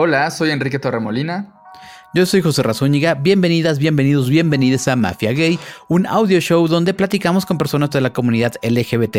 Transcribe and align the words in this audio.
Hola, 0.00 0.30
soy 0.30 0.52
Enrique 0.52 0.78
Torremolina. 0.78 1.52
Yo 2.14 2.24
soy 2.24 2.40
José 2.40 2.62
Razúñiga. 2.62 3.14
Bienvenidas, 3.14 3.80
bienvenidos, 3.80 4.30
bienvenidas 4.30 4.86
a 4.86 4.94
Mafia 4.94 5.32
Gay, 5.32 5.58
un 5.88 6.06
audio 6.06 6.38
show 6.38 6.68
donde 6.68 6.94
platicamos 6.94 7.44
con 7.44 7.58
personas 7.58 7.90
de 7.90 8.00
la 8.00 8.12
comunidad 8.12 8.54
LGBT 8.62 9.16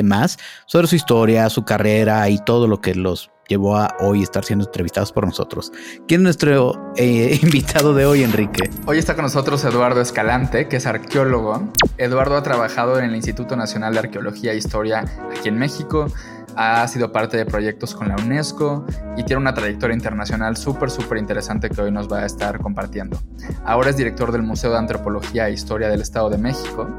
sobre 0.67 0.87
su 0.87 0.95
historia, 0.95 1.49
su 1.49 1.65
carrera 1.65 2.29
y 2.29 2.41
todo 2.45 2.65
lo 2.65 2.79
que 2.79 2.95
los 2.95 3.29
llevó 3.49 3.75
a 3.75 3.93
hoy 3.99 4.23
estar 4.23 4.45
siendo 4.45 4.63
entrevistados 4.63 5.11
por 5.11 5.25
nosotros. 5.25 5.73
¿Quién 6.07 6.21
es 6.21 6.23
nuestro 6.23 6.93
eh, 6.95 7.37
invitado 7.43 7.93
de 7.93 8.05
hoy, 8.05 8.23
Enrique? 8.23 8.69
Hoy 8.85 8.99
está 8.99 9.15
con 9.15 9.23
nosotros 9.23 9.61
Eduardo 9.65 9.99
Escalante, 9.99 10.69
que 10.69 10.77
es 10.77 10.85
arqueólogo. 10.85 11.73
Eduardo 11.97 12.37
ha 12.37 12.43
trabajado 12.43 12.99
en 12.99 13.05
el 13.05 13.15
Instituto 13.17 13.57
Nacional 13.57 13.95
de 13.95 13.99
Arqueología 13.99 14.53
e 14.53 14.57
Historia 14.57 15.03
aquí 15.37 15.49
en 15.49 15.57
México 15.57 16.07
ha 16.55 16.87
sido 16.87 17.11
parte 17.11 17.37
de 17.37 17.45
proyectos 17.45 17.95
con 17.95 18.07
la 18.09 18.15
UNESCO 18.15 18.85
y 19.17 19.23
tiene 19.23 19.41
una 19.41 19.53
trayectoria 19.53 19.95
internacional 19.95 20.57
súper, 20.57 20.89
súper 20.89 21.17
interesante 21.17 21.69
que 21.69 21.81
hoy 21.81 21.91
nos 21.91 22.11
va 22.11 22.19
a 22.19 22.25
estar 22.25 22.59
compartiendo. 22.59 23.19
Ahora 23.65 23.89
es 23.89 23.97
director 23.97 24.31
del 24.31 24.43
Museo 24.43 24.71
de 24.71 24.77
Antropología 24.77 25.47
e 25.47 25.53
Historia 25.53 25.89
del 25.89 26.01
Estado 26.01 26.29
de 26.29 26.37
México 26.37 26.89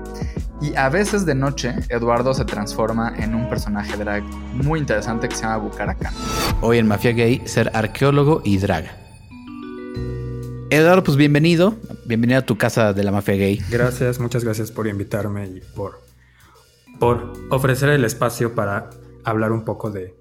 y 0.61 0.77
a 0.77 0.89
veces 0.89 1.25
de 1.25 1.35
noche 1.35 1.75
Eduardo 1.89 2.35
se 2.35 2.45
transforma 2.45 3.15
en 3.17 3.35
un 3.35 3.49
personaje 3.49 3.97
drag 3.97 4.23
muy 4.53 4.79
interesante 4.79 5.29
que 5.29 5.35
se 5.35 5.43
llama 5.43 5.57
Bucaracan. 5.57 6.13
Hoy 6.61 6.79
en 6.79 6.87
Mafia 6.87 7.13
Gay, 7.13 7.43
ser 7.47 7.71
arqueólogo 7.75 8.43
y 8.45 8.59
drag. 8.59 9.01
Eduardo, 10.71 11.03
pues 11.03 11.17
bienvenido. 11.17 11.75
Bienvenido 12.05 12.39
a 12.39 12.43
tu 12.43 12.57
casa 12.57 12.93
de 12.93 13.03
la 13.03 13.11
mafia 13.11 13.35
gay. 13.35 13.61
Gracias, 13.71 14.21
muchas 14.21 14.45
gracias 14.45 14.71
por 14.71 14.87
invitarme 14.87 15.47
y 15.47 15.61
por, 15.75 16.01
por 16.99 17.33
ofrecer 17.51 17.89
el 17.89 18.05
espacio 18.05 18.55
para 18.55 18.91
hablar 19.25 19.53
un 19.53 19.65
poco 19.65 19.91
de, 19.91 20.15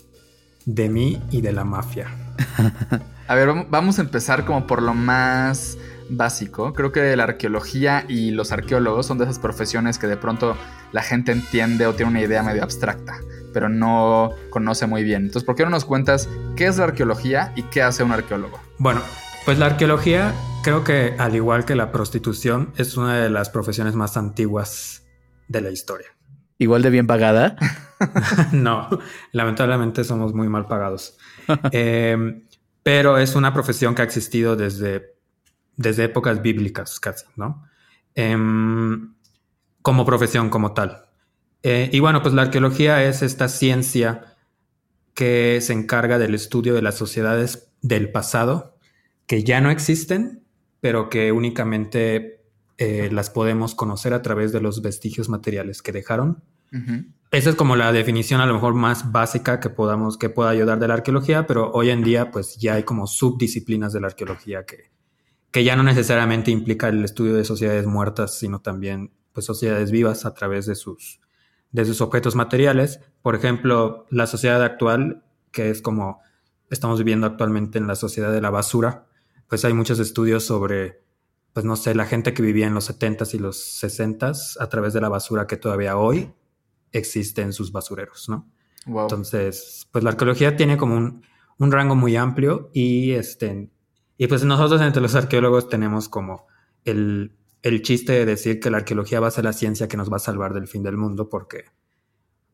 de 0.65 0.89
mí 0.89 1.21
y 1.31 1.41
de 1.41 1.51
la 1.51 1.63
mafia. 1.63 2.07
a 3.27 3.35
ver, 3.35 3.49
vamos 3.69 3.99
a 3.99 4.01
empezar 4.01 4.45
como 4.45 4.67
por 4.67 4.81
lo 4.81 4.93
más 4.93 5.77
básico. 6.09 6.73
Creo 6.73 6.91
que 6.91 7.15
la 7.15 7.23
arqueología 7.23 8.05
y 8.07 8.31
los 8.31 8.51
arqueólogos 8.51 9.05
son 9.05 9.17
de 9.17 9.25
esas 9.25 9.39
profesiones 9.39 9.97
que 9.97 10.07
de 10.07 10.17
pronto 10.17 10.55
la 10.91 11.03
gente 11.03 11.31
entiende 11.31 11.85
o 11.85 11.93
tiene 11.93 12.11
una 12.11 12.21
idea 12.21 12.43
medio 12.43 12.63
abstracta, 12.63 13.19
pero 13.53 13.69
no 13.69 14.31
conoce 14.49 14.87
muy 14.87 15.03
bien. 15.03 15.23
Entonces, 15.23 15.43
¿por 15.43 15.55
qué 15.55 15.63
no 15.63 15.69
nos 15.69 15.85
cuentas 15.85 16.29
qué 16.55 16.67
es 16.67 16.77
la 16.77 16.85
arqueología 16.85 17.53
y 17.55 17.63
qué 17.63 17.81
hace 17.81 18.03
un 18.03 18.11
arqueólogo? 18.11 18.59
Bueno, 18.77 19.01
pues 19.45 19.57
la 19.59 19.67
arqueología 19.67 20.33
creo 20.63 20.83
que 20.83 21.15
al 21.17 21.35
igual 21.35 21.65
que 21.65 21.75
la 21.75 21.91
prostitución 21.91 22.73
es 22.77 22.97
una 22.97 23.17
de 23.17 23.29
las 23.29 23.49
profesiones 23.49 23.95
más 23.95 24.17
antiguas 24.17 25.03
de 25.47 25.61
la 25.61 25.71
historia. 25.71 26.07
¿Igual 26.57 26.81
de 26.81 26.89
bien 26.89 27.07
pagada? 27.07 27.55
no, 28.51 28.87
lamentablemente 29.31 30.03
somos 30.03 30.33
muy 30.33 30.49
mal 30.49 30.67
pagados. 30.67 31.17
Em, 31.71 32.43
pero 32.83 33.17
es 33.17 33.35
una 33.35 33.53
profesión 33.53 33.95
que 33.95 34.01
ha 34.01 34.05
existido 34.05 34.55
desde, 34.55 35.15
desde 35.75 36.05
épocas 36.05 36.41
bíblicas 36.41 36.99
casi, 36.99 37.25
¿no? 37.35 37.65
Em, 38.15 39.13
como 39.81 40.05
profesión 40.05 40.49
como 40.49 40.73
tal. 40.73 41.05
Eh, 41.63 41.89
y 41.91 41.99
bueno, 41.99 42.21
pues 42.21 42.33
la 42.33 42.43
arqueología 42.43 43.03
es 43.03 43.21
esta 43.21 43.47
ciencia 43.47 44.35
que 45.13 45.59
se 45.61 45.73
encarga 45.73 46.17
del 46.17 46.35
estudio 46.35 46.73
de 46.73 46.81
las 46.81 46.95
sociedades 46.95 47.71
del 47.81 48.11
pasado 48.11 48.77
que 49.29 49.43
ya 49.43 49.61
no 49.61 49.69
existen, 49.69 50.43
pero 50.79 51.09
que 51.09 51.31
únicamente 51.31 52.41
eh, 52.79 53.09
las 53.11 53.29
podemos 53.29 53.75
conocer 53.75 54.13
a 54.13 54.21
través 54.21 54.51
de 54.51 54.59
los 54.59 54.81
vestigios 54.81 55.29
materiales 55.29 55.83
que 55.83 55.91
dejaron. 55.91 56.41
Esa 57.31 57.51
es 57.51 57.55
como 57.55 57.75
la 57.75 57.91
definición 57.91 58.41
a 58.41 58.47
lo 58.47 58.55
mejor 58.55 58.73
más 58.73 59.11
básica 59.11 59.59
que 59.59 59.69
podamos, 59.69 60.17
que 60.17 60.29
pueda 60.29 60.49
ayudar 60.49 60.79
de 60.79 60.87
la 60.87 60.95
arqueología, 60.95 61.45
pero 61.45 61.71
hoy 61.73 61.91
en 61.91 62.03
día 62.03 62.31
pues 62.31 62.57
ya 62.57 62.73
hay 62.73 62.83
como 62.83 63.05
subdisciplinas 63.05 63.93
de 63.93 64.01
la 64.01 64.07
arqueología 64.07 64.65
que, 64.65 64.89
que 65.51 65.63
ya 65.63 65.75
no 65.75 65.83
necesariamente 65.83 66.49
implica 66.49 66.89
el 66.89 67.05
estudio 67.05 67.35
de 67.35 67.45
sociedades 67.45 67.85
muertas, 67.85 68.39
sino 68.39 68.61
también 68.61 69.11
pues 69.31 69.45
sociedades 69.45 69.91
vivas 69.91 70.25
a 70.25 70.33
través 70.33 70.65
de 70.65 70.73
sus, 70.73 71.21
de 71.71 71.85
sus 71.85 72.01
objetos 72.01 72.35
materiales. 72.35 72.99
Por 73.21 73.35
ejemplo, 73.35 74.07
la 74.09 74.25
sociedad 74.25 74.63
actual, 74.63 75.23
que 75.51 75.69
es 75.69 75.83
como 75.83 76.21
estamos 76.71 76.97
viviendo 76.97 77.27
actualmente 77.27 77.77
en 77.77 77.85
la 77.85 77.95
sociedad 77.95 78.33
de 78.33 78.41
la 78.41 78.49
basura, 78.49 79.05
pues 79.47 79.63
hay 79.65 79.73
muchos 79.73 79.99
estudios 79.99 80.45
sobre 80.45 81.03
pues 81.53 81.65
no 81.65 81.75
sé, 81.75 81.93
la 81.93 82.05
gente 82.05 82.33
que 82.33 82.41
vivía 82.41 82.67
en 82.67 82.73
los 82.73 82.89
70s 82.89 83.35
y 83.35 83.39
los 83.39 83.83
60s 83.83 84.57
a 84.59 84.69
través 84.69 84.93
de 84.93 85.01
la 85.01 85.09
basura 85.09 85.45
que 85.45 85.57
todavía 85.57 85.97
hoy 85.97 86.31
existe 86.91 87.41
en 87.41 87.53
sus 87.53 87.71
basureros, 87.71 88.29
¿no? 88.29 88.47
Entonces, 88.85 89.87
pues 89.91 90.03
la 90.03 90.11
arqueología 90.11 90.55
tiene 90.55 90.77
como 90.77 90.95
un, 90.95 91.23
un, 91.57 91.71
rango 91.71 91.95
muy 91.95 92.15
amplio 92.15 92.71
y, 92.73 93.11
este, 93.11 93.69
y 94.17 94.27
pues 94.27 94.43
nosotros 94.45 94.81
entre 94.81 95.01
los 95.01 95.15
arqueólogos 95.15 95.69
tenemos 95.69 96.09
como 96.09 96.47
el, 96.85 97.35
el 97.61 97.81
chiste 97.81 98.13
de 98.13 98.25
decir 98.25 98.59
que 98.59 98.71
la 98.71 98.77
arqueología 98.77 99.19
va 99.19 99.27
a 99.27 99.31
ser 99.31 99.43
la 99.43 99.53
ciencia 99.53 99.87
que 99.87 99.97
nos 99.97 100.11
va 100.11 100.15
a 100.15 100.19
salvar 100.19 100.53
del 100.53 100.67
fin 100.67 100.81
del 100.81 100.97
mundo 100.97 101.29
porque 101.29 101.65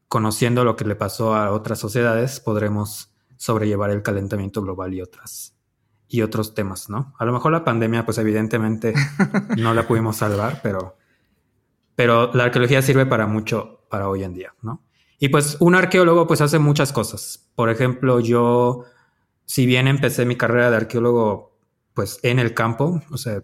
conociendo 0.08 0.64
lo 0.64 0.76
que 0.76 0.86
le 0.86 0.96
pasó 0.96 1.36
a 1.36 1.52
otras 1.52 1.80
sociedades 1.80 2.40
podremos 2.40 3.14
sobrellevar 3.38 3.92
el 3.92 4.02
calentamiento 4.02 4.62
global 4.62 4.94
y 4.94 5.02
otras 5.02 5.56
y 6.08 6.22
otros 6.22 6.54
temas, 6.54 6.90
¿no? 6.90 7.14
A 7.18 7.26
lo 7.26 7.34
mejor 7.34 7.52
la 7.52 7.64
pandemia, 7.64 8.06
pues 8.06 8.18
evidentemente 8.18 8.94
no 9.58 9.74
la 9.74 9.88
pudimos 9.88 10.18
salvar, 10.18 10.60
pero, 10.62 10.98
pero 11.96 12.32
la 12.34 12.46
arqueología 12.46 12.82
sirve 12.82 13.06
para 13.06 13.28
mucho 13.28 13.85
para 13.90 14.10
hoy 14.10 14.24
en 14.24 14.34
día, 14.34 14.54
¿no? 14.62 14.82
Y 15.20 15.30
pues 15.30 15.58
un 15.60 15.76
arqueólogo 15.76 16.28
pues 16.28 16.42
hace 16.42 16.60
muchas 16.60 16.92
cosas. 16.92 17.50
Por 17.56 17.70
ejemplo, 17.70 18.20
yo, 18.20 18.86
si 19.46 19.66
bien 19.66 19.88
empecé 19.88 20.26
mi 20.26 20.36
carrera 20.36 20.70
de 20.70 20.78
arqueólogo 20.78 21.58
pues 21.94 22.20
en 22.24 22.40
el 22.40 22.54
campo, 22.54 23.02
o 23.10 23.18
sea, 23.18 23.44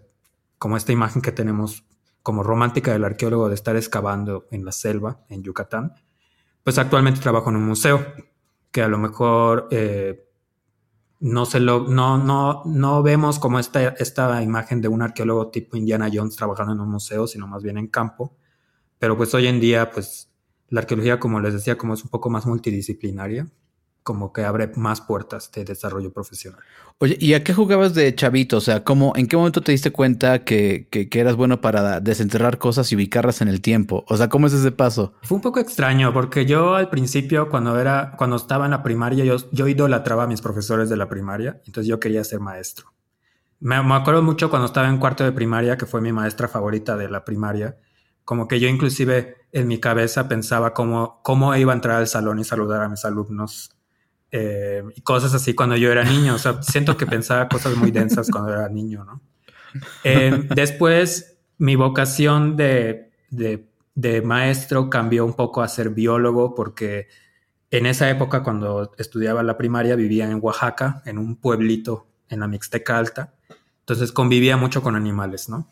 como 0.58 0.76
esta 0.76 0.92
imagen 0.92 1.22
que 1.22 1.32
tenemos 1.32 1.84
como 2.22 2.42
romántica 2.42 2.92
del 2.92 3.04
arqueólogo 3.04 3.48
de 3.48 3.54
estar 3.54 3.76
excavando 3.76 4.46
en 4.50 4.64
la 4.64 4.72
selva, 4.72 5.24
en 5.28 5.42
Yucatán, 5.42 5.94
pues 6.62 6.78
actualmente 6.78 7.20
trabajo 7.20 7.50
en 7.50 7.56
un 7.56 7.64
museo 7.64 8.06
que 8.70 8.82
a 8.82 8.88
lo 8.88 8.98
mejor 8.98 9.68
eh, 9.70 10.28
no, 11.20 11.46
se 11.46 11.60
lo, 11.60 11.88
no, 11.88 12.18
no, 12.18 12.62
no 12.64 13.02
vemos 13.02 13.38
como 13.38 13.58
esta, 13.58 13.88
esta 13.88 14.42
imagen 14.42 14.80
de 14.80 14.88
un 14.88 15.02
arqueólogo 15.02 15.48
tipo 15.48 15.76
Indiana 15.76 16.10
Jones 16.12 16.36
trabajando 16.36 16.72
en 16.72 16.80
un 16.80 16.90
museo, 16.90 17.26
sino 17.26 17.46
más 17.46 17.62
bien 17.62 17.78
en 17.78 17.88
campo. 17.88 18.36
Pero 18.98 19.16
pues 19.16 19.34
hoy 19.34 19.46
en 19.46 19.60
día, 19.60 19.90
pues 19.90 20.31
la 20.72 20.80
arqueología, 20.80 21.20
como 21.20 21.38
les 21.38 21.52
decía, 21.52 21.76
como 21.76 21.92
es 21.92 22.02
un 22.02 22.08
poco 22.08 22.30
más 22.30 22.46
multidisciplinaria, 22.46 23.46
como 24.02 24.32
que 24.32 24.42
abre 24.42 24.72
más 24.74 25.02
puertas 25.02 25.52
de 25.52 25.66
desarrollo 25.66 26.10
profesional. 26.14 26.60
Oye, 26.98 27.18
¿y 27.20 27.34
a 27.34 27.44
qué 27.44 27.52
jugabas 27.52 27.92
de 27.92 28.14
chavito? 28.14 28.56
O 28.56 28.60
sea, 28.62 28.82
¿cómo, 28.82 29.12
¿en 29.14 29.26
qué 29.26 29.36
momento 29.36 29.60
te 29.60 29.72
diste 29.72 29.92
cuenta 29.92 30.44
que, 30.44 30.88
que, 30.90 31.20
eras 31.20 31.36
bueno 31.36 31.60
para 31.60 32.00
desenterrar 32.00 32.56
cosas 32.56 32.90
y 32.90 32.96
ubicarlas 32.96 33.42
en 33.42 33.48
el 33.48 33.60
tiempo? 33.60 34.06
O 34.08 34.16
sea, 34.16 34.30
¿cómo 34.30 34.46
es 34.46 34.54
ese 34.54 34.72
paso? 34.72 35.12
Fue 35.22 35.36
un 35.36 35.42
poco 35.42 35.60
extraño 35.60 36.10
porque 36.14 36.46
yo 36.46 36.74
al 36.74 36.88
principio, 36.88 37.50
cuando 37.50 37.78
era, 37.78 38.14
cuando 38.16 38.36
estaba 38.36 38.64
en 38.64 38.70
la 38.70 38.82
primaria, 38.82 39.26
yo, 39.26 39.36
yo 39.52 39.68
idolatraba 39.68 40.24
a 40.24 40.26
mis 40.26 40.40
profesores 40.40 40.88
de 40.88 40.96
la 40.96 41.10
primaria, 41.10 41.60
entonces 41.66 41.86
yo 41.86 42.00
quería 42.00 42.24
ser 42.24 42.40
maestro. 42.40 42.86
Me, 43.60 43.80
me 43.82 43.94
acuerdo 43.94 44.22
mucho 44.22 44.48
cuando 44.48 44.66
estaba 44.66 44.88
en 44.88 44.96
cuarto 44.96 45.22
de 45.22 45.32
primaria, 45.32 45.76
que 45.76 45.84
fue 45.84 46.00
mi 46.00 46.12
maestra 46.12 46.48
favorita 46.48 46.96
de 46.96 47.10
la 47.10 47.26
primaria, 47.26 47.76
como 48.24 48.48
que 48.48 48.60
yo 48.60 48.68
inclusive 48.68 49.36
en 49.52 49.68
mi 49.68 49.78
cabeza 49.78 50.28
pensaba 50.28 50.72
cómo, 50.72 51.20
cómo 51.22 51.54
iba 51.56 51.72
a 51.72 51.76
entrar 51.76 51.96
al 51.96 52.08
salón 52.08 52.38
y 52.38 52.44
saludar 52.44 52.82
a 52.82 52.88
mis 52.88 53.04
alumnos 53.04 53.70
eh, 54.30 54.82
y 54.96 55.02
cosas 55.02 55.34
así 55.34 55.54
cuando 55.54 55.76
yo 55.76 55.92
era 55.92 56.04
niño. 56.04 56.34
O 56.34 56.38
sea, 56.38 56.62
siento 56.62 56.96
que 56.96 57.06
pensaba 57.06 57.48
cosas 57.48 57.76
muy 57.76 57.90
densas 57.90 58.30
cuando 58.30 58.52
era 58.52 58.68
niño, 58.68 59.04
¿no? 59.04 59.20
Eh, 60.04 60.48
después, 60.54 61.38
mi 61.58 61.76
vocación 61.76 62.56
de, 62.56 63.10
de, 63.30 64.22
maestro 64.22 64.90
cambió 64.90 65.24
un 65.24 65.34
poco 65.34 65.62
a 65.62 65.68
ser 65.68 65.90
biólogo 65.90 66.54
porque 66.54 67.08
en 67.70 67.86
esa 67.86 68.10
época, 68.10 68.42
cuando 68.42 68.92
estudiaba 68.98 69.42
la 69.42 69.56
primaria, 69.56 69.96
vivía 69.96 70.30
en 70.30 70.38
Oaxaca, 70.42 71.02
en 71.06 71.18
un 71.18 71.36
pueblito 71.36 72.06
en 72.28 72.40
la 72.40 72.48
Mixteca 72.48 72.98
Alta. 72.98 73.34
Entonces 73.80 74.12
convivía 74.12 74.56
mucho 74.56 74.82
con 74.82 74.94
animales, 74.94 75.48
¿no? 75.48 75.68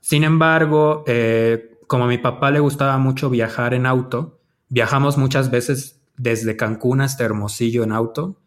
Sin 0.00 0.24
embargo, 0.24 1.04
eh, 1.06 1.73
como 1.86 2.04
a 2.04 2.08
mi 2.08 2.18
papá 2.18 2.50
le 2.50 2.60
gustaba 2.60 2.98
mucho 2.98 3.30
viajar 3.30 3.74
en 3.74 3.86
auto, 3.86 4.40
viajamos 4.68 5.18
muchas 5.18 5.50
veces 5.50 6.02
desde 6.16 6.56
Cancún 6.56 7.00
hasta 7.00 7.24
Hermosillo 7.24 7.82
en 7.82 7.92
auto, 7.92 8.40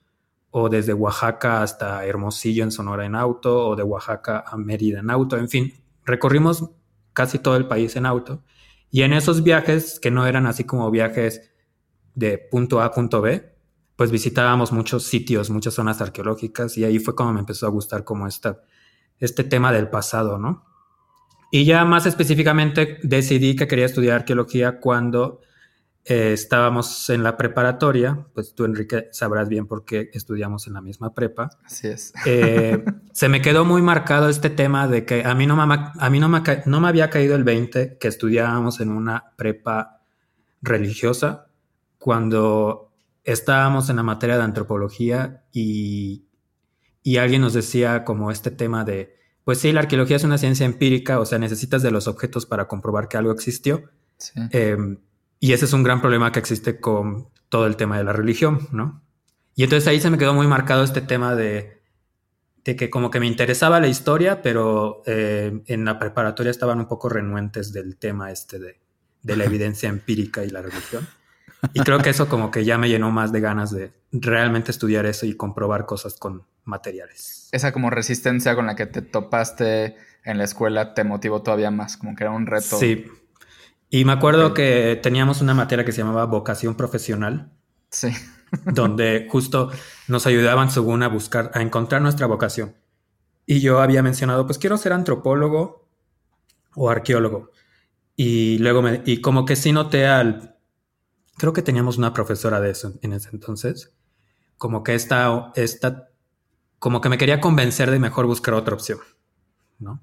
o 0.51 0.69
desde 0.69 0.93
Oaxaca 0.93 1.61
hasta 1.61 2.05
Hermosillo 2.05 2.63
en 2.63 2.71
Sonora 2.71 3.05
en 3.05 3.15
auto, 3.15 3.67
o 3.67 3.75
de 3.75 3.83
Oaxaca 3.83 4.43
a 4.45 4.57
Mérida 4.57 4.99
en 4.99 5.09
auto, 5.09 5.37
en 5.37 5.49
fin, 5.49 5.73
recorrimos 6.05 6.69
casi 7.13 7.39
todo 7.39 7.57
el 7.57 7.67
país 7.67 7.95
en 7.95 8.05
auto. 8.05 8.43
Y 8.89 9.01
en 9.01 9.13
esos 9.13 9.43
viajes, 9.43 9.99
que 9.99 10.11
no 10.11 10.25
eran 10.25 10.45
así 10.45 10.63
como 10.63 10.89
viajes 10.89 11.51
de 12.15 12.37
punto 12.37 12.79
A 12.79 12.85
a 12.85 12.91
punto 12.91 13.21
B, 13.21 13.53
pues 13.95 14.11
visitábamos 14.11 14.71
muchos 14.71 15.03
sitios, 15.03 15.49
muchas 15.49 15.73
zonas 15.73 16.01
arqueológicas, 16.01 16.77
y 16.77 16.85
ahí 16.85 16.99
fue 16.99 17.15
cuando 17.15 17.33
me 17.33 17.39
empezó 17.41 17.65
a 17.65 17.69
gustar 17.69 18.03
como 18.03 18.27
esta, 18.27 18.61
este 19.19 19.43
tema 19.43 19.71
del 19.71 19.89
pasado, 19.89 20.37
¿no? 20.37 20.65
Y 21.51 21.65
ya 21.65 21.85
más 21.85 22.05
específicamente 22.05 22.99
decidí 23.03 23.55
que 23.55 23.67
quería 23.67 23.85
estudiar 23.85 24.17
arqueología 24.17 24.79
cuando 24.79 25.41
eh, 26.09 26.31
estábamos 26.31 27.09
en 27.09 27.21
la 27.21 27.35
preparatoria, 27.35 28.27
pues 28.33 28.55
tú 28.55 28.63
Enrique 28.63 29.09
sabrás 29.11 29.49
bien 29.49 29.67
por 29.67 29.83
qué 29.83 30.09
estudiamos 30.13 30.65
en 30.67 30.73
la 30.73 30.81
misma 30.81 31.13
prepa. 31.13 31.49
Así 31.65 31.87
es. 31.87 32.13
Eh, 32.25 32.81
se 33.11 33.27
me 33.27 33.41
quedó 33.41 33.65
muy 33.65 33.81
marcado 33.81 34.29
este 34.29 34.49
tema 34.49 34.87
de 34.87 35.03
que 35.03 35.25
a 35.25 35.35
mí, 35.35 35.45
no 35.45 35.57
me, 35.57 35.75
a 35.99 36.09
mí 36.09 36.19
no, 36.21 36.29
me, 36.29 36.41
no 36.65 36.79
me 36.79 36.87
había 36.87 37.09
caído 37.09 37.35
el 37.35 37.43
20 37.43 37.97
que 37.97 38.07
estudiábamos 38.07 38.79
en 38.79 38.91
una 38.91 39.33
prepa 39.35 40.01
religiosa 40.61 41.47
cuando 41.97 42.93
estábamos 43.25 43.89
en 43.89 43.97
la 43.97 44.03
materia 44.03 44.37
de 44.37 44.43
antropología 44.43 45.43
y, 45.51 46.25
y 47.03 47.17
alguien 47.17 47.41
nos 47.41 47.53
decía 47.53 48.05
como 48.05 48.31
este 48.31 48.49
tema 48.49 48.85
de, 48.85 49.16
pues 49.47 49.59
sí, 49.59 49.71
la 49.71 49.79
arqueología 49.79 50.17
es 50.17 50.25
una 50.25 50.37
ciencia 50.37 50.65
empírica, 50.65 51.21
o 51.21 51.25
sea, 51.25 51.39
necesitas 51.39 51.81
de 51.81 51.89
los 51.89 52.09
objetos 52.09 52.45
para 52.45 52.67
comprobar 52.67 53.07
que 53.07 53.15
algo 53.15 53.31
existió. 53.31 53.89
Sí. 54.17 54.33
Em, 54.51 54.97
y 55.39 55.53
ese 55.53 55.63
es 55.63 55.71
un 55.71 55.83
gran 55.83 56.01
problema 56.01 56.33
que 56.33 56.39
existe 56.39 56.81
con 56.81 57.29
todo 57.47 57.65
el 57.65 57.77
tema 57.77 57.97
de 57.97 58.03
la 58.03 58.11
religión, 58.11 58.67
¿no? 58.73 59.01
Y 59.55 59.63
entonces 59.63 59.87
ahí 59.87 60.01
se 60.01 60.09
me 60.09 60.17
quedó 60.17 60.33
muy 60.33 60.47
marcado 60.47 60.83
este 60.83 60.99
tema 60.99 61.33
de, 61.33 61.81
de 62.65 62.75
que 62.75 62.89
como 62.89 63.09
que 63.09 63.21
me 63.21 63.27
interesaba 63.27 63.79
la 63.79 63.87
historia, 63.87 64.41
pero 64.41 65.01
eh, 65.05 65.63
en 65.67 65.85
la 65.85 65.97
preparatoria 65.97 66.51
estaban 66.51 66.79
un 66.79 66.89
poco 66.89 67.07
renuentes 67.07 67.71
del 67.71 67.95
tema 67.95 68.33
este 68.33 68.59
de, 68.59 68.81
de 69.23 69.37
la 69.37 69.45
evidencia 69.45 69.87
empírica 69.87 70.43
y 70.43 70.49
la 70.49 70.61
religión. 70.61 71.07
Y 71.73 71.81
creo 71.81 71.99
que 71.99 72.11
eso 72.11 72.27
como 72.27 72.51
que 72.51 72.65
ya 72.65 72.77
me 72.77 72.89
llenó 72.89 73.11
más 73.11 73.31
de 73.31 73.39
ganas 73.39 73.71
de 73.71 73.91
realmente 74.11 74.71
estudiar 74.71 75.05
eso 75.05 75.25
y 75.25 75.35
comprobar 75.35 75.85
cosas 75.85 76.15
con 76.15 76.43
materiales. 76.63 77.49
Esa 77.51 77.71
como 77.71 77.89
resistencia 77.89 78.55
con 78.55 78.67
la 78.67 78.75
que 78.75 78.85
te 78.85 79.01
topaste 79.01 79.95
en 80.23 80.37
la 80.37 80.43
escuela 80.43 80.93
te 80.93 81.03
motivó 81.03 81.41
todavía 81.41 81.71
más, 81.71 81.97
como 81.97 82.15
que 82.15 82.23
era 82.23 82.31
un 82.31 82.45
reto. 82.45 82.77
Sí, 82.77 83.05
y 83.89 84.05
me 84.05 84.11
acuerdo 84.11 84.53
que 84.53 84.99
teníamos 85.01 85.41
una 85.41 85.53
materia 85.53 85.85
que 85.85 85.91
se 85.91 85.99
llamaba 85.99 86.25
vocación 86.25 86.75
profesional. 86.75 87.51
Sí. 87.89 88.11
donde 88.65 89.27
justo 89.29 89.71
nos 90.07 90.25
ayudaban 90.25 90.71
según 90.71 91.03
a 91.03 91.07
buscar, 91.07 91.51
a 91.53 91.61
encontrar 91.61 92.01
nuestra 92.01 92.27
vocación. 92.27 92.75
Y 93.45 93.59
yo 93.61 93.81
había 93.81 94.03
mencionado, 94.03 94.45
pues 94.45 94.57
quiero 94.57 94.77
ser 94.77 94.93
antropólogo 94.93 95.87
o 96.75 96.89
arqueólogo. 96.89 97.51
Y 98.15 98.57
luego 98.59 98.81
me, 98.81 99.01
y 99.05 99.21
como 99.21 99.45
que 99.45 99.55
sí 99.55 99.71
noté 99.71 100.07
al, 100.07 100.56
creo 101.37 101.53
que 101.53 101.61
teníamos 101.61 101.97
una 101.97 102.13
profesora 102.13 102.59
de 102.59 102.71
eso 102.71 102.93
en 103.01 103.13
ese 103.13 103.29
entonces, 103.31 103.93
como 104.57 104.83
que 104.83 104.95
esta, 104.95 105.51
esta, 105.55 106.09
como 106.79 107.01
que 107.01 107.09
me 107.09 107.17
quería 107.17 107.39
convencer 107.39 107.91
de 107.91 107.99
mejor 107.99 108.25
buscar 108.25 108.53
otra 108.53 108.75
opción, 108.75 108.99
¿no? 109.79 110.01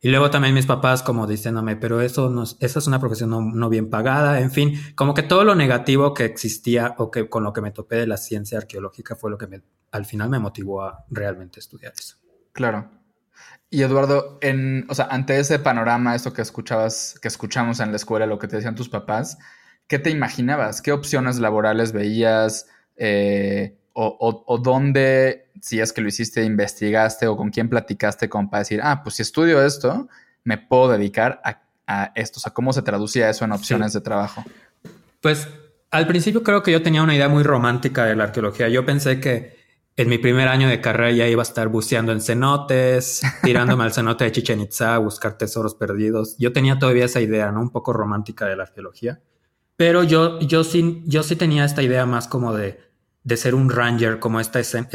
Y 0.00 0.10
luego 0.10 0.28
también 0.28 0.52
mis 0.52 0.66
papás 0.66 1.02
como 1.02 1.26
diciéndome, 1.26 1.76
pero 1.76 2.02
eso 2.02 2.28
no, 2.28 2.42
esa 2.42 2.78
es 2.78 2.86
una 2.86 3.00
profesión 3.00 3.30
no, 3.54 3.68
bien 3.70 3.88
pagada, 3.88 4.38
en 4.40 4.50
fin, 4.50 4.78
como 4.96 5.14
que 5.14 5.22
todo 5.22 5.44
lo 5.44 5.54
negativo 5.54 6.12
que 6.12 6.26
existía 6.26 6.94
o 6.98 7.10
que 7.10 7.30
con 7.30 7.42
lo 7.42 7.54
que 7.54 7.62
me 7.62 7.70
topé 7.70 7.96
de 7.96 8.06
la 8.06 8.18
ciencia 8.18 8.58
arqueológica 8.58 9.16
fue 9.16 9.30
lo 9.30 9.38
que 9.38 9.46
me, 9.46 9.62
al 9.92 10.04
final 10.04 10.28
me 10.28 10.38
motivó 10.38 10.82
a 10.82 11.06
realmente 11.08 11.58
estudiar 11.58 11.94
eso. 11.98 12.16
Claro. 12.52 12.90
Y 13.70 13.80
Eduardo, 13.80 14.38
en, 14.42 14.86
o 14.90 14.94
sea, 14.94 15.06
ante 15.06 15.38
ese 15.38 15.58
panorama, 15.58 16.14
esto 16.14 16.34
que 16.34 16.42
escuchabas, 16.42 17.18
que 17.22 17.28
escuchamos 17.28 17.80
en 17.80 17.90
la 17.90 17.96
escuela, 17.96 18.26
lo 18.26 18.38
que 18.38 18.46
te 18.46 18.56
decían 18.56 18.74
tus 18.74 18.90
papás, 18.90 19.38
¿qué 19.86 19.98
te 19.98 20.10
imaginabas? 20.10 20.82
¿Qué 20.82 20.92
opciones 20.92 21.38
laborales 21.38 21.92
veías? 21.92 22.66
Eh, 22.96 23.76
o, 23.94 24.60
dónde, 24.62 25.46
si 25.60 25.80
es 25.80 25.92
que 25.92 26.00
lo 26.00 26.08
hiciste, 26.08 26.42
investigaste 26.44 27.26
o 27.28 27.36
con 27.36 27.50
quién 27.50 27.68
platicaste 27.68 28.28
como 28.28 28.50
para 28.50 28.60
decir, 28.60 28.80
ah, 28.82 29.02
pues 29.02 29.16
si 29.16 29.22
estudio 29.22 29.64
esto, 29.64 30.08
me 30.42 30.58
puedo 30.58 30.88
dedicar 30.88 31.40
a, 31.44 31.60
esto. 32.14 32.38
O 32.38 32.40
sea, 32.40 32.52
¿cómo 32.52 32.72
se 32.72 32.82
traducía 32.82 33.28
eso 33.28 33.44
en 33.44 33.52
opciones 33.52 33.92
de 33.92 34.00
trabajo? 34.00 34.42
Pues 35.20 35.48
al 35.90 36.06
principio 36.06 36.42
creo 36.42 36.62
que 36.62 36.72
yo 36.72 36.82
tenía 36.82 37.02
una 37.02 37.14
idea 37.14 37.28
muy 37.28 37.42
romántica 37.42 38.06
de 38.06 38.16
la 38.16 38.24
arqueología. 38.24 38.68
Yo 38.68 38.86
pensé 38.86 39.20
que 39.20 39.58
en 39.96 40.08
mi 40.08 40.18
primer 40.18 40.48
año 40.48 40.66
de 40.66 40.80
carrera 40.80 41.12
ya 41.12 41.28
iba 41.28 41.42
a 41.42 41.44
estar 41.44 41.68
buceando 41.68 42.10
en 42.10 42.20
cenotes, 42.20 43.20
tirándome 43.42 43.84
al 43.84 43.92
cenote 43.92 44.24
de 44.24 44.32
Chichen 44.32 44.60
Itza 44.60 44.94
a 44.94 44.98
buscar 44.98 45.38
tesoros 45.38 45.74
perdidos. 45.74 46.36
Yo 46.38 46.52
tenía 46.52 46.78
todavía 46.78 47.04
esa 47.04 47.20
idea, 47.20 47.52
¿no? 47.52 47.60
Un 47.60 47.70
poco 47.70 47.92
romántica 47.92 48.46
de 48.46 48.56
la 48.56 48.64
arqueología. 48.64 49.20
Pero 49.76 50.04
yo, 50.04 50.40
yo, 50.40 50.64
sí, 50.64 51.02
yo 51.06 51.22
sí 51.22 51.36
tenía 51.36 51.64
esta 51.64 51.82
idea 51.82 52.06
más 52.06 52.28
como 52.28 52.54
de 52.54 52.84
de 53.24 53.38
ser 53.38 53.54
un 53.54 53.70
ranger, 53.70 54.18
como 54.18 54.38
esta, 54.38 54.60
este, 54.60 54.86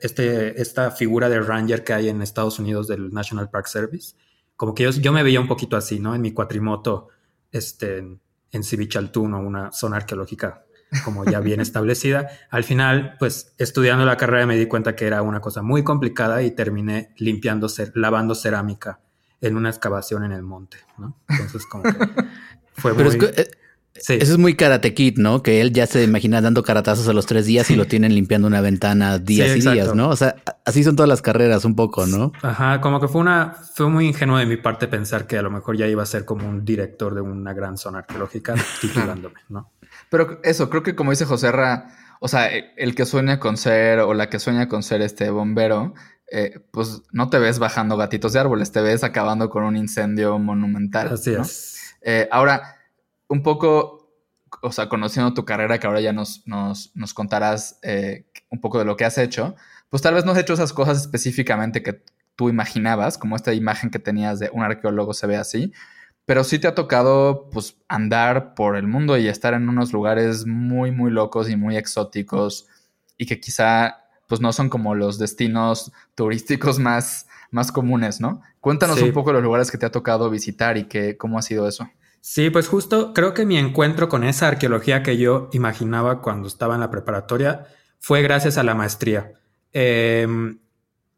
este, 0.00 0.60
esta 0.60 0.90
figura 0.90 1.28
de 1.28 1.40
ranger 1.40 1.84
que 1.84 1.92
hay 1.92 2.08
en 2.08 2.22
Estados 2.22 2.58
Unidos 2.58 2.88
del 2.88 3.12
National 3.12 3.50
Park 3.50 3.66
Service. 3.66 4.16
Como 4.56 4.74
que 4.74 4.84
yo, 4.84 4.90
yo 4.90 5.12
me 5.12 5.22
veía 5.22 5.38
un 5.38 5.48
poquito 5.48 5.76
así, 5.76 6.00
¿no? 6.00 6.14
En 6.14 6.22
mi 6.22 6.32
cuatrimoto, 6.32 7.08
este, 7.52 7.98
en 7.98 8.64
Civichaltún, 8.64 9.34
una 9.34 9.70
zona 9.70 9.96
arqueológica 9.96 10.64
como 11.04 11.24
ya 11.26 11.40
bien 11.40 11.60
establecida. 11.60 12.30
Al 12.50 12.64
final, 12.64 13.16
pues 13.18 13.54
estudiando 13.58 14.06
la 14.06 14.16
carrera 14.16 14.46
me 14.46 14.56
di 14.56 14.66
cuenta 14.66 14.96
que 14.96 15.06
era 15.06 15.20
una 15.20 15.40
cosa 15.40 15.60
muy 15.60 15.84
complicada 15.84 16.42
y 16.42 16.52
terminé 16.52 17.12
limpiando, 17.18 17.68
lavando 17.94 18.34
cerámica 18.34 19.00
en 19.42 19.56
una 19.56 19.68
excavación 19.68 20.24
en 20.24 20.32
el 20.32 20.42
monte, 20.42 20.78
¿no? 20.96 21.18
Entonces 21.28 21.66
como 21.66 21.82
que 21.82 21.90
fue 22.72 22.94
muy... 22.94 23.18
Eso 23.94 24.12
es 24.12 24.38
muy 24.38 24.56
Karate 24.56 24.92
Kid, 24.92 25.18
¿no? 25.18 25.42
Que 25.42 25.60
él 25.60 25.72
ya 25.72 25.86
se 25.86 26.02
imagina 26.02 26.40
dando 26.40 26.64
caratazos 26.64 27.06
a 27.06 27.12
los 27.12 27.26
tres 27.26 27.46
días 27.46 27.70
y 27.70 27.76
lo 27.76 27.86
tienen 27.86 28.12
limpiando 28.12 28.48
una 28.48 28.60
ventana 28.60 29.18
días 29.18 29.56
y 29.56 29.60
días, 29.60 29.94
¿no? 29.94 30.08
O 30.08 30.16
sea, 30.16 30.34
así 30.64 30.82
son 30.82 30.96
todas 30.96 31.08
las 31.08 31.22
carreras 31.22 31.64
un 31.64 31.76
poco, 31.76 32.04
¿no? 32.06 32.32
Ajá, 32.42 32.80
como 32.80 33.00
que 33.00 33.06
fue 33.06 33.20
una, 33.20 33.54
fue 33.74 33.88
muy 33.88 34.08
ingenuo 34.08 34.38
de 34.38 34.46
mi 34.46 34.56
parte 34.56 34.88
pensar 34.88 35.28
que 35.28 35.38
a 35.38 35.42
lo 35.42 35.50
mejor 35.50 35.76
ya 35.76 35.86
iba 35.86 36.02
a 36.02 36.06
ser 36.06 36.24
como 36.24 36.48
un 36.48 36.64
director 36.64 37.14
de 37.14 37.20
una 37.20 37.52
gran 37.52 37.78
zona 37.78 37.98
arqueológica 37.98 38.56
titulándome, 38.80 39.40
¿no? 39.48 39.70
Pero 40.10 40.40
eso, 40.42 40.68
creo 40.68 40.82
que 40.82 40.96
como 40.96 41.12
dice 41.12 41.24
José 41.24 41.52
Ra, 41.52 41.88
o 42.18 42.26
sea, 42.26 42.48
el 42.48 42.96
que 42.96 43.06
sueña 43.06 43.38
con 43.38 43.56
ser 43.56 44.00
o 44.00 44.12
la 44.12 44.28
que 44.28 44.40
sueña 44.40 44.68
con 44.68 44.82
ser 44.82 45.02
este 45.02 45.30
bombero, 45.30 45.94
eh, 46.32 46.58
pues 46.72 47.02
no 47.12 47.30
te 47.30 47.38
ves 47.38 47.60
bajando 47.60 47.96
gatitos 47.96 48.32
de 48.32 48.40
árboles, 48.40 48.72
te 48.72 48.80
ves 48.80 49.04
acabando 49.04 49.50
con 49.50 49.62
un 49.62 49.76
incendio 49.76 50.38
monumental. 50.40 51.12
Así 51.12 51.32
es. 51.32 51.94
Eh, 52.02 52.28
ahora, 52.32 52.76
un 53.28 53.42
poco, 53.42 54.10
o 54.62 54.72
sea, 54.72 54.88
conociendo 54.88 55.34
tu 55.34 55.44
carrera, 55.44 55.78
que 55.78 55.86
ahora 55.86 56.00
ya 56.00 56.12
nos, 56.12 56.46
nos, 56.46 57.14
contarás 57.14 57.78
eh, 57.82 58.26
un 58.50 58.60
poco 58.60 58.78
de 58.78 58.84
lo 58.84 58.96
que 58.96 59.04
has 59.04 59.18
hecho, 59.18 59.54
pues 59.88 60.02
tal 60.02 60.14
vez 60.14 60.24
no 60.24 60.32
has 60.32 60.38
hecho 60.38 60.54
esas 60.54 60.72
cosas 60.72 61.00
específicamente 61.00 61.82
que 61.82 62.02
tú 62.36 62.48
imaginabas, 62.48 63.18
como 63.18 63.36
esta 63.36 63.52
imagen 63.52 63.90
que 63.90 63.98
tenías 63.98 64.38
de 64.38 64.50
un 64.52 64.62
arqueólogo 64.62 65.14
se 65.14 65.26
ve 65.26 65.36
así, 65.36 65.72
pero 66.26 66.42
sí 66.42 66.58
te 66.58 66.66
ha 66.66 66.74
tocado 66.74 67.48
pues 67.50 67.76
andar 67.88 68.54
por 68.54 68.76
el 68.76 68.86
mundo 68.86 69.16
y 69.18 69.28
estar 69.28 69.54
en 69.54 69.68
unos 69.68 69.92
lugares 69.92 70.46
muy, 70.46 70.90
muy 70.90 71.10
locos 71.10 71.50
y 71.50 71.56
muy 71.56 71.76
exóticos 71.76 72.66
y 73.18 73.26
que 73.26 73.40
quizá 73.40 74.04
pues 74.26 74.40
no 74.40 74.52
son 74.52 74.68
como 74.70 74.94
los 74.94 75.18
destinos 75.18 75.92
turísticos 76.14 76.78
más, 76.78 77.26
más 77.50 77.70
comunes, 77.70 78.20
¿no? 78.20 78.42
Cuéntanos 78.60 79.02
un 79.02 79.12
poco 79.12 79.32
los 79.32 79.42
lugares 79.42 79.70
que 79.70 79.76
te 79.76 79.84
ha 79.84 79.92
tocado 79.92 80.30
visitar 80.30 80.78
y 80.78 80.84
que, 80.84 81.18
cómo 81.18 81.38
ha 81.38 81.42
sido 81.42 81.68
eso. 81.68 81.90
Sí, 82.26 82.48
pues 82.48 82.68
justo 82.68 83.12
creo 83.12 83.34
que 83.34 83.44
mi 83.44 83.58
encuentro 83.58 84.08
con 84.08 84.24
esa 84.24 84.48
arqueología 84.48 85.02
que 85.02 85.18
yo 85.18 85.50
imaginaba 85.52 86.22
cuando 86.22 86.48
estaba 86.48 86.72
en 86.72 86.80
la 86.80 86.90
preparatoria 86.90 87.66
fue 87.98 88.22
gracias 88.22 88.56
a 88.56 88.62
la 88.62 88.74
maestría. 88.74 89.34
Em, 89.72 90.58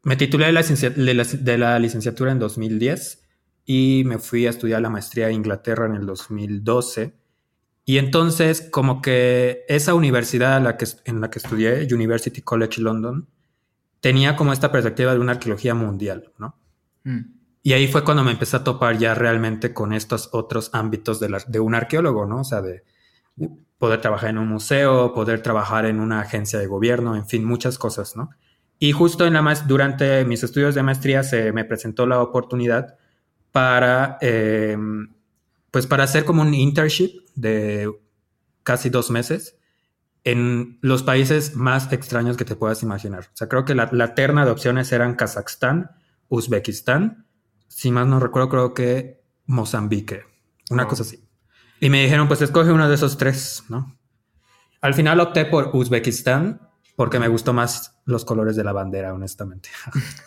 me 0.03 0.17
titulé 0.17 0.47
de 0.47 1.57
la, 1.57 1.79
licenciatura 1.79 2.33
en 2.33 2.39
2010 2.39 3.23
y 3.63 4.03
me 4.05 4.17
fui 4.17 4.47
a 4.47 4.49
estudiar 4.49 4.81
la 4.81 4.89
maestría 4.89 5.29
en 5.29 5.35
Inglaterra 5.35 5.85
en 5.85 5.95
el 5.95 6.05
2012. 6.05 7.15
Y 7.85 7.99
entonces, 7.99 8.67
como 8.69 9.01
que 9.01 9.63
esa 9.69 9.93
universidad 9.93 10.57
en 10.57 10.65
la 10.65 10.75
que, 11.29 11.39
estudié, 11.39 11.87
University 11.89 12.41
College 12.41 12.81
London, 12.81 13.29
tenía 14.01 14.35
como 14.35 14.51
esta 14.51 14.73
perspectiva 14.73 15.13
de 15.13 15.19
una 15.19 15.31
arqueología 15.31 15.73
mundial, 15.73 16.33
¿no? 16.37 16.59
Mm. 17.05 17.36
Y 17.67 17.73
ahí 17.73 17.89
fue 17.89 18.05
cuando 18.05 18.23
me 18.23 18.31
empecé 18.31 18.55
a 18.55 18.63
topar 18.63 18.97
ya 18.97 19.13
realmente 19.13 19.73
con 19.73 19.91
estos 19.91 20.29
otros 20.31 20.69
ámbitos 20.71 21.19
de, 21.19 21.59
un 21.59 21.75
arqueólogo, 21.75 22.25
¿no? 22.25 22.39
O 22.39 22.43
sea, 22.45 22.61
de, 22.61 22.85
poder 23.77 23.99
trabajar 23.99 24.29
en 24.29 24.37
un 24.37 24.47
museo, 24.47 25.13
poder 25.13 25.41
trabajar 25.41 25.85
en 25.85 25.99
una 25.99 26.21
agencia 26.21 26.59
de 26.59 26.67
gobierno, 26.67 27.13
en 27.17 27.27
fin, 27.27 27.43
muchas 27.43 27.77
cosas, 27.77 28.15
¿no? 28.15 28.29
Y 28.79 28.93
justo 28.93 29.27
en 29.27 29.33
la 29.33 29.53
durante 29.67 30.23
mis 30.23 30.43
estudios 30.43 30.75
de 30.75 30.83
maestría 30.83 31.23
se 31.23 31.51
me 31.51 31.65
presentó 31.65 32.05
la 32.07 32.21
oportunidad 32.21 32.95
para, 33.51 34.17
em, 34.21 35.13
pues 35.69 35.87
para 35.87 36.05
hacer 36.05 36.23
como 36.23 36.43
un 36.43 36.53
internship 36.53 37.19
de 37.35 37.91
casi 38.63 38.89
dos 38.89 39.11
meses 39.11 39.57
en 40.23 40.79
los 40.81 41.03
países 41.03 41.57
más 41.57 41.91
extraños 41.91 42.37
que 42.37 42.45
te 42.45 42.55
puedas 42.55 42.81
imaginar. 42.81 43.25
O 43.25 43.35
sea, 43.35 43.49
creo 43.49 43.65
que 43.65 43.75
la 43.75 44.15
terna 44.15 44.45
de 44.45 44.51
opciones 44.51 44.89
eran 44.93 45.15
Kazajstán, 45.15 45.91
Uzbekistán, 46.29 47.26
si 47.67 47.91
más 47.91 48.07
no 48.07 48.19
recuerdo, 48.19 48.49
creo 48.49 48.73
que 48.73 49.21
Mozambique, 49.45 50.23
una 50.69 50.87
cosa 50.87 51.03
así. 51.03 51.23
Y 51.79 51.89
me 51.89 52.01
dijeron, 52.03 52.27
pues 52.27 52.41
escoge 52.41 52.71
uno 52.71 52.89
de 52.89 52.95
esos 52.95 53.17
tres, 53.17 53.63
¿no? 53.69 53.97
Al 54.81 54.93
final 54.93 55.19
opté 55.19 55.45
por 55.45 55.71
Uzbekistán 55.73 56.61
porque 56.95 57.19
me 57.19 57.27
gustó 57.27 57.53
más 57.53 57.99
los 58.05 58.25
colores 58.25 58.55
de 58.55 58.63
la 58.63 58.73
bandera, 58.73 59.13
honestamente. 59.13 59.69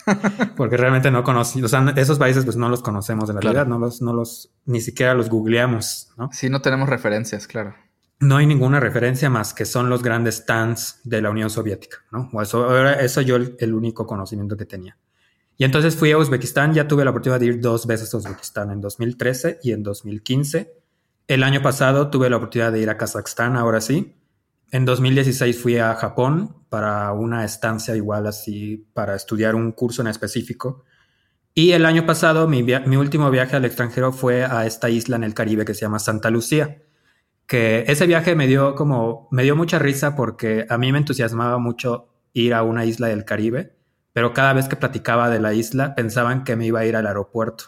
porque 0.56 0.76
realmente 0.76 1.10
no 1.10 1.24
conocí, 1.24 1.60
o 1.62 1.68
sea, 1.68 1.92
esos 1.96 2.18
países 2.18 2.44
pues 2.44 2.56
no 2.56 2.68
los 2.68 2.80
conocemos 2.80 3.28
en 3.28 3.40
realidad, 3.40 3.66
no 3.66 3.78
los, 3.78 4.00
no 4.00 4.12
los, 4.12 4.52
ni 4.66 4.80
siquiera 4.80 5.14
los 5.14 5.28
googleamos, 5.28 6.12
¿no? 6.16 6.30
Sí, 6.32 6.48
no 6.48 6.62
tenemos 6.62 6.88
referencias, 6.88 7.48
claro. 7.48 7.74
no 8.20 8.36
hay 8.36 8.46
ninguna 8.46 8.78
referencia 8.78 9.28
más 9.30 9.52
que 9.52 9.64
son 9.64 9.90
los 9.90 10.04
grandes 10.04 10.36
stands 10.36 11.00
de 11.02 11.20
la 11.20 11.30
Unión 11.30 11.50
Soviética, 11.50 11.98
¿no? 12.12 12.30
O 12.32 12.40
eso, 12.40 12.88
eso 12.88 13.20
yo 13.20 13.34
el, 13.34 13.56
el, 13.58 13.74
único 13.74 14.06
conocimiento 14.06 14.56
que 14.56 14.66
tenía. 14.66 14.96
Y 15.60 15.64
entonces 15.64 15.94
fui 15.94 16.10
a 16.10 16.16
Uzbekistán, 16.16 16.72
ya 16.72 16.88
tuve 16.88 17.04
la 17.04 17.10
oportunidad 17.10 17.38
de 17.38 17.44
ir 17.44 17.60
dos 17.60 17.86
veces 17.86 18.14
a 18.14 18.16
Uzbekistán, 18.16 18.70
en 18.70 18.80
2013 18.80 19.58
y 19.62 19.72
en 19.72 19.82
2015. 19.82 20.72
El 21.28 21.42
año 21.42 21.60
pasado 21.60 22.08
tuve 22.08 22.30
la 22.30 22.38
oportunidad 22.38 22.72
de 22.72 22.80
ir 22.80 22.88
a 22.88 22.96
Kazajstán, 22.96 23.58
ahora 23.58 23.82
sí. 23.82 24.16
En 24.70 24.86
2016 24.86 25.60
fui 25.60 25.76
a 25.76 25.94
Japón 25.96 26.64
para 26.70 27.12
una 27.12 27.44
estancia 27.44 27.94
igual 27.94 28.26
así, 28.26 28.88
para 28.94 29.14
estudiar 29.14 29.54
un 29.54 29.72
curso 29.72 30.00
en 30.00 30.08
específico. 30.08 30.86
Y 31.52 31.72
el 31.72 31.84
año 31.84 32.06
pasado 32.06 32.48
mi, 32.48 32.62
mi 32.62 32.96
último 32.96 33.30
viaje 33.30 33.56
al 33.56 33.66
extranjero 33.66 34.12
fue 34.12 34.46
a 34.46 34.64
esta 34.64 34.88
isla 34.88 35.16
en 35.16 35.24
el 35.24 35.34
Caribe 35.34 35.66
que 35.66 35.74
se 35.74 35.82
llama 35.82 35.98
Santa 35.98 36.30
Lucía 36.30 36.78
que 37.46 37.84
ese 37.88 38.06
viaje 38.06 38.36
me 38.36 38.46
dio 38.46 38.76
como, 38.76 39.26
me 39.32 39.42
dio 39.42 39.56
mucha 39.56 39.80
risa 39.80 40.14
porque 40.14 40.66
a 40.70 40.78
mí 40.78 40.92
me 40.92 40.98
entusiasmaba 40.98 41.58
mucho 41.58 42.08
ir 42.32 42.54
a 42.54 42.62
una 42.62 42.84
isla 42.84 43.08
del 43.08 43.24
Caribe, 43.24 43.74
pero 44.12 44.32
cada 44.34 44.52
vez 44.52 44.68
que 44.68 44.76
platicaba 44.76 45.30
de 45.30 45.40
la 45.40 45.54
isla 45.54 45.94
pensaban 45.94 46.44
que 46.44 46.56
me 46.56 46.66
iba 46.66 46.80
a 46.80 46.86
ir 46.86 46.96
al 46.96 47.06
aeropuerto. 47.06 47.64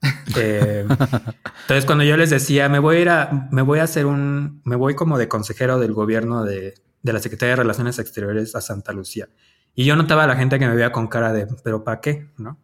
Eh, 0.36 0.86
entonces 0.86 1.86
cuando 1.86 2.04
yo 2.04 2.16
les 2.16 2.30
decía, 2.30 2.68
me 2.68 2.78
voy 2.78 2.96
a 2.96 3.00
ir 3.00 3.08
a, 3.08 3.48
me 3.50 3.62
voy 3.62 3.78
a 3.78 3.84
hacer 3.84 4.04
un, 4.06 4.60
me 4.64 4.76
voy 4.76 4.94
como 4.94 5.18
de 5.18 5.26
consejero 5.26 5.80
del 5.80 5.94
gobierno 5.94 6.44
de, 6.44 6.74
de 7.02 7.12
la 7.12 7.18
Secretaría 7.18 7.52
de 7.52 7.62
Relaciones 7.62 7.98
Exteriores 7.98 8.54
a 8.54 8.60
Santa 8.60 8.92
Lucía. 8.92 9.28
Y 9.74 9.84
yo 9.84 9.96
notaba 9.96 10.24
a 10.24 10.26
la 10.26 10.36
gente 10.36 10.58
que 10.58 10.66
me 10.66 10.74
veía 10.74 10.92
con 10.92 11.08
cara 11.08 11.32
de, 11.32 11.46
pero 11.64 11.82
¿para 11.82 12.00
qué? 12.00 12.28
¿No? 12.36 12.58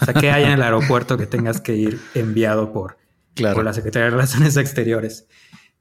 O 0.00 0.04
sea, 0.04 0.14
¿qué 0.14 0.30
hay 0.30 0.44
en 0.44 0.50
el 0.50 0.62
aeropuerto 0.62 1.16
que 1.16 1.26
tengas 1.26 1.60
que 1.60 1.76
ir 1.76 2.00
enviado 2.14 2.72
por, 2.72 2.98
por 3.54 3.64
la 3.64 3.72
Secretaría 3.72 4.06
de 4.06 4.10
Relaciones 4.10 4.56
Exteriores? 4.56 5.26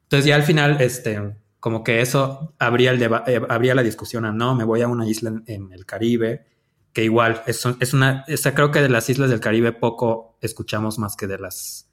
Entonces 0.03 0.25
ya 0.25 0.35
al 0.35 0.43
final, 0.43 0.79
este, 0.79 1.35
como 1.59 1.83
que 1.83 2.01
eso 2.01 2.53
abría, 2.59 2.91
el 2.91 3.01
eh, 3.01 3.41
abría 3.49 3.75
la 3.75 3.83
discusión 3.83 4.25
a 4.25 4.31
no, 4.31 4.55
me 4.55 4.63
voy 4.63 4.81
a 4.81 4.87
una 4.87 5.07
isla 5.07 5.41
en, 5.45 5.71
el 5.71 5.85
Caribe, 5.85 6.45
que 6.93 7.03
igual 7.03 7.43
es, 7.47 7.63
es 7.79 7.93
una, 7.93 8.23
esa 8.27 8.53
creo 8.53 8.71
que 8.71 8.81
de 8.81 8.89
las 8.89 9.09
islas 9.09 9.29
del 9.29 9.39
Caribe 9.39 9.71
poco 9.71 10.37
escuchamos 10.41 10.99
más 10.99 11.15
que 11.15 11.27
de 11.27 11.39
las, 11.39 11.89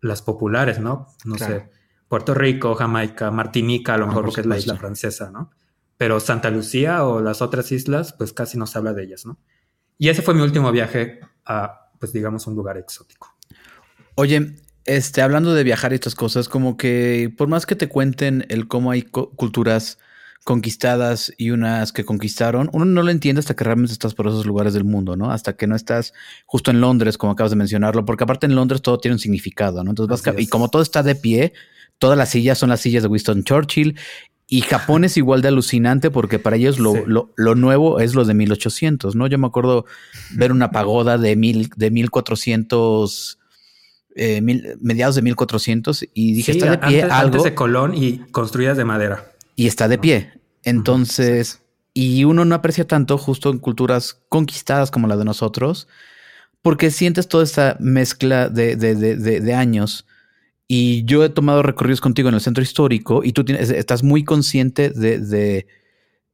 las 0.00 0.22
populares, 0.22 0.78
¿no? 0.80 1.08
No 1.24 1.38
sé, 1.38 1.70
Puerto 2.08 2.34
Rico, 2.34 2.74
Jamaica, 2.74 3.30
Martinica, 3.30 3.94
a 3.94 3.98
lo 3.98 4.06
mejor 4.06 4.24
porque 4.24 4.40
es 4.40 4.46
la 4.46 4.58
isla 4.58 4.76
francesa, 4.76 5.30
¿no? 5.30 5.50
Pero 5.96 6.20
Santa 6.20 6.50
Lucía 6.50 7.04
o 7.04 7.20
las 7.20 7.42
otras 7.42 7.70
islas, 7.72 8.12
pues 8.12 8.32
casi 8.32 8.56
no 8.56 8.66
se 8.66 8.78
habla 8.78 8.92
de 8.92 9.04
ellas, 9.04 9.26
¿no? 9.26 9.38
Y 9.98 10.08
ese 10.08 10.22
fue 10.22 10.34
mi 10.34 10.42
último 10.42 10.70
viaje 10.70 11.20
a, 11.44 11.90
pues 11.98 12.12
digamos, 12.12 12.46
un 12.46 12.54
lugar 12.54 12.78
exótico. 12.78 13.36
Oye, 14.14 14.56
este, 14.88 15.20
hablando 15.20 15.52
de 15.52 15.64
viajar 15.64 15.92
y 15.92 15.96
estas 15.96 16.14
cosas, 16.14 16.48
como 16.48 16.78
que 16.78 17.32
por 17.36 17.46
más 17.46 17.66
que 17.66 17.76
te 17.76 17.88
cuenten 17.88 18.46
el 18.48 18.68
cómo 18.68 18.90
hay 18.90 19.02
culturas 19.02 19.98
conquistadas 20.44 21.30
y 21.36 21.50
unas 21.50 21.92
que 21.92 22.06
conquistaron, 22.06 22.70
uno 22.72 22.86
no 22.86 23.02
lo 23.02 23.10
entiende 23.10 23.40
hasta 23.40 23.54
que 23.54 23.64
realmente 23.64 23.92
estás 23.92 24.14
por 24.14 24.28
esos 24.28 24.46
lugares 24.46 24.72
del 24.72 24.84
mundo, 24.84 25.14
¿no? 25.14 25.30
Hasta 25.30 25.56
que 25.56 25.66
no 25.66 25.76
estás 25.76 26.14
justo 26.46 26.70
en 26.70 26.80
Londres, 26.80 27.18
como 27.18 27.32
acabas 27.32 27.50
de 27.50 27.56
mencionarlo, 27.56 28.06
porque 28.06 28.24
aparte 28.24 28.46
en 28.46 28.54
Londres 28.54 28.80
todo 28.80 28.98
tiene 28.98 29.16
un 29.16 29.18
significado, 29.18 29.84
¿no? 29.84 29.90
Entonces 29.90 30.24
vas 30.24 30.40
y 30.40 30.46
como 30.46 30.70
todo 30.70 30.80
está 30.80 31.02
de 31.02 31.14
pie, 31.14 31.52
todas 31.98 32.16
las 32.16 32.30
sillas 32.30 32.56
son 32.56 32.70
las 32.70 32.80
sillas 32.80 33.02
de 33.02 33.10
Winston 33.10 33.44
Churchill 33.44 33.94
y 34.46 34.62
Japón 34.62 35.04
es 35.04 35.18
igual 35.18 35.42
de 35.42 35.48
alucinante 35.48 36.10
porque 36.10 36.38
para 36.38 36.56
ellos 36.56 36.78
lo, 36.78 37.06
lo, 37.06 37.30
lo, 37.36 37.54
nuevo 37.54 38.00
es 38.00 38.14
lo 38.14 38.24
de 38.24 38.32
1800, 38.32 39.14
¿no? 39.16 39.26
Yo 39.26 39.36
me 39.36 39.48
acuerdo 39.48 39.84
ver 40.30 40.50
una 40.50 40.70
pagoda 40.70 41.18
de, 41.18 41.36
mil, 41.36 41.68
de 41.76 41.90
1400 41.90 43.37
eh, 44.16 44.40
mediados 44.80 45.14
de 45.14 45.22
1400 45.22 46.04
y 46.14 46.32
dije, 46.34 46.52
está 46.52 46.70
de 46.70 46.78
pie 46.78 47.02
antes, 47.02 47.12
algo. 47.12 47.26
Antes 47.26 47.42
de 47.44 47.54
Colón 47.54 47.94
y 47.94 48.18
construidas 48.30 48.76
de 48.76 48.84
madera. 48.84 49.32
Y 49.56 49.66
está 49.66 49.88
de 49.88 49.98
pie. 49.98 50.32
Entonces, 50.64 51.62
y 51.94 52.24
uno 52.24 52.44
no 52.44 52.54
aprecia 52.54 52.86
tanto 52.86 53.18
justo 53.18 53.50
en 53.50 53.58
culturas 53.58 54.20
conquistadas 54.28 54.90
como 54.90 55.08
la 55.08 55.16
de 55.16 55.24
nosotros, 55.24 55.88
porque 56.62 56.90
sientes 56.90 57.28
toda 57.28 57.44
esta 57.44 57.76
mezcla 57.80 58.48
de, 58.48 58.76
de, 58.76 58.94
de, 58.94 59.40
de 59.40 59.54
años. 59.54 60.06
Y 60.68 61.04
yo 61.04 61.24
he 61.24 61.30
tomado 61.30 61.62
recorridos 61.62 62.02
contigo 62.02 62.28
en 62.28 62.34
el 62.34 62.42
centro 62.42 62.62
histórico 62.62 63.24
y 63.24 63.32
tú 63.32 63.42
tienes, 63.44 63.70
estás 63.70 64.02
muy 64.02 64.22
consciente 64.22 64.90
de, 64.90 65.64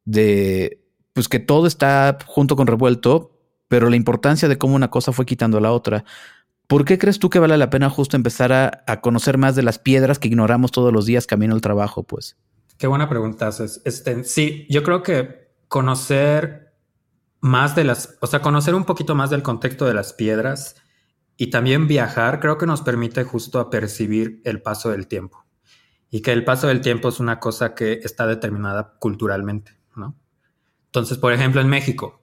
de, 0.05 0.81
pues 1.13 1.29
que 1.29 1.39
todo 1.39 1.69
está 1.69 2.19
junto 2.27 2.57
con 2.57 2.67
revuelto, 2.67 3.31
pero 3.69 3.89
la 3.89 3.97
importancia 3.97 4.49
de 4.49 4.59
cómo 4.59 4.75
una 4.75 4.91
cosa 4.91 5.13
fue 5.13 5.25
quitando 5.25 5.59
a 5.59 5.61
la 5.61 5.71
otra. 5.73 6.05
¿Por 6.67 6.85
qué 6.85 6.99
crees 6.99 7.19
tú 7.19 7.29
que 7.29 7.39
vale 7.39 7.59
la 7.59 7.71
pena 7.71 7.91
justo 7.91 8.17
empezar 8.17 8.53
a, 8.53 9.01
conocer 9.01 9.37
más 9.39 9.55
de 9.55 9.63
las 9.63 9.79
piedras 9.79 10.19
que 10.19 10.29
ignoramos 10.29 10.71
todos 10.71 10.93
los 10.93 11.05
días 11.07 11.27
camino 11.27 11.55
al 11.55 11.61
trabajo, 11.61 12.03
pues? 12.05 12.37
Qué 12.79 12.87
buena 12.87 13.09
pregunta 13.09 13.51
Este, 13.85 14.25
sí, 14.25 14.67
yo 14.71 14.83
creo 14.83 15.03
que 15.03 15.53
conocer 15.69 16.75
más 17.41 17.77
de 17.77 17.85
las, 17.85 18.17
o 18.21 18.27
sea, 18.27 18.41
conocer 18.41 18.75
un 18.75 18.85
poquito 18.85 19.15
más 19.15 19.31
del 19.31 19.43
contexto 19.43 19.85
de 19.85 19.95
las 19.95 20.15
piedras 20.15 20.77
y 21.37 21.49
también 21.49 21.87
viajar, 21.87 22.41
creo 22.41 22.57
que 22.57 22.67
nos 22.67 22.81
permite 22.81 23.25
justo 23.25 23.61
a 23.61 23.69
percibir 23.69 24.41
el 24.45 24.63
paso 24.63 24.91
del 24.91 25.07
tiempo. 25.07 25.45
Y 26.11 26.23
que 26.23 26.33
el 26.33 26.45
paso 26.45 26.69
del 26.69 26.81
tiempo 26.81 27.09
es 27.09 27.21
una 27.21 27.41
cosa 27.41 27.75
que 27.75 28.01
está 28.05 28.27
determinada 28.27 28.95
culturalmente, 28.99 29.77
¿no? 29.97 30.17
Entonces, 30.87 31.19
por 31.19 31.33
ejemplo, 31.33 31.61
en 31.61 31.69
México, 31.69 32.23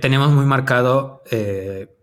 tenemos 0.00 0.30
muy 0.30 0.46
marcado 0.46 1.22
eh, 1.30 1.95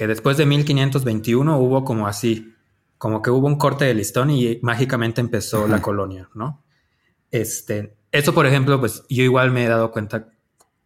que 0.00 0.06
después 0.06 0.38
de 0.38 0.46
1521 0.46 1.58
hubo 1.58 1.84
como 1.84 2.06
así, 2.06 2.54
como 2.96 3.20
que 3.20 3.28
hubo 3.28 3.46
un 3.46 3.58
corte 3.58 3.84
de 3.84 3.92
listón 3.92 4.30
y 4.30 4.58
mágicamente 4.62 5.20
empezó 5.20 5.68
la 5.68 5.82
colonia, 5.82 6.30
¿no? 6.32 6.64
Este, 7.30 7.98
eso, 8.10 8.32
por 8.32 8.46
ejemplo, 8.46 8.80
pues 8.80 9.02
yo 9.10 9.22
igual 9.24 9.50
me 9.50 9.62
he 9.62 9.68
dado 9.68 9.90
cuenta 9.92 10.28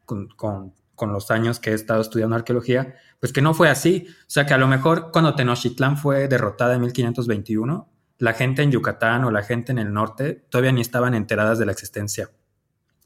con, 0.05 0.31
con, 0.35 0.73
los 1.13 1.31
años 1.31 1.61
que 1.61 1.71
he 1.71 1.75
estado 1.75 2.01
estudiando 2.01 2.35
arqueología, 2.35 2.97
pues 3.21 3.33
que 3.33 3.41
no 3.41 3.55
fue 3.55 3.69
así. 3.69 4.09
O 4.09 4.25
sea, 4.27 4.47
que 4.47 4.55
a 4.55 4.59
lo 4.59 4.67
mejor 4.67 5.13
cuando 5.13 5.37
Tenochtitlán 5.37 5.97
fue 5.97 6.27
derrotada 6.27 6.75
en 6.75 6.81
1521, 6.81 7.89
la 8.19 8.33
gente 8.33 8.63
en 8.63 8.73
Yucatán 8.73 9.23
o 9.23 9.31
la 9.31 9.45
gente 9.45 9.71
en 9.71 9.79
el 9.79 9.93
norte 9.93 10.45
todavía 10.51 10.73
ni 10.73 10.81
estaban 10.81 11.15
enteradas 11.15 11.61
de 11.61 11.67
la 11.67 11.71
existencia 11.71 12.33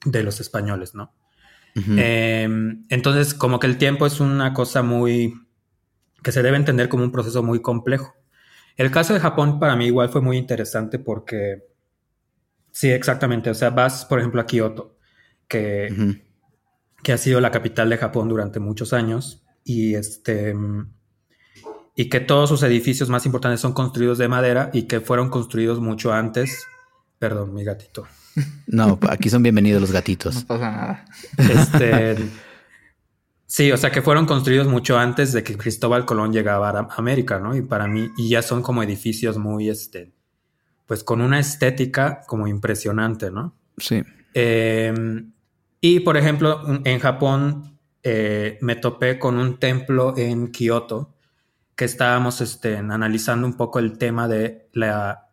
de 0.06 0.22
los 0.22 0.40
españoles, 0.40 0.94
¿no? 0.94 1.12
Em, 1.74 2.86
entonces, 2.88 3.34
como 3.34 3.60
que 3.60 3.66
el 3.66 3.76
tiempo 3.76 4.06
es 4.06 4.20
una 4.20 4.54
cosa 4.54 4.82
muy, 4.82 5.34
que 6.22 6.32
se 6.32 6.42
debe 6.42 6.56
entender 6.56 6.88
como 6.88 7.04
un 7.04 7.12
proceso 7.12 7.42
muy 7.42 7.60
complejo. 7.60 8.14
El 8.76 8.90
caso 8.90 9.14
de 9.14 9.20
Japón 9.20 9.58
para 9.58 9.76
mí 9.76 9.86
igual 9.86 10.08
fue 10.08 10.20
muy 10.20 10.36
interesante 10.36 10.98
porque, 10.98 11.64
sí, 12.70 12.90
exactamente, 12.90 13.50
o 13.50 13.54
sea, 13.54 13.70
vas, 13.70 14.04
por 14.04 14.18
ejemplo, 14.18 14.40
a 14.40 14.46
Kioto, 14.46 14.96
que, 15.48 16.22
que 17.02 17.12
ha 17.12 17.18
sido 17.18 17.40
la 17.40 17.50
capital 17.50 17.90
de 17.90 17.96
Japón 17.96 18.28
durante 18.28 18.60
muchos 18.60 18.92
años 18.92 19.44
y 19.64 19.94
este 19.94 20.54
y 21.94 22.08
que 22.08 22.20
todos 22.20 22.48
sus 22.48 22.62
edificios 22.62 23.08
más 23.08 23.26
importantes 23.26 23.60
son 23.60 23.72
construidos 23.72 24.18
de 24.18 24.28
madera 24.28 24.70
y 24.72 24.82
que 24.82 25.00
fueron 25.00 25.30
construidos 25.30 25.80
mucho 25.80 26.12
antes. 26.12 26.64
Perdón, 27.18 27.52
mi 27.52 27.64
gatito. 27.64 28.06
No, 28.68 29.00
aquí 29.10 29.28
son 29.30 29.42
bienvenidos 29.42 29.80
los 29.80 29.90
gatitos. 29.90 30.36
No 30.36 30.46
pasa 30.46 30.70
nada. 30.70 31.04
Este, 31.36 32.16
Sí, 33.48 33.72
o 33.72 33.78
sea 33.78 33.90
que 33.90 34.02
fueron 34.02 34.26
construidos 34.26 34.68
mucho 34.68 34.98
antes 34.98 35.32
de 35.32 35.42
que 35.42 35.56
Cristóbal 35.56 36.04
Colón 36.04 36.34
llegara 36.34 36.68
a 36.68 36.88
América, 36.96 37.40
¿no? 37.40 37.56
Y 37.56 37.62
para 37.62 37.86
mí, 37.86 38.10
y 38.18 38.28
ya 38.28 38.42
son 38.42 38.60
como 38.62 38.82
edificios 38.82 39.38
muy, 39.38 39.70
este, 39.70 40.12
pues 40.84 41.02
con 41.02 41.22
una 41.22 41.40
estética 41.40 42.20
como 42.26 42.46
impresionante, 42.46 43.30
¿no? 43.30 43.54
Sí. 43.78 44.02
Em, 44.34 45.32
y 45.80 46.00
por 46.00 46.18
ejemplo, 46.18 46.60
en 46.84 46.98
Japón 47.00 47.78
eh, 48.02 48.58
me 48.60 48.76
topé 48.76 49.18
con 49.18 49.38
un 49.38 49.58
templo 49.58 50.12
en 50.18 50.52
Kioto 50.52 51.14
que 51.74 51.86
estábamos 51.86 52.42
este, 52.42 52.76
analizando 52.76 53.46
un 53.46 53.56
poco 53.56 53.78
el 53.78 53.96
tema 53.96 54.28
de 54.28 54.68
la 54.74 55.28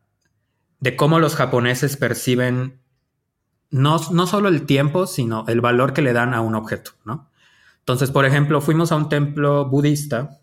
de 0.80 0.96
cómo 0.96 1.20
los 1.20 1.36
japoneses 1.36 1.98
perciben 1.98 2.80
no, 3.72 4.00
no 4.12 4.26
solo 4.26 4.48
el 4.48 4.66
tiempo, 4.66 5.06
sino 5.06 5.44
el 5.48 5.60
valor 5.60 5.92
que 5.92 6.02
le 6.02 6.14
dan 6.14 6.34
a 6.34 6.40
un 6.40 6.56
objeto, 6.56 6.92
¿no? 7.04 7.30
Entonces, 7.86 8.10
por 8.10 8.26
ejemplo, 8.26 8.62
fuimos 8.62 8.92
a 8.92 8.96
un 8.96 9.10
templo 9.10 9.70
budista 9.70 10.42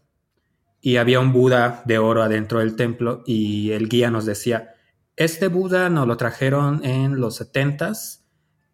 y 0.81 0.99
había 0.99 1.19
un 1.19 1.33
Buda 1.33 1.83
de 1.87 1.99
oro 1.99 2.23
adentro 2.23 2.61
del 2.61 2.77
templo 2.77 3.25
y 3.27 3.73
el 3.73 3.89
guía 3.89 4.13
nos 4.13 4.27
decía, 4.27 4.77
este 5.17 5.49
Buda 5.49 5.91
nos 5.91 6.07
lo 6.07 6.17
trajeron 6.17 6.85
en 6.85 7.19
los 7.19 7.41
70s, 7.41 8.21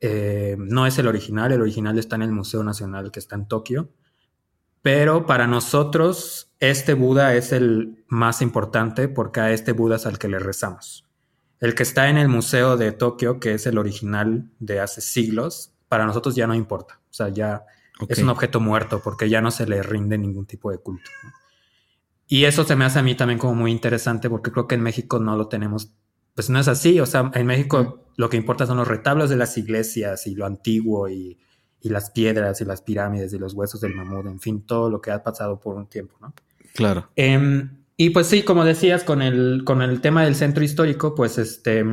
eh, 0.02 0.56
no 0.58 0.87
es 0.87 0.98
el 0.98 1.06
original, 1.06 1.50
el 1.50 1.62
original 1.62 1.98
está 1.98 2.16
en 2.16 2.22
el 2.22 2.30
Museo 2.30 2.62
Nacional 2.62 3.10
que 3.10 3.20
está 3.20 3.37
en 3.37 3.48
Tokio, 3.48 3.88
pero 4.82 5.25
para 5.25 5.46
nosotros 5.46 6.52
este 6.60 6.92
Buda 6.92 7.34
es 7.34 7.52
el 7.52 8.04
más 8.06 8.42
importante 8.42 9.08
porque 9.08 9.40
a 9.40 9.50
este 9.50 9.72
Buda 9.72 9.96
es 9.96 10.04
al 10.04 10.18
que 10.18 10.28
le 10.28 10.40
rezamos. 10.40 11.06
El 11.58 11.75
que 11.75 11.84
está 11.84 12.10
en 12.10 12.18
el 12.18 12.28
Museo 12.28 12.76
de 12.76 12.92
Tokio, 12.92 13.40
que 13.40 13.54
es 13.54 13.66
el 13.66 13.78
original 13.78 14.50
de 14.58 14.80
hace 14.80 15.00
siglos, 15.00 15.72
para 15.88 16.04
nosotros 16.04 16.37
ya 16.37 16.46
no 16.46 16.54
importa. 16.54 17.00
O 17.10 17.14
sea, 17.14 17.30
ya 17.30 17.64
es 18.08 18.18
un 18.18 18.28
objeto 18.28 18.60
muerto 18.60 19.00
porque 19.02 19.28
ya 19.28 19.40
no 19.40 19.50
se 19.50 19.66
le 19.66 19.82
rinde 19.82 20.18
ningún 20.18 20.46
tipo 20.46 20.70
de 20.70 20.78
culto. 20.78 21.10
Y 22.26 22.44
eso 22.44 22.64
se 22.64 22.76
me 22.76 22.84
hace 22.84 22.98
a 22.98 23.02
mí 23.02 23.14
también 23.14 23.38
como 23.38 23.54
muy 23.54 23.72
interesante 23.72 24.28
porque 24.28 24.52
creo 24.52 24.68
que 24.68 24.74
en 24.74 24.82
México 24.82 25.18
no 25.18 25.36
lo 25.36 25.48
tenemos 25.48 25.92
pues 26.38 26.50
no 26.50 26.60
es 26.60 26.68
así. 26.68 27.00
O 27.00 27.06
sea, 27.06 27.32
en 27.34 27.46
México 27.46 28.06
lo 28.16 28.30
que 28.30 28.36
importa 28.36 28.64
son 28.64 28.76
los 28.76 28.86
retablos 28.86 29.28
de 29.28 29.34
las 29.34 29.58
iglesias 29.58 30.24
y 30.28 30.36
lo 30.36 30.46
antiguo 30.46 31.08
y, 31.08 31.36
las 31.82 32.10
piedras 32.10 32.60
y 32.60 32.64
las 32.64 32.80
pirámides 32.80 33.32
y 33.32 33.38
los 33.40 33.54
huesos 33.54 33.80
del 33.80 33.96
mamut, 33.96 34.26
en 34.26 34.38
fin, 34.38 34.62
todo 34.62 34.88
lo 34.88 35.00
que 35.00 35.10
ha 35.10 35.24
pasado 35.24 35.58
por 35.58 35.74
un 35.74 35.88
tiempo, 35.88 36.16
¿no? 36.20 36.32
Claro. 36.74 37.08
Em, 37.16 37.78
y 37.96 38.10
pues 38.10 38.28
sí, 38.28 38.44
como 38.44 38.64
decías, 38.64 39.02
con 39.02 39.20
el, 39.20 39.62
con 39.64 39.82
el 39.82 40.00
tema 40.00 40.22
del 40.22 40.36
centro 40.36 40.62
histórico, 40.62 41.16
pues 41.16 41.38
este, 41.38 41.84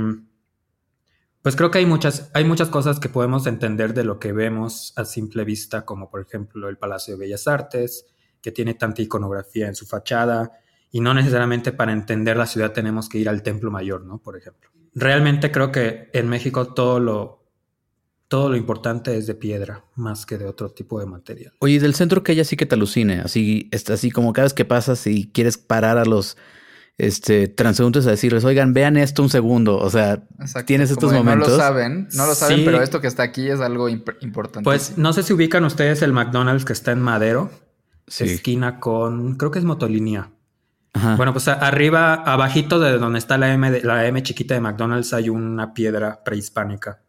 pues 1.46 1.56
creo 1.56 1.70
que 1.70 1.78
hay 1.78 1.86
muchas, 1.86 2.32
hay 2.34 2.44
muchas 2.44 2.70
cosas 2.70 3.00
que 3.00 3.08
podemos 3.08 3.46
entender 3.46 3.94
de 3.94 4.04
lo 4.04 4.18
que 4.18 4.32
vemos 4.32 4.94
a 4.96 5.06
simple 5.06 5.44
vista, 5.44 5.86
como 5.86 6.10
por 6.10 6.22
ejemplo 6.22 6.70
el 6.70 6.80
Palacio 6.80 7.14
de 7.14 7.20
Bellas 7.20 7.48
Artes, 7.48 8.08
que 8.42 8.52
tiene 8.52 8.74
tanta 8.74 9.04
iconografía 9.04 9.68
en 9.68 9.76
su 9.76 9.86
fachada, 9.86 10.54
y 10.90 11.02
no 11.02 11.14
necesariamente 11.14 11.72
para 11.72 11.94
entender 11.94 12.36
la 12.36 12.48
ciudad 12.48 12.72
tenemos 12.72 13.08
que 13.10 13.20
ir 13.20 13.30
al 13.30 13.44
Templo 13.44 13.70
Mayor, 13.70 14.04
¿no? 14.08 14.18
Por 14.18 14.36
ejemplo. 14.36 14.72
Realmente 14.96 15.52
creo 15.52 15.72
que 15.72 16.10
en 16.14 16.30
México 16.30 16.74
todo 16.74 17.00
lo, 17.00 17.46
todo 18.28 18.50
lo 18.50 18.56
importante 18.56 19.16
es 19.16 19.28
de 19.28 19.36
piedra, 19.36 19.86
más 19.94 20.26
que 20.26 20.40
de 20.40 20.48
otro 20.48 20.72
tipo 20.72 21.00
de 21.00 21.06
material. 21.06 21.54
Oye, 21.60 21.80
del 21.80 21.94
centro 21.94 22.24
que 22.24 22.32
ella 22.32 22.44
sí 22.44 22.58
que 22.58 22.66
te 22.66 22.74
alucine, 22.74 23.20
así, 23.20 23.70
así 23.72 24.10
como 24.10 24.34
cada 24.34 24.46
vez 24.46 24.56
que 24.56 24.66
pasas 24.66 25.06
y 25.06 25.30
quieres 25.32 25.60
parar 25.60 26.00
a 26.00 26.06
los 26.06 26.38
este, 26.98 27.48
transeúntes 27.48 28.08
a 28.08 28.12
decirles, 28.12 28.46
oigan, 28.46 28.74
vean 28.74 28.98
esto 28.98 29.22
un 29.22 29.30
segundo. 29.30 29.78
O 29.78 29.90
sea, 29.90 30.24
tienes 30.66 30.92
estos 30.92 31.12
momentos. 31.12 31.50
No 31.50 31.56
lo 31.56 31.62
saben, 31.62 32.08
no 32.14 32.26
lo 32.26 32.36
saben, 32.36 32.66
pero 32.66 32.82
esto 32.82 33.02
que 33.02 33.08
está 33.08 33.24
aquí 33.24 33.50
es 33.50 33.60
algo 33.60 33.90
importante. 33.90 34.64
Pues 34.64 34.98
no 34.98 35.12
sé 35.14 35.24
si 35.24 35.34
ubican 35.34 35.66
ustedes 35.66 36.02
el 36.02 36.14
McDonald's 36.14 36.66
que 36.66 36.74
está 36.74 36.92
en 36.92 37.02
Madero, 37.02 37.52
esquina 38.08 38.80
con, 38.80 39.36
creo 39.36 39.52
que 39.52 39.60
es 39.60 39.66
Motolinia. 39.66 40.32
Bueno, 41.18 41.34
pues 41.34 41.50
arriba, 41.50 42.14
abajito 42.14 42.80
de 42.80 42.98
donde 42.98 43.20
está 43.20 43.38
la 43.38 43.52
M, 43.52 43.82
la 43.82 44.08
M 44.08 44.24
chiquita 44.24 44.54
de 44.54 44.62
McDonald's, 44.62 45.14
hay 45.14 45.28
una 45.28 45.74
piedra 45.74 46.24
prehispánica 46.24 47.02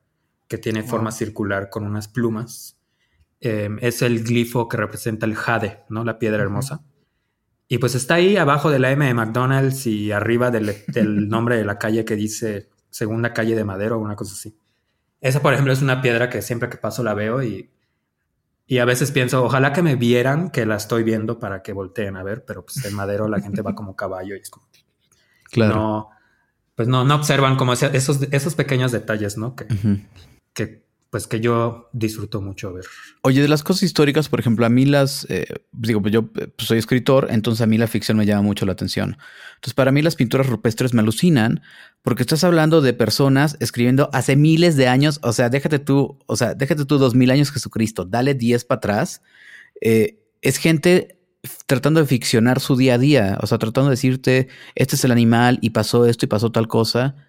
que 0.48 0.58
tiene 0.58 0.82
forma 0.82 1.12
circular 1.12 1.70
con 1.70 1.84
unas 1.84 2.08
plumas. 2.08 2.78
Em, 3.38 3.78
es 3.80 4.02
el 4.02 4.24
glifo 4.24 4.68
que 4.68 4.76
representa 4.76 5.24
el 5.24 5.36
jade, 5.36 5.84
¿no? 5.88 6.02
La 6.04 6.18
piedra 6.18 6.42
hermosa. 6.42 6.82
Y 7.68 7.78
pues 7.78 7.94
está 7.94 8.14
ahí 8.14 8.36
abajo 8.36 8.70
de 8.70 8.78
la 8.78 8.90
M 8.92 9.04
de 9.04 9.14
McDonald's 9.14 9.86
y 9.86 10.12
arriba 10.12 10.50
del, 10.50 10.84
del 10.88 11.28
nombre 11.28 11.56
de 11.56 11.64
la 11.64 11.78
calle 11.78 12.04
que 12.04 12.16
dice 12.16 12.68
segunda 12.90 13.32
calle 13.32 13.54
de 13.56 13.64
Madero 13.64 13.96
o 13.96 14.00
una 14.00 14.16
cosa 14.16 14.34
así. 14.34 14.56
Esa, 15.20 15.42
por 15.42 15.52
ejemplo, 15.52 15.72
es 15.72 15.82
una 15.82 16.00
piedra 16.00 16.30
que 16.30 16.42
siempre 16.42 16.68
que 16.68 16.76
paso 16.76 17.02
la 17.02 17.14
veo 17.14 17.42
y 17.42 17.70
y 18.68 18.78
a 18.78 18.84
veces 18.84 19.12
pienso, 19.12 19.44
ojalá 19.44 19.72
que 19.72 19.82
me 19.82 19.94
vieran 19.94 20.50
que 20.50 20.66
la 20.66 20.74
estoy 20.74 21.04
viendo 21.04 21.38
para 21.38 21.62
que 21.62 21.72
volteen 21.72 22.16
a 22.16 22.24
ver, 22.24 22.44
pero 22.44 22.64
pues 22.64 22.84
en 22.84 22.94
Madero 22.94 23.28
la 23.28 23.40
gente 23.40 23.62
va 23.62 23.76
como 23.76 23.94
caballo 23.94 24.34
y 24.34 24.40
es 24.40 24.50
como... 24.50 24.66
Claro. 25.44 25.74
No, 25.76 26.10
pues 26.74 26.88
no, 26.88 27.04
no 27.04 27.14
observan 27.14 27.56
como 27.56 27.74
esos, 27.74 28.22
esos 28.32 28.54
pequeños 28.56 28.90
detalles, 28.90 29.38
¿no? 29.38 29.54
Que, 29.54 29.68
que 30.52 30.84
pues 31.16 31.26
que 31.26 31.40
yo 31.40 31.88
disfruto 31.94 32.42
mucho 32.42 32.74
ver. 32.74 32.84
Oye, 33.22 33.40
de 33.40 33.48
las 33.48 33.62
cosas 33.62 33.84
históricas, 33.84 34.28
por 34.28 34.38
ejemplo, 34.38 34.66
a 34.66 34.68
mí 34.68 34.84
las, 34.84 35.26
eh, 35.30 35.46
digo, 35.72 36.02
pues 36.02 36.12
yo 36.12 36.26
pues, 36.26 36.50
soy 36.58 36.76
escritor, 36.76 37.28
entonces 37.30 37.62
a 37.62 37.66
mí 37.66 37.78
la 37.78 37.86
ficción 37.86 38.18
me 38.18 38.26
llama 38.26 38.42
mucho 38.42 38.66
la 38.66 38.72
atención. 38.72 39.16
Entonces, 39.54 39.72
para 39.72 39.92
mí 39.92 40.02
las 40.02 40.14
pinturas 40.14 40.46
rupestres 40.46 40.92
me 40.92 41.00
alucinan 41.00 41.62
porque 42.02 42.22
estás 42.22 42.44
hablando 42.44 42.82
de 42.82 42.92
personas 42.92 43.56
escribiendo 43.60 44.10
hace 44.12 44.36
miles 44.36 44.76
de 44.76 44.88
años, 44.88 45.18
o 45.22 45.32
sea, 45.32 45.48
déjate 45.48 45.78
tú, 45.78 46.18
o 46.26 46.36
sea, 46.36 46.52
déjate 46.52 46.84
tú 46.84 46.98
dos 46.98 47.14
mil 47.14 47.30
años 47.30 47.50
Jesucristo, 47.50 48.04
dale 48.04 48.34
diez 48.34 48.66
para 48.66 48.76
atrás. 48.76 49.22
Eh, 49.80 50.22
es 50.42 50.58
gente 50.58 51.18
tratando 51.64 52.00
de 52.00 52.06
ficcionar 52.06 52.60
su 52.60 52.76
día 52.76 52.96
a 52.96 52.98
día, 52.98 53.38
o 53.40 53.46
sea, 53.46 53.56
tratando 53.56 53.88
de 53.88 53.94
decirte, 53.94 54.48
este 54.74 54.96
es 54.96 55.04
el 55.06 55.12
animal 55.12 55.60
y 55.62 55.70
pasó 55.70 56.04
esto 56.04 56.26
y 56.26 56.28
pasó 56.28 56.52
tal 56.52 56.68
cosa 56.68 57.25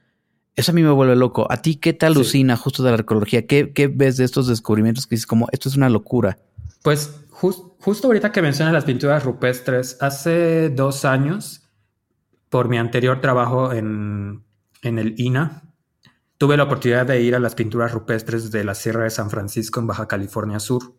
eso 0.57 0.71
a 0.71 0.75
mí 0.75 0.81
me 0.81 0.89
vuelve 0.89 1.15
loco. 1.15 1.45
¿A 1.51 1.57
ti 1.57 1.75
qué 1.75 1.93
te 1.93 2.07
alucina 2.07 2.57
justo 2.57 2.81
de 2.81 2.89
la 2.89 2.97
arqueología? 2.97 3.45
¿Qué, 3.45 3.91
ves 3.93 4.17
de 4.17 4.25
estos 4.25 4.47
descubrimientos 4.47 5.05
que 5.05 5.15
dices 5.15 5.27
como 5.27 5.47
esto 5.51 5.69
es 5.69 5.77
una 5.77 5.87
locura? 5.87 6.39
Pues 6.81 7.15
justo 7.29 8.07
ahorita 8.07 8.31
que 8.31 8.41
mencionas 8.41 8.73
las 8.73 8.83
pinturas 8.83 9.23
rupestres, 9.23 9.97
hace 10.01 10.69
dos 10.69 11.05
años, 11.05 11.69
por 12.49 12.69
mi 12.69 12.79
anterior 12.79 13.21
trabajo 13.21 13.71
en, 13.71 14.43
el 14.81 15.13
INA, 15.19 15.61
tuve 16.39 16.57
la 16.57 16.63
oportunidad 16.63 17.05
de 17.05 17.21
ir 17.21 17.35
a 17.35 17.39
las 17.39 17.53
pinturas 17.53 17.91
rupestres 17.91 18.49
de 18.49 18.63
la 18.63 18.73
Sierra 18.73 19.03
de 19.03 19.11
San 19.11 19.29
Francisco 19.29 19.79
en 19.79 19.85
Baja 19.85 20.07
California 20.07 20.59
Sur. 20.59 20.95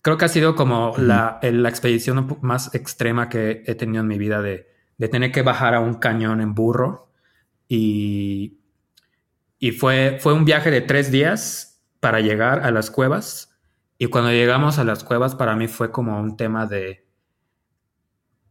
Creo 0.00 0.16
que 0.16 0.26
ha 0.26 0.28
sido 0.28 0.54
como 0.54 0.94
la, 0.96 1.40
la, 1.42 1.68
expedición 1.68 2.38
más 2.40 2.72
extrema 2.72 3.28
que 3.28 3.64
he 3.66 3.74
tenido 3.74 4.02
en 4.02 4.06
mi 4.06 4.16
vida 4.16 4.42
de, 4.42 4.68
de 4.96 5.08
tener 5.08 5.32
que 5.32 5.42
bajar 5.42 5.74
a 5.74 5.80
un 5.80 5.94
cañón 5.94 6.40
en 6.40 6.54
burro 6.54 7.06
y, 7.68 8.60
y 9.58 9.72
fue, 9.72 10.18
fue 10.20 10.32
un 10.32 10.44
viaje 10.44 10.70
de 10.70 10.80
tres 10.80 11.10
días 11.10 11.82
para 12.00 12.20
llegar 12.20 12.60
a 12.60 12.70
las 12.70 12.90
cuevas. 12.90 13.56
Y 13.98 14.06
cuando 14.06 14.30
llegamos 14.30 14.78
a 14.78 14.84
las 14.84 15.04
cuevas, 15.04 15.34
para 15.34 15.56
mí 15.56 15.68
fue 15.68 15.90
como 15.90 16.20
un 16.20 16.36
tema 16.36 16.66
de... 16.66 17.06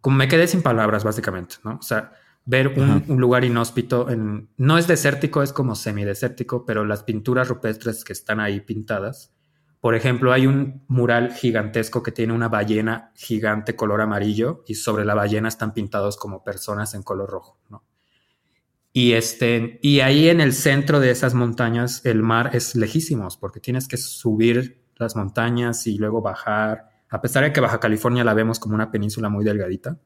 Como 0.01 0.17
me 0.17 0.28
quedé 0.28 0.47
sin 0.47 0.62
palabras, 0.62 1.04
básicamente, 1.04 1.56
¿no? 1.63 1.78
O 1.78 1.82
sea, 1.82 2.13
ver 2.45 2.67
un, 2.80 3.04
lugar 3.19 3.43
inhóspito, 3.43 4.10
en, 4.10 4.49
no 4.58 4.78
es 4.78 4.88
desértico, 4.88 5.41
es 5.41 5.51
como 5.51 5.75
semidesértico, 5.75 6.65
pero 6.65 6.86
las 6.86 7.04
pinturas 7.04 7.47
rupestres 7.47 8.04
que 8.04 8.13
están 8.13 8.39
ahí 8.39 8.62
pintadas. 8.62 9.34
Por 9.80 9.95
ejemplo, 9.95 10.32
hay 10.32 10.47
un 10.47 10.84
mural 10.88 11.34
gigantesco 11.34 12.04
que 12.04 12.12
tiene 12.12 12.34
una 12.34 12.49
ballena 12.49 13.12
gigante 13.15 13.75
color 13.75 14.01
amarillo 14.01 14.63
y 14.67 14.75
sobre 14.75 15.06
la 15.06 15.15
ballena 15.15 15.47
están 15.47 15.73
pintados 15.73 16.17
como 16.17 16.43
personas 16.43 16.93
en 16.93 17.04
color 17.04 17.30
rojo, 17.30 17.60
¿no? 17.69 17.84
Y, 18.97 19.12
este, 19.12 19.77
y 19.81 19.99
ahí 19.99 20.29
en 20.29 20.39
el 20.39 20.53
centro 20.53 21.01
de 21.01 21.12
esas 21.12 21.34
montañas 21.34 22.05
el 22.05 22.23
mar 22.23 22.51
es 22.53 22.77
lejísimos 22.77 23.36
porque 23.36 23.60
tienes 23.60 23.89
que 23.89 23.97
subir 23.97 24.86
las 24.95 25.17
montañas 25.17 25.86
y 25.86 25.97
luego 25.97 26.21
bajar. 26.21 26.91
A 27.10 27.21
pesar 27.21 27.43
de 27.43 27.51
que 27.51 27.60
Baja 27.60 27.81
California 27.81 28.23
la 28.23 28.34
vemos 28.34 28.58
como 28.58 28.73
una 28.73 28.91
península 28.91 29.27
muy 29.27 29.43
delgadita, 29.43 29.99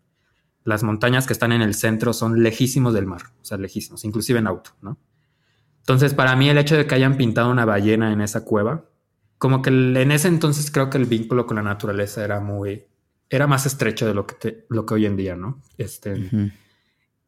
las 0.64 0.82
montañas 0.82 1.28
que 1.28 1.34
están 1.34 1.52
en 1.52 1.62
el 1.62 1.76
centro 1.76 2.14
son 2.14 2.42
lejísimos 2.42 2.96
del 2.96 3.06
mar, 3.06 3.22
o 3.40 3.46
sea, 3.46 3.60
lejísimos, 3.60 4.06
inclusive 4.06 4.40
en 4.40 4.48
auto, 4.48 4.72
¿no? 4.82 4.98
Entonces, 5.82 6.16
para 6.16 6.36
mí 6.36 6.50
el 6.50 6.58
hecho 6.58 6.76
de 6.76 6.88
que 6.88 6.96
hayan 6.96 7.16
pintado 7.16 7.52
una 7.52 7.66
ballena 7.66 8.12
en 8.12 8.22
esa 8.22 8.44
cueva, 8.44 8.90
como 9.38 9.62
que 9.62 9.70
en 9.70 10.12
ese 10.12 10.30
entonces 10.30 10.72
creo 10.72 10.90
que 10.90 10.98
el 10.98 11.06
vínculo 11.06 11.46
con 11.46 11.58
la 11.58 11.64
naturaleza 11.64 12.26
era 12.26 12.40
muy, 12.40 12.88
era 13.30 13.46
más 13.46 13.68
estrecho 13.68 14.08
de 14.08 14.16
lo 14.16 14.26
que, 14.26 14.66
lo 14.68 14.88
que 14.88 14.96
hoy 14.96 15.06
en 15.06 15.16
día, 15.16 15.36
¿no? 15.36 15.62
Este, 15.78 16.52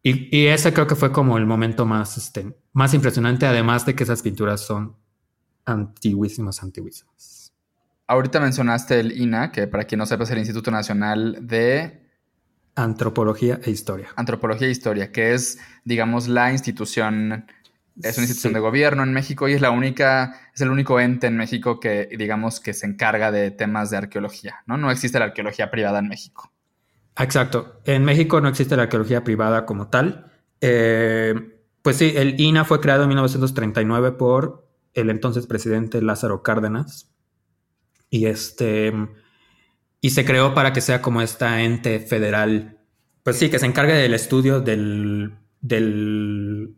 y, 0.03 0.47
ese 0.47 0.73
creo 0.73 0.87
que 0.87 0.95
fue 0.95 1.11
como 1.11 1.37
el 1.37 1.45
momento 1.45 1.85
más, 1.85 2.17
este, 2.17 2.55
más 2.73 2.93
impresionante, 2.93 3.45
además 3.45 3.85
de 3.85 3.95
que 3.95 4.03
esas 4.03 4.21
pinturas 4.21 4.61
son 4.61 4.95
antiguísimas, 5.65 6.63
antiguísimas. 6.63 7.53
Ahorita 8.07 8.39
mencionaste 8.39 8.99
el 8.99 9.11
INA, 9.19 9.51
que 9.51 9.67
para 9.67 9.83
quien 9.83 9.99
no 9.99 10.05
sepa 10.05 10.23
es 10.23 10.31
el 10.31 10.39
Instituto 10.39 10.71
Nacional 10.71 11.37
de 11.41 12.01
Antropología 12.75 13.59
e 13.63 13.69
Historia. 13.69 14.09
Antropología 14.15 14.67
e 14.67 14.71
Historia, 14.71 15.11
que 15.11 15.33
es, 15.33 15.59
digamos, 15.85 16.27
la 16.27 16.51
institución, 16.51 17.45
es 18.01 18.17
una 18.17 18.23
institución 18.23 18.53
de 18.53 18.59
gobierno 18.59 19.03
en 19.03 19.13
México 19.13 19.47
y 19.47 19.53
es 19.53 19.61
la 19.61 19.69
única, 19.69 20.49
es 20.53 20.61
el 20.61 20.71
único 20.71 20.99
ente 20.99 21.27
en 21.27 21.37
México 21.37 21.79
que, 21.79 22.09
digamos, 22.17 22.59
que 22.59 22.73
se 22.73 22.87
encarga 22.87 23.31
de 23.31 23.51
temas 23.51 23.91
de 23.91 23.97
arqueología, 23.97 24.63
¿no? 24.65 24.77
No 24.77 24.89
existe 24.89 25.19
la 25.19 25.25
arqueología 25.25 25.69
privada 25.69 25.99
en 25.99 26.07
México. 26.07 26.50
Exacto. 27.23 27.81
En 27.85 28.03
México 28.03 28.41
no 28.41 28.49
existe 28.49 28.75
la 28.75 28.83
arqueología 28.83 29.23
privada 29.23 29.65
como 29.65 29.87
tal. 29.87 30.31
Eh, 30.59 31.33
pues 31.81 31.97
sí, 31.97 32.13
el 32.15 32.39
INA 32.39 32.65
fue 32.65 32.79
creado 32.79 33.03
en 33.03 33.09
1939 33.09 34.13
por 34.13 34.67
el 34.93 35.09
entonces 35.09 35.47
presidente 35.47 36.01
Lázaro 36.01 36.43
Cárdenas. 36.43 37.11
Y 38.09 38.25
este. 38.25 38.93
Y 40.01 40.09
se 40.11 40.25
creó 40.25 40.53
para 40.53 40.73
que 40.73 40.81
sea 40.81 41.01
como 41.01 41.21
esta 41.21 41.61
ente 41.61 41.99
federal. 41.99 42.79
Pues 43.23 43.37
sí, 43.37 43.49
que 43.49 43.59
se 43.59 43.67
encargue 43.67 43.93
del 43.93 44.15
estudio 44.15 44.59
del, 44.59 45.35
del, 45.61 46.75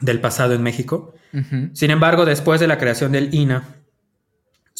del 0.00 0.20
pasado 0.20 0.52
en 0.54 0.62
México. 0.62 1.14
Sin 1.72 1.90
embargo, 1.90 2.24
después 2.24 2.60
de 2.60 2.68
la 2.68 2.78
creación 2.78 3.10
del 3.10 3.34
INA, 3.34 3.83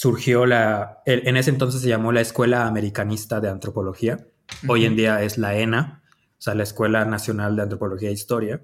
surgió 0.04 0.44
la. 0.44 1.00
en 1.06 1.38
ese 1.38 1.48
entonces 1.48 1.80
se 1.80 1.88
llamó 1.88 2.12
la 2.12 2.20
Escuela 2.20 2.66
Americanista 2.66 3.40
de 3.40 3.48
Antropología 3.48 4.26
Hoy 4.68 4.84
en 4.84 4.96
día 4.96 5.22
es 5.22 5.38
la 5.38 5.56
ENA, 5.56 6.02
o 6.38 6.42
sea, 6.42 6.54
la 6.54 6.62
Escuela 6.62 7.06
Nacional 7.06 7.56
de 7.56 7.62
Antropología 7.62 8.10
e 8.10 8.12
Historia. 8.12 8.62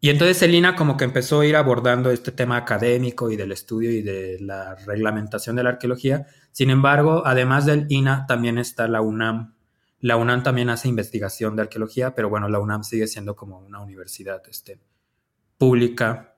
Y 0.00 0.10
entonces 0.10 0.42
el 0.42 0.52
INA 0.52 0.74
como 0.74 0.96
que 0.96 1.04
empezó 1.04 1.40
a 1.40 1.46
ir 1.46 1.54
abordando 1.54 2.10
este 2.10 2.32
tema 2.32 2.56
académico 2.56 3.30
y 3.30 3.36
del 3.36 3.52
estudio 3.52 3.92
y 3.92 4.02
de 4.02 4.38
la 4.40 4.74
reglamentación 4.74 5.54
de 5.54 5.62
la 5.62 5.70
arqueología. 5.70 6.26
Sin 6.50 6.70
embargo, 6.70 7.22
además 7.24 7.66
del 7.66 7.86
INA 7.88 8.26
también 8.26 8.58
está 8.58 8.88
la 8.88 9.00
UNAM. 9.00 9.54
La 10.00 10.16
UNAM 10.16 10.42
también 10.42 10.68
hace 10.70 10.88
investigación 10.88 11.54
de 11.54 11.62
arqueología, 11.62 12.16
pero 12.16 12.28
bueno, 12.28 12.48
la 12.48 12.58
UNAM 12.58 12.82
sigue 12.82 13.06
siendo 13.06 13.36
como 13.36 13.60
una 13.60 13.80
universidad 13.80 14.42
este, 14.50 14.80
pública. 15.56 16.33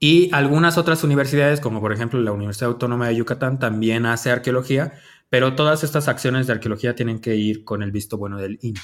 Y 0.00 0.30
algunas 0.32 0.78
otras 0.78 1.02
universidades, 1.02 1.60
como 1.60 1.80
por 1.80 1.92
ejemplo 1.92 2.20
la 2.20 2.32
Universidad 2.32 2.70
Autónoma 2.70 3.08
de 3.08 3.16
Yucatán, 3.16 3.58
también 3.58 4.06
hace 4.06 4.30
arqueología, 4.30 4.92
pero 5.28 5.54
todas 5.56 5.82
estas 5.82 6.08
acciones 6.08 6.46
de 6.46 6.52
arqueología 6.52 6.94
tienen 6.94 7.20
que 7.20 7.36
ir 7.36 7.64
con 7.64 7.82
el 7.82 7.90
visto 7.90 8.16
bueno 8.16 8.38
del 8.38 8.58
INA. 8.62 8.80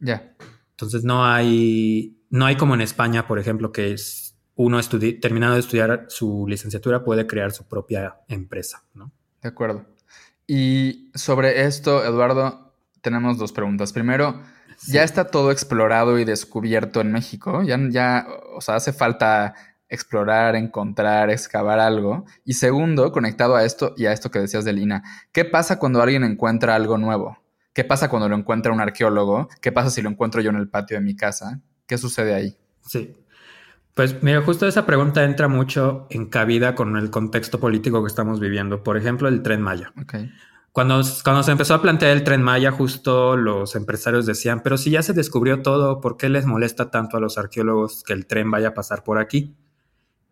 Ya. 0.00 0.34
Entonces 0.70 1.04
no 1.04 1.24
hay, 1.24 2.18
no 2.30 2.46
hay 2.46 2.56
como 2.56 2.74
en 2.74 2.80
España, 2.80 3.26
por 3.26 3.38
ejemplo, 3.38 3.72
que 3.72 3.92
es 3.92 4.36
uno 4.54 4.80
terminado 5.20 5.54
de 5.54 5.60
estudiar 5.60 6.06
su 6.08 6.46
licenciatura 6.48 7.04
puede 7.04 7.28
crear 7.28 7.52
su 7.52 7.68
propia 7.68 8.16
empresa, 8.26 8.82
¿no? 8.94 9.12
De 9.40 9.48
acuerdo. 9.48 9.86
Y 10.48 11.12
sobre 11.14 11.62
esto, 11.62 12.04
Eduardo, 12.04 12.74
tenemos 13.00 13.38
dos 13.38 13.52
preguntas. 13.52 13.92
Primero, 13.92 14.42
¿ya 14.88 15.04
está 15.04 15.28
todo 15.28 15.52
explorado 15.52 16.18
y 16.18 16.24
descubierto 16.24 17.00
en 17.00 17.12
México? 17.12 17.62
Ya, 17.62 17.78
ya, 17.88 18.26
o 18.52 18.60
sea, 18.60 18.76
hace 18.76 18.92
falta 18.92 19.54
explorar, 19.88 20.56
encontrar, 20.56 21.30
excavar 21.30 21.78
algo. 21.80 22.24
Y 22.44 22.54
segundo, 22.54 23.12
conectado 23.12 23.56
a 23.56 23.64
esto 23.64 23.94
y 23.96 24.06
a 24.06 24.12
esto 24.12 24.30
que 24.30 24.38
decías 24.38 24.64
de 24.64 24.72
Lina, 24.72 25.02
¿qué 25.32 25.44
pasa 25.44 25.78
cuando 25.78 26.02
alguien 26.02 26.24
encuentra 26.24 26.74
algo 26.74 26.98
nuevo? 26.98 27.38
¿Qué 27.72 27.84
pasa 27.84 28.08
cuando 28.08 28.28
lo 28.28 28.36
encuentra 28.36 28.72
un 28.72 28.80
arqueólogo? 28.80 29.48
¿Qué 29.60 29.72
pasa 29.72 29.90
si 29.90 30.02
lo 30.02 30.10
encuentro 30.10 30.40
yo 30.40 30.50
en 30.50 30.56
el 30.56 30.68
patio 30.68 30.96
de 30.96 31.04
mi 31.04 31.14
casa? 31.14 31.60
¿Qué 31.86 31.96
sucede 31.96 32.34
ahí? 32.34 32.56
Sí. 32.82 33.14
Pues 33.94 34.22
mira, 34.22 34.42
justo 34.42 34.66
esa 34.66 34.86
pregunta 34.86 35.24
entra 35.24 35.48
mucho 35.48 36.06
en 36.10 36.26
cabida 36.26 36.74
con 36.74 36.96
el 36.96 37.10
contexto 37.10 37.58
político 37.58 38.02
que 38.02 38.08
estamos 38.08 38.40
viviendo. 38.40 38.82
Por 38.82 38.96
ejemplo, 38.96 39.28
el 39.28 39.42
tren 39.42 39.60
Maya. 39.60 39.92
Cuando, 40.72 41.02
cuando 41.24 41.42
se 41.42 41.50
empezó 41.50 41.74
a 41.74 41.82
plantear 41.82 42.12
el 42.12 42.22
tren 42.22 42.42
Maya, 42.42 42.70
justo 42.70 43.36
los 43.36 43.74
empresarios 43.74 44.26
decían, 44.26 44.60
pero 44.62 44.76
si 44.76 44.90
ya 44.90 45.02
se 45.02 45.14
descubrió 45.14 45.62
todo, 45.62 46.00
¿por 46.00 46.16
qué 46.16 46.28
les 46.28 46.46
molesta 46.46 46.90
tanto 46.90 47.16
a 47.16 47.20
los 47.20 47.38
arqueólogos 47.38 48.04
que 48.04 48.12
el 48.12 48.26
tren 48.26 48.50
vaya 48.50 48.68
a 48.68 48.74
pasar 48.74 49.02
por 49.02 49.18
aquí? 49.18 49.56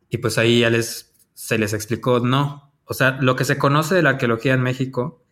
Y 0.09 0.19
pues 0.19 0.38
ahí 0.38 0.61
ya 0.61 0.71
les, 0.71 1.14
se 1.35 1.59
les 1.59 1.73
explicó, 1.73 2.21
no. 2.21 2.73
O 2.85 2.95
sea, 2.95 3.19
lo 3.21 3.37
que 3.37 3.45
se 3.45 3.59
conoce 3.59 3.95
de 3.95 4.03
la 4.03 4.11
arqueología 4.11 4.55
en 4.55 4.62
México, 4.62 5.25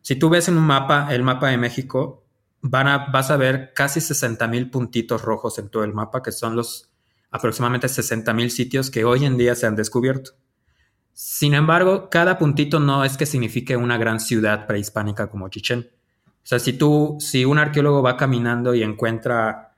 si 0.00 0.16
tú 0.16 0.30
ves 0.30 0.48
en 0.48 0.56
un 0.56 0.64
mapa, 0.64 1.12
el 1.14 1.22
mapa 1.22 1.48
de 1.48 1.58
México, 1.58 2.24
van 2.62 2.88
a, 2.88 3.06
vas 3.10 3.30
a 3.30 3.36
ver 3.36 3.72
casi 3.74 4.00
60 4.00 4.46
mil 4.48 4.70
puntitos 4.70 5.22
rojos 5.22 5.58
en 5.58 5.68
todo 5.68 5.84
el 5.84 5.92
mapa, 5.92 6.22
que 6.22 6.32
son 6.32 6.56
los 6.56 6.90
aproximadamente 7.30 7.88
60 7.88 8.32
mil 8.34 8.50
sitios 8.50 8.90
que 8.90 9.04
hoy 9.04 9.24
en 9.24 9.36
día 9.36 9.54
se 9.54 9.66
han 9.66 9.76
descubierto. 9.76 10.32
Sin 11.12 11.54
embargo, 11.54 12.08
cada 12.10 12.38
puntito 12.38 12.80
no 12.80 13.04
es 13.04 13.16
que 13.16 13.26
signifique 13.26 13.76
una 13.76 13.98
gran 13.98 14.20
ciudad 14.20 14.66
prehispánica 14.66 15.28
como 15.28 15.48
Chichén. 15.48 15.90
O 16.26 16.46
sea, 16.50 16.58
si 16.58 16.72
tú, 16.72 17.18
si 17.20 17.44
un 17.44 17.58
arqueólogo 17.58 18.02
va 18.02 18.16
caminando 18.16 18.74
y 18.74 18.82
encuentra, 18.82 19.76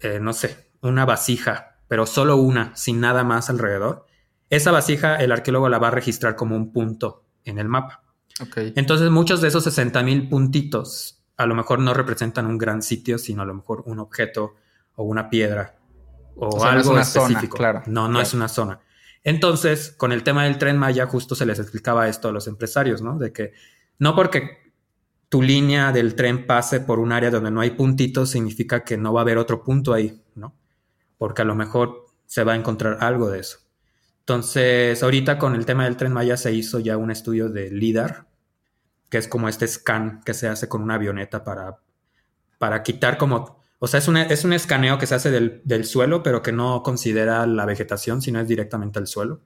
eh, 0.00 0.18
no 0.20 0.32
sé, 0.32 0.70
una 0.82 1.04
vasija 1.04 1.67
pero 1.88 2.06
solo 2.06 2.36
una, 2.36 2.76
sin 2.76 3.00
nada 3.00 3.24
más 3.24 3.50
alrededor, 3.50 4.06
esa 4.50 4.70
vasija 4.70 5.16
el 5.16 5.32
arqueólogo 5.32 5.68
la 5.68 5.78
va 5.78 5.88
a 5.88 5.92
registrar 5.92 6.36
como 6.36 6.56
un 6.56 6.72
punto 6.72 7.24
en 7.44 7.58
el 7.58 7.68
mapa. 7.68 8.04
Entonces 8.76 9.10
muchos 9.10 9.40
de 9.40 9.48
esos 9.48 9.64
60 9.64 10.02
mil 10.02 10.28
puntitos 10.28 11.24
a 11.36 11.46
lo 11.46 11.54
mejor 11.54 11.78
no 11.78 11.94
representan 11.94 12.46
un 12.46 12.58
gran 12.58 12.82
sitio, 12.82 13.18
sino 13.18 13.42
a 13.42 13.44
lo 13.44 13.54
mejor 13.54 13.82
un 13.86 13.98
objeto 13.98 14.56
o 14.94 15.04
una 15.04 15.30
piedra 15.30 15.76
o, 16.36 16.64
algo 16.64 16.98
específico. 16.98 17.56
claro. 17.56 17.82
No, 17.86 18.08
no 18.08 18.20
es 18.20 18.34
una 18.34 18.48
zona. 18.48 18.80
Entonces, 19.24 19.92
con 19.96 20.12
el 20.12 20.22
tema 20.22 20.44
del 20.44 20.58
tren 20.58 20.78
Maya, 20.78 21.06
justo 21.06 21.34
se 21.34 21.46
les 21.46 21.58
explicaba 21.58 22.08
esto 22.08 22.28
a 22.28 22.32
los 22.32 22.46
empresarios, 22.46 23.02
¿no? 23.02 23.18
De 23.18 23.32
que 23.32 23.52
no 23.98 24.14
porque 24.14 24.72
tu 25.28 25.42
línea 25.42 25.92
del 25.92 26.14
tren 26.14 26.46
pase 26.46 26.80
por 26.80 26.98
un 26.98 27.12
área 27.12 27.30
donde 27.30 27.50
no 27.50 27.60
hay 27.60 27.70
puntitos 27.70 28.30
significa 28.30 28.84
que 28.84 28.96
no 28.96 29.12
va 29.12 29.20
a 29.20 29.22
haber 29.22 29.38
otro 29.38 29.62
punto 29.62 29.92
ahí, 29.92 30.22
¿no? 30.34 30.54
Porque 31.18 31.42
a 31.42 31.44
lo 31.44 31.54
mejor 31.54 32.06
se 32.26 32.44
va 32.44 32.52
a 32.52 32.56
encontrar 32.56 32.98
algo 33.00 33.28
de 33.30 33.40
eso. 33.40 33.58
Entonces, 34.20 35.02
ahorita 35.02 35.38
con 35.38 35.54
el 35.54 35.66
tema 35.66 35.84
del 35.84 35.96
tren 35.96 36.12
Maya 36.12 36.36
se 36.36 36.52
hizo 36.52 36.78
ya 36.78 36.96
un 36.96 37.10
estudio 37.10 37.48
de 37.48 37.70
LIDAR, 37.70 38.26
que 39.08 39.18
es 39.18 39.26
como 39.26 39.48
este 39.48 39.66
scan 39.66 40.22
que 40.24 40.34
se 40.34 40.48
hace 40.48 40.68
con 40.68 40.82
una 40.82 40.94
avioneta 40.94 41.44
para, 41.44 41.78
para 42.58 42.82
quitar 42.82 43.18
como... 43.18 43.58
O 43.80 43.86
sea, 43.86 43.98
es 43.98 44.08
un, 44.08 44.16
es 44.16 44.44
un 44.44 44.52
escaneo 44.52 44.98
que 44.98 45.06
se 45.06 45.14
hace 45.14 45.30
del, 45.30 45.62
del, 45.64 45.84
suelo, 45.84 46.22
pero 46.22 46.42
que 46.42 46.52
no 46.52 46.82
considera 46.82 47.46
la 47.46 47.64
vegetación, 47.64 48.20
sino 48.20 48.40
es 48.40 48.48
directamente 48.48 48.98
al 48.98 49.06
suelo. 49.06 49.40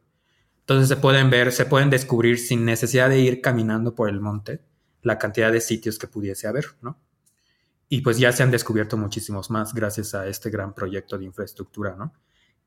Entonces 0.61 0.89
se 0.89 0.97
pueden 0.97 1.29
ver, 1.29 1.53
se 1.53 1.67
pueden 1.67 1.91
descubrir 1.91 2.39
sin 2.39 2.65
necesidad 2.65 3.09
de 3.09 3.21
ir 3.21 3.41
caminando 3.41 3.95
por 3.95 4.09
el 4.09 4.21
monte 4.21 4.63
la 5.03 5.19
cantidad 5.19 5.53
de 5.53 5.61
sitios 5.61 5.99
que 5.99 6.07
pudiese 6.07 6.47
haber, 6.47 6.67
¿no? 6.81 6.99
Y 7.93 8.01
pues 8.01 8.17
ya 8.17 8.33
se 8.33 8.43
han 8.43 8.51
descubierto 8.51 8.97
muchísimos 8.97 9.51
más 9.51 9.75
gracias 9.75 10.15
a 10.15 10.27
este 10.27 10.49
gran 10.49 10.75
proyecto 10.75 11.19
de 11.19 11.27
infraestructura, 11.27 11.95
¿no? 11.95 12.15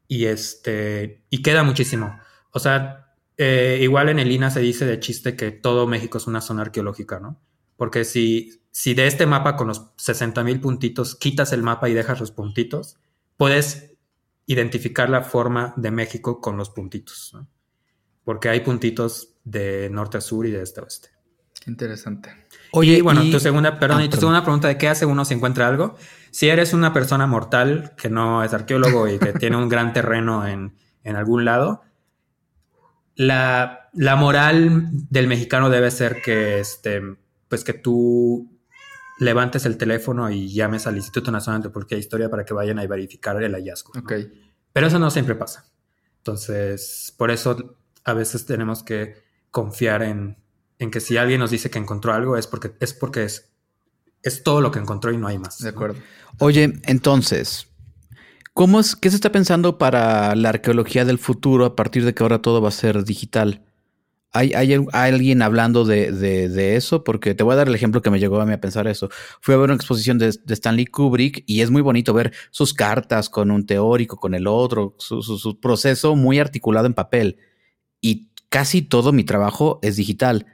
Y 0.07 0.25
este, 0.25 1.23
y 1.31 1.41
queda 1.41 1.63
muchísimo. 1.63 2.19
O 2.51 2.59
sea, 2.59 3.15
eh, 3.35 3.79
igual 3.81 4.09
en 4.09 4.19
el 4.19 4.31
INA 4.31 4.51
se 4.51 4.59
dice 4.59 4.85
de 4.85 4.99
chiste 4.99 5.35
que 5.35 5.49
todo 5.49 5.87
México 5.87 6.19
es 6.19 6.27
una 6.27 6.41
zona 6.41 6.61
arqueológica, 6.61 7.19
¿no? 7.19 7.41
Porque 7.75 8.05
si, 8.05 8.61
si 8.69 8.93
de 8.93 9.07
este 9.07 9.25
mapa 9.25 9.55
con 9.55 9.69
los 9.69 9.93
60 9.97 10.43
mil 10.43 10.61
puntitos 10.61 11.15
quitas 11.15 11.53
el 11.53 11.63
mapa 11.63 11.89
y 11.89 11.95
dejas 11.95 12.19
los 12.19 12.29
puntitos, 12.29 12.99
puedes 13.35 13.95
identificar 14.45 15.09
la 15.09 15.23
forma 15.23 15.73
de 15.75 15.89
México 15.89 16.39
con 16.39 16.55
los 16.55 16.69
puntitos, 16.69 17.31
¿no? 17.33 17.49
Porque 18.23 18.49
hay 18.49 18.59
puntitos 18.59 19.39
de 19.43 19.89
norte 19.89 20.19
a 20.19 20.21
sur 20.21 20.45
y 20.45 20.51
de 20.51 20.61
este 20.61 20.81
a 20.81 20.83
oeste. 20.83 21.09
Interesante. 21.65 22.44
Oye, 22.77 23.01
bueno, 23.01 23.21
tu 23.31 23.39
segunda, 23.39 23.79
perdón, 23.79 24.01
ah, 24.01 24.09
tu 24.09 24.17
segunda 24.17 24.43
pregunta 24.43 24.67
de 24.67 24.77
qué 24.77 24.89
hace 24.89 25.05
uno 25.05 25.23
si 25.23 25.33
encuentra 25.33 25.67
algo. 25.67 25.95
Si 26.29 26.49
eres 26.49 26.73
una 26.73 26.91
persona 26.91 27.25
mortal 27.25 27.93
que 27.95 28.09
no 28.09 28.43
es 28.43 28.53
arqueólogo 28.53 29.07
y 29.07 29.17
que 29.17 29.31
tiene 29.31 29.55
un 29.55 29.69
gran 29.69 29.93
terreno 29.93 30.45
en, 30.45 30.75
algún 31.05 31.45
lado, 31.45 31.83
la, 33.15 33.89
moral 34.17 34.89
del 35.09 35.27
mexicano 35.27 35.69
debe 35.69 35.89
ser 35.89 36.21
que, 36.21 36.59
este, 36.59 37.01
pues 37.47 37.63
que 37.63 37.71
tú 37.71 38.51
levantes 39.19 39.65
el 39.65 39.77
teléfono 39.77 40.29
y 40.29 40.53
llames 40.53 40.85
al 40.85 40.97
Instituto 40.97 41.31
Nacional 41.31 41.61
de 41.61 41.67
Antropología 41.67 41.95
e 41.95 42.01
Historia 42.01 42.29
para 42.29 42.43
que 42.43 42.53
vayan 42.53 42.77
a 42.79 42.85
verificar 42.87 43.41
el 43.41 43.53
hallazgo. 43.53 43.93
Pero 44.73 44.87
eso 44.87 44.99
no 44.99 45.09
siempre 45.09 45.35
pasa. 45.35 45.65
Entonces, 46.17 47.13
por 47.17 47.31
eso 47.31 47.77
a 48.03 48.13
veces 48.13 48.45
tenemos 48.45 48.83
que 48.83 49.23
confiar 49.49 50.03
en, 50.03 50.35
en 50.79 50.91
que 50.91 50.99
si 50.99 51.17
alguien 51.17 51.39
nos 51.39 51.51
dice 51.51 51.69
que 51.69 51.79
encontró 51.79 52.13
algo 52.13 52.37
es 52.37 52.47
porque 52.47 52.71
es 52.79 52.93
porque 52.93 53.23
es, 53.23 53.51
es 54.23 54.43
todo 54.43 54.61
lo 54.61 54.71
que 54.71 54.79
encontró 54.79 55.11
y 55.11 55.17
no 55.17 55.27
hay 55.27 55.37
más. 55.37 55.59
De 55.59 55.69
acuerdo. 55.69 55.99
Oye, 56.39 56.73
entonces, 56.85 57.67
¿cómo 58.53 58.79
es, 58.79 58.95
¿qué 58.95 59.09
se 59.09 59.15
está 59.15 59.31
pensando 59.31 59.77
para 59.77 60.35
la 60.35 60.49
arqueología 60.49 61.05
del 61.05 61.19
futuro 61.19 61.65
a 61.65 61.75
partir 61.75 62.03
de 62.05 62.13
que 62.13 62.23
ahora 62.23 62.41
todo 62.41 62.61
va 62.61 62.69
a 62.69 62.71
ser 62.71 63.03
digital? 63.03 63.63
¿Hay, 64.33 64.51
hay, 64.53 64.77
alguien 64.91 65.41
hablando 65.41 65.85
de, 65.85 66.11
de, 66.11 66.75
eso? 66.75 67.05
Porque 67.05 67.35
te 67.35 67.43
voy 67.43 67.53
a 67.53 67.55
dar 67.55 67.69
el 67.69 67.75
ejemplo 67.75 68.01
que 68.01 68.09
me 68.09 68.19
llegó 68.19 68.41
a 68.41 68.45
mí 68.45 68.51
a 68.51 68.59
pensar 68.59 68.85
eso. 68.85 69.09
Fui 69.39 69.53
a 69.53 69.57
ver 69.57 69.65
una 69.65 69.75
exposición 69.75 70.17
de, 70.17 70.27
Stanley 70.27 70.87
Kubrick 70.87 71.45
y 71.47 71.61
es 71.61 71.71
muy 71.71 71.81
bonito 71.81 72.13
ver 72.13 72.33
sus 72.51 72.73
cartas 72.73 73.29
con 73.29 73.49
un 73.49 73.65
teórico, 73.65 74.17
con 74.17 74.33
el 74.33 74.45
otro, 74.45 74.93
su, 74.97 75.21
su 75.21 75.59
proceso 75.61 76.17
muy 76.17 76.39
articulado 76.39 76.85
en 76.85 76.93
papel. 76.93 77.37
Y 78.01 78.27
casi 78.49 78.81
todo 78.81 79.13
mi 79.13 79.23
trabajo 79.23 79.79
es 79.81 79.95
digital. 79.95 80.47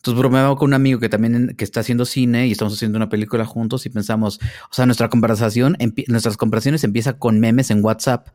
Entonces 0.00 0.18
bromeaba 0.18 0.56
con 0.56 0.68
un 0.68 0.74
amigo 0.74 0.98
que 0.98 1.10
también 1.10 1.54
que 1.58 1.64
está 1.64 1.80
haciendo 1.80 2.06
cine 2.06 2.46
y 2.46 2.52
estamos 2.52 2.72
haciendo 2.72 2.96
una 2.96 3.10
película 3.10 3.44
juntos 3.44 3.84
y 3.84 3.90
pensamos, 3.90 4.40
o 4.70 4.74
sea, 4.74 4.86
nuestra 4.86 5.10
conversación, 5.10 5.76
nuestras 6.08 6.38
conversaciones 6.38 6.84
empieza 6.84 7.18
con 7.18 7.38
memes 7.38 7.70
en 7.70 7.84
WhatsApp. 7.84 8.28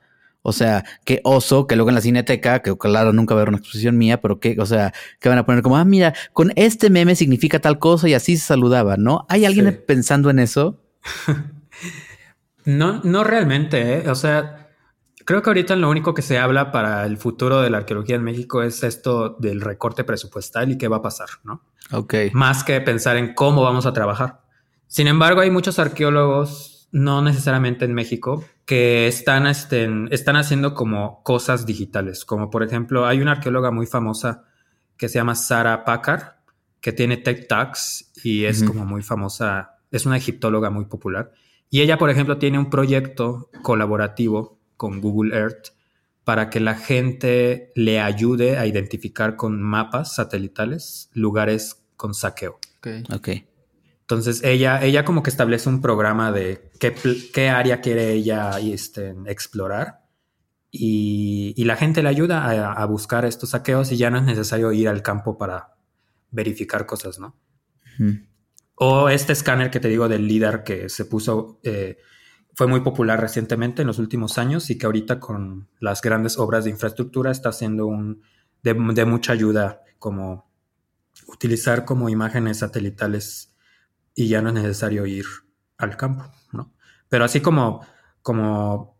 O 0.43 0.53
sea, 0.53 0.85
qué 1.05 1.21
oso 1.23 1.65
que 1.65 1.75
luego 1.75 1.89
en 1.89 1.95
la 1.95 2.01
cineteca, 2.01 2.59
que 2.61 2.77
claro, 2.77 3.13
nunca 3.13 3.33
va 3.33 3.39
a 3.39 3.41
haber 3.41 3.49
una 3.49 3.57
exposición 3.57 3.97
mía, 3.97 4.21
pero 4.21 4.39
que, 4.39 4.55
o 4.59 4.65
sea, 4.67 4.93
que 5.19 5.27
van 5.27 5.39
a 5.39 5.45
poner 5.47 5.63
como, 5.63 5.75
ah, 5.75 5.85
mira, 5.85 6.13
con 6.33 6.53
este 6.55 6.91
meme 6.91 7.15
significa 7.15 7.57
tal 7.57 7.79
cosa 7.79 8.07
y 8.07 8.13
así 8.13 8.37
se 8.37 8.45
saludaba, 8.45 8.95
¿no? 8.95 9.25
¿Hay 9.27 9.45
alguien 9.45 9.81
pensando 9.87 10.29
en 10.29 10.37
eso? 10.37 10.83
no, 12.65 13.01
no 13.01 13.23
realmente, 13.23 13.97
¿eh? 13.97 14.09
O 14.09 14.13
sea, 14.13 14.64
Creo 15.25 15.41
que 15.41 15.49
ahorita 15.49 15.75
lo 15.75 15.89
único 15.89 16.13
que 16.13 16.21
se 16.21 16.37
habla 16.37 16.71
para 16.71 17.03
el 17.05 17.17
futuro 17.17 17.61
de 17.61 17.71
la 17.71 17.77
arqueología 17.77 18.15
en 18.15 18.23
México 18.23 18.61
es 18.61 18.83
esto 18.83 19.35
del 19.39 19.59
recorte 19.59 20.03
presupuestal 20.03 20.71
y 20.71 20.77
qué 20.77 20.87
va 20.87 20.97
a 20.97 21.01
pasar, 21.01 21.29
¿no? 21.43 21.63
Ok. 21.91 22.13
Más 22.33 22.63
que 22.63 22.79
pensar 22.79 23.17
en 23.17 23.33
cómo 23.33 23.63
vamos 23.63 23.87
a 23.87 23.93
trabajar. 23.93 24.43
Sin 24.87 25.07
embargo, 25.07 25.41
hay 25.41 25.49
muchos 25.49 25.79
arqueólogos, 25.79 26.89
no 26.91 27.23
necesariamente 27.23 27.85
en 27.85 27.95
México, 27.95 28.45
que 28.65 29.07
están, 29.07 29.47
este, 29.47 29.89
están 30.11 30.35
haciendo 30.35 30.75
como 30.75 31.23
cosas 31.23 31.65
digitales. 31.65 32.23
Como 32.23 32.51
por 32.51 32.61
ejemplo, 32.61 33.07
hay 33.07 33.19
una 33.19 33.31
arqueóloga 33.31 33.71
muy 33.71 33.87
famosa 33.87 34.45
que 34.95 35.09
se 35.09 35.15
llama 35.15 35.33
Sara 35.33 35.83
Packard, 35.85 36.35
que 36.79 36.91
tiene 36.91 37.17
Tech 37.17 37.47
Talks 37.47 38.11
y 38.23 38.45
es 38.45 38.63
como 38.63 38.85
muy 38.85 39.01
famosa, 39.01 39.79
es 39.89 40.05
una 40.05 40.17
egiptóloga 40.17 40.69
muy 40.69 40.85
popular. 40.85 41.31
Y 41.71 41.81
ella, 41.81 41.97
por 41.97 42.11
ejemplo, 42.11 42.37
tiene 42.37 42.59
un 42.59 42.69
proyecto 42.69 43.49
colaborativo 43.63 44.54
con 44.77 45.01
Google 45.01 45.35
Earth 45.35 45.69
para 46.23 46.49
que 46.49 46.59
la 46.59 46.75
gente 46.75 47.71
le 47.75 47.99
ayude 48.01 48.57
a 48.57 48.65
identificar 48.65 49.35
con 49.35 49.61
mapas 49.61 50.15
satelitales 50.15 51.09
lugares 51.13 51.83
con 51.95 52.13
saqueo. 52.13 52.59
Ok. 53.13 53.29
Entonces 54.01 54.43
ella, 54.43 54.83
ella 54.83 55.03
como 55.03 55.23
que 55.23 55.31
establece 55.31 55.67
un 55.67 55.81
programa 55.81 56.31
de 56.31 56.69
qué, 56.79 57.49
área 57.49 57.81
quiere 57.81 58.11
ella 58.13 58.59
este, 58.59 59.15
explorar 59.25 60.05
y, 60.69 61.63
la 61.63 61.75
gente 61.75 62.03
le 62.03 62.09
ayuda 62.09 62.73
a, 62.73 62.85
buscar 62.85 63.25
estos 63.25 63.51
saqueos 63.51 63.91
y 63.91 63.97
ya 63.97 64.11
no 64.11 64.17
es 64.17 64.23
necesario 64.23 64.71
ir 64.71 64.89
al 64.89 65.01
campo 65.01 65.37
para 65.37 65.75
verificar 66.31 66.85
cosas, 66.85 67.17
¿no? 67.17 67.35
O 68.75 69.09
este 69.09 69.33
escáner 69.33 69.71
que 69.71 69.79
te 69.79 69.87
digo 69.87 70.07
del 70.07 70.27
líder 70.27 70.63
que 70.63 70.89
se 70.89 71.05
puso, 71.05 71.59
eh, 71.63 71.97
fue 72.55 72.67
muy 72.67 72.79
popular 72.81 73.19
recientemente 73.19 73.81
en 73.81 73.87
los 73.87 73.99
últimos 73.99 74.37
años 74.37 74.69
y 74.69 74.77
que 74.77 74.85
ahorita 74.85 75.19
con 75.19 75.67
las 75.79 76.01
grandes 76.01 76.37
obras 76.39 76.63
de 76.63 76.69
infraestructura 76.71 77.31
está 77.31 77.51
siendo 77.51 77.85
un, 77.85 78.23
de, 78.63 78.73
de 78.73 79.05
mucha 79.05 79.33
ayuda 79.33 79.81
como 79.99 80.49
utilizar 81.27 81.85
como 81.85 82.09
imágenes 82.09 82.59
satelitales 82.59 83.53
y 84.13 84.29
ya 84.29 84.41
no 84.41 84.49
es 84.49 84.55
necesario 84.55 85.05
ir 85.05 85.25
al 85.77 85.97
campo, 85.97 86.31
¿no? 86.53 86.73
Pero 87.09 87.25
así 87.25 87.41
como, 87.41 87.85
como 88.21 88.97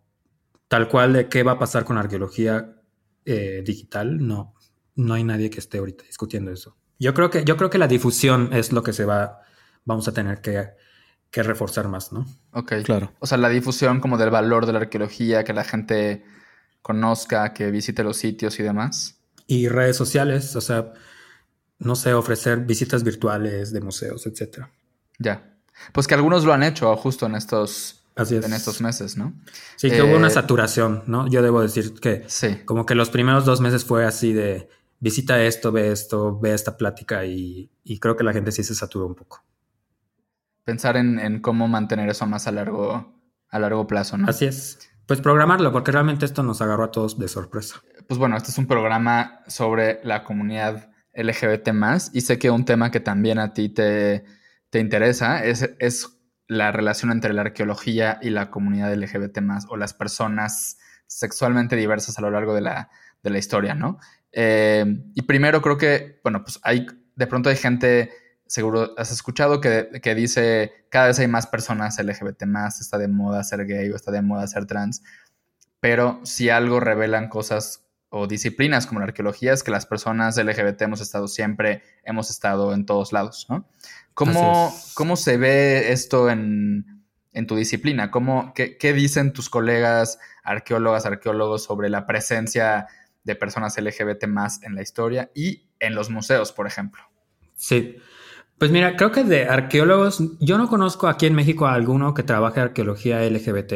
tal 0.67 0.89
cual 0.89 1.13
de 1.13 1.29
qué 1.29 1.43
va 1.43 1.53
a 1.53 1.59
pasar 1.59 1.85
con 1.85 1.95
la 1.95 2.01
arqueología 2.01 2.75
eh, 3.23 3.63
digital, 3.65 4.25
no, 4.25 4.53
no 4.95 5.13
hay 5.13 5.23
nadie 5.23 5.49
que 5.49 5.59
esté 5.59 5.77
ahorita 5.77 6.03
discutiendo 6.03 6.51
eso. 6.51 6.77
Yo 6.99 7.13
creo 7.13 7.29
que, 7.29 7.45
yo 7.45 7.55
creo 7.55 7.69
que 7.69 7.77
la 7.77 7.87
difusión 7.87 8.49
es 8.51 8.73
lo 8.73 8.83
que 8.83 8.93
se 8.93 9.05
va, 9.05 9.41
vamos 9.85 10.07
a 10.07 10.13
tener 10.13 10.41
que, 10.41 10.71
que 11.35 11.43
reforzar 11.43 11.89
más, 11.89 12.13
¿no? 12.13 12.25
Ok. 12.53 12.75
Claro. 12.85 13.11
O 13.19 13.27
sea, 13.27 13.37
la 13.37 13.49
difusión 13.49 13.99
como 13.99 14.17
del 14.17 14.29
valor 14.29 14.65
de 14.65 14.71
la 14.71 14.79
arqueología, 14.79 15.43
que 15.43 15.51
la 15.51 15.65
gente 15.65 16.23
conozca, 16.81 17.53
que 17.53 17.71
visite 17.71 18.05
los 18.05 18.15
sitios 18.15 18.57
y 18.57 18.63
demás. 18.63 19.17
Y 19.45 19.67
redes 19.67 19.97
sociales, 19.97 20.55
o 20.55 20.61
sea, 20.61 20.93
no 21.77 21.97
sé, 21.97 22.13
ofrecer 22.13 22.59
visitas 22.59 23.03
virtuales 23.03 23.73
de 23.73 23.81
museos, 23.81 24.25
etcétera. 24.27 24.71
Ya. 25.19 25.57
Pues 25.91 26.07
que 26.07 26.13
algunos 26.13 26.45
lo 26.45 26.53
han 26.53 26.63
hecho 26.63 26.95
justo 26.95 27.25
en 27.25 27.35
estos, 27.35 28.05
en 28.15 28.53
estos 28.53 28.79
meses, 28.79 29.17
¿no? 29.17 29.33
Sí, 29.75 29.91
que 29.91 30.03
hubo 30.03 30.15
una 30.15 30.29
eh, 30.29 30.31
saturación, 30.31 31.03
¿no? 31.05 31.27
Yo 31.27 31.41
debo 31.41 31.61
decir 31.61 31.95
que 31.95 32.23
sí. 32.27 32.61
como 32.63 32.85
que 32.85 32.95
los 32.95 33.09
primeros 33.09 33.43
dos 33.43 33.59
meses 33.59 33.83
fue 33.83 34.05
así 34.05 34.31
de 34.31 34.69
visita 35.01 35.43
esto, 35.43 35.73
ve 35.73 35.91
esto, 35.91 36.39
ve 36.39 36.53
esta 36.53 36.77
plática 36.77 37.25
y, 37.25 37.69
creo 37.99 38.15
que 38.15 38.23
la 38.23 38.31
gente 38.31 38.53
sí 38.53 38.63
se 38.63 38.73
saturó 38.73 39.05
un 39.05 39.15
poco. 39.15 39.43
Pensar 40.65 40.97
en, 40.97 41.39
cómo 41.39 41.67
mantener 41.67 42.09
eso 42.09 42.25
más 42.25 42.47
a 42.47 42.51
largo, 42.51 43.21
a 43.49 43.59
largo 43.59 43.87
plazo, 43.87 44.17
¿no? 44.17 44.27
Así 44.27 44.45
es. 44.45 44.79
Pues 45.05 45.21
programarlo, 45.21 45.71
porque 45.71 45.91
realmente 45.91 46.25
esto 46.25 46.43
nos 46.43 46.61
agarró 46.61 46.85
a 46.85 46.91
todos 46.91 47.17
de 47.17 47.27
sorpresa. 47.27 47.81
Pues 48.07 48.17
bueno, 48.17 48.35
este 48.35 48.51
es 48.51 48.57
un 48.57 48.65
programa 48.65 49.41
sobre 49.47 49.99
la 50.03 50.23
comunidad 50.23 50.89
LGBT 51.13 51.69
y 52.13 52.21
sé 52.21 52.39
que 52.39 52.49
un 52.49 52.65
tema 52.65 52.91
que 52.91 52.99
también 52.99 53.39
a 53.39 53.53
ti 53.53 53.69
te, 53.69 54.25
te 54.69 54.79
interesa 54.79 55.43
es, 55.45 55.69
es 55.79 56.15
la 56.47 56.71
relación 56.71 57.11
entre 57.11 57.33
la 57.33 57.41
arqueología 57.41 58.19
y 58.21 58.29
la 58.29 58.49
comunidad 58.49 58.93
LGBT 58.93 59.39
o 59.69 59.77
las 59.77 59.93
personas 59.93 60.77
sexualmente 61.07 61.75
diversas 61.75 62.17
a 62.17 62.21
lo 62.21 62.31
largo 62.31 62.53
de 62.53 62.61
la, 62.61 62.89
de 63.23 63.29
la 63.29 63.37
historia, 63.37 63.73
¿no? 63.73 63.99
Eh, 64.31 64.85
y 65.13 65.21
primero 65.23 65.61
creo 65.61 65.77
que, 65.77 66.19
bueno, 66.23 66.43
pues 66.43 66.59
hay, 66.63 66.85
de 67.15 67.27
pronto 67.27 67.49
hay 67.49 67.55
gente, 67.55 68.11
seguro 68.47 68.93
has 68.97 69.11
escuchado, 69.11 69.61
que, 69.61 69.89
que 70.01 70.15
dice, 70.15 70.85
cada 70.89 71.07
vez 71.07 71.19
hay 71.19 71.27
más 71.27 71.47
personas 71.47 71.97
LGBT 71.97 72.43
está 72.79 72.97
de 72.97 73.07
moda 73.07 73.43
ser 73.43 73.65
gay 73.65 73.89
o 73.89 73.95
está 73.95 74.11
de 74.11 74.21
moda 74.21 74.47
ser 74.47 74.65
trans, 74.65 75.03
pero 75.79 76.19
si 76.23 76.49
algo 76.49 76.79
revelan 76.79 77.29
cosas 77.29 77.85
o 78.09 78.27
disciplinas 78.27 78.87
como 78.87 79.01
la 79.01 79.07
arqueología 79.07 79.51
es 79.51 79.61
que 79.61 79.71
las 79.71 79.85
personas 79.85 80.37
LGBT 80.37 80.83
hemos 80.83 81.01
estado 81.01 81.27
siempre, 81.27 81.83
hemos 82.03 82.29
estado 82.29 82.73
en 82.73 82.85
todos 82.85 83.11
lados, 83.11 83.45
¿no? 83.49 83.67
¿Cómo, 84.13 84.73
cómo 84.93 85.17
se 85.17 85.35
ve 85.35 85.91
esto 85.91 86.29
en, 86.29 87.03
tu 87.47 87.57
disciplina? 87.57 88.11
¿Cómo, 88.11 88.53
qué, 88.55 88.93
dicen 88.93 89.33
tus 89.33 89.49
colegas 89.49 90.19
arqueólogas, 90.43 91.05
arqueólogos 91.05 91.65
sobre 91.65 91.89
la 91.89 92.05
presencia 92.05 92.87
de 93.25 93.35
personas 93.35 93.77
LGBT 93.77 94.27
más 94.27 94.63
en 94.63 94.75
la 94.75 94.81
historia 94.81 95.29
y 95.35 95.67
en 95.81 95.95
los 95.95 96.09
museos, 96.09 96.53
por 96.53 96.67
ejemplo? 96.67 97.03
Sí. 97.57 97.97
Pues 98.57 98.71
mira, 98.71 98.95
creo 98.95 99.11
que 99.11 99.23
de 99.23 99.45
arqueólogos, 99.45 100.21
yo 100.39 100.57
no 100.57 100.69
conozco 100.69 101.07
aquí 101.07 101.25
en 101.25 101.35
México 101.35 101.67
a 101.67 101.73
alguno 101.73 102.13
que 102.13 102.23
trabaje 102.23 102.61
arqueología 102.61 103.21
LGBT. 103.29 103.73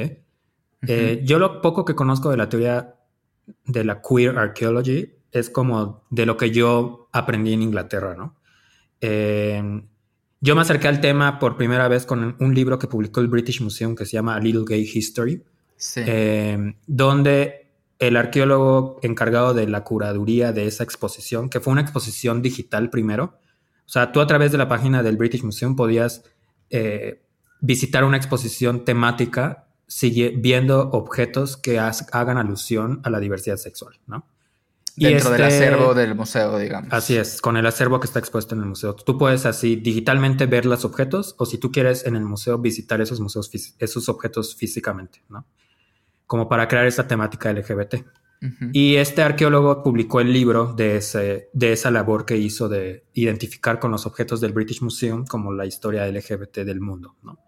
Eh, 0.87 1.21
yo 1.25 1.39
lo 1.39 1.61
poco 1.61 1.83
que 1.83 1.95
conozco 1.95 2.29
de 2.29 2.37
la 2.37 2.47
teoría 2.47 2.95
de 3.65 3.83
la 3.83 4.01
queer 4.01 4.37
archaeology 4.37 5.13
es 5.31 5.49
como 5.49 6.03
de 6.09 6.25
lo 6.25 6.37
que 6.37 6.51
yo 6.51 7.09
aprendí 7.11 7.53
en 7.53 7.61
Inglaterra, 7.61 8.15
¿no? 8.15 8.35
Eh, 9.01 9.83
yo 10.41 10.55
me 10.55 10.61
acerqué 10.61 10.87
al 10.87 11.01
tema 11.01 11.37
por 11.37 11.57
primera 11.57 11.87
vez 11.89 12.05
con 12.05 12.37
un 12.39 12.55
libro 12.55 12.79
que 12.79 12.87
publicó 12.87 13.19
el 13.19 13.27
British 13.27 13.61
Museum 13.61 13.95
que 13.95 14.05
se 14.05 14.13
llama 14.13 14.35
A 14.35 14.39
Little 14.39 14.63
Gay 14.65 14.89
History, 14.93 15.43
eh, 15.97 16.75
donde 16.87 17.67
el 17.99 18.15
arqueólogo 18.15 18.99
encargado 19.03 19.53
de 19.53 19.67
la 19.67 19.83
curaduría 19.83 20.53
de 20.53 20.65
esa 20.65 20.85
exposición, 20.85 21.49
que 21.49 21.59
fue 21.59 21.73
una 21.73 21.81
exposición 21.81 22.41
digital 22.41 22.89
primero, 22.89 23.37
o 23.89 23.91
sea, 23.91 24.11
tú 24.11 24.21
a 24.21 24.27
través 24.27 24.51
de 24.51 24.59
la 24.59 24.67
página 24.67 25.01
del 25.01 25.17
British 25.17 25.41
Museum 25.41 25.75
podías 25.75 26.23
eh, 26.69 27.23
visitar 27.59 28.03
una 28.03 28.17
exposición 28.17 28.85
temática 28.85 29.65
sigue 29.87 30.31
viendo 30.37 30.91
objetos 30.91 31.57
que 31.57 31.79
hagan 31.79 32.37
alusión 32.37 33.01
a 33.03 33.09
la 33.09 33.19
diversidad 33.19 33.57
sexual, 33.57 33.99
¿no? 34.05 34.27
Dentro 34.95 35.31
del 35.31 35.41
este 35.41 35.55
acervo 35.55 35.95
del 35.95 36.13
museo, 36.13 36.59
digamos. 36.59 36.93
Así 36.93 37.17
es, 37.17 37.41
con 37.41 37.57
el 37.57 37.65
acervo 37.65 37.99
que 37.99 38.05
está 38.05 38.19
expuesto 38.19 38.53
en 38.53 38.61
el 38.61 38.67
museo. 38.67 38.93
Tú 38.93 39.17
puedes 39.17 39.47
así 39.47 39.75
digitalmente 39.75 40.45
ver 40.45 40.67
los 40.67 40.85
objetos 40.85 41.33
o 41.39 41.47
si 41.47 41.57
tú 41.57 41.71
quieres 41.71 42.05
en 42.05 42.15
el 42.15 42.25
museo 42.25 42.59
visitar 42.59 43.01
esos 43.01 43.19
museos, 43.19 43.49
esos 43.79 44.07
objetos 44.07 44.55
físicamente, 44.55 45.23
¿no? 45.29 45.47
Como 46.27 46.47
para 46.47 46.67
crear 46.67 46.85
esta 46.85 47.07
temática 47.07 47.51
LGBT. 47.51 48.05
Y 48.71 48.95
este 48.95 49.21
arqueólogo 49.21 49.83
publicó 49.83 50.21
el 50.21 50.31
libro 50.31 50.73
de, 50.73 50.97
ese, 50.97 51.49
de 51.51 51.73
esa 51.73 51.91
labor 51.91 52.25
que 52.25 52.37
hizo 52.37 52.69
de 52.69 53.03
identificar 53.13 53.79
con 53.79 53.91
los 53.91 54.05
objetos 54.05 54.39
del 54.39 54.53
British 54.53 54.81
Museum 54.81 55.25
como 55.25 55.51
la 55.51 55.65
historia 55.65 56.07
LGBT 56.07 56.59
del 56.59 56.79
mundo, 56.79 57.17
¿no? 57.21 57.39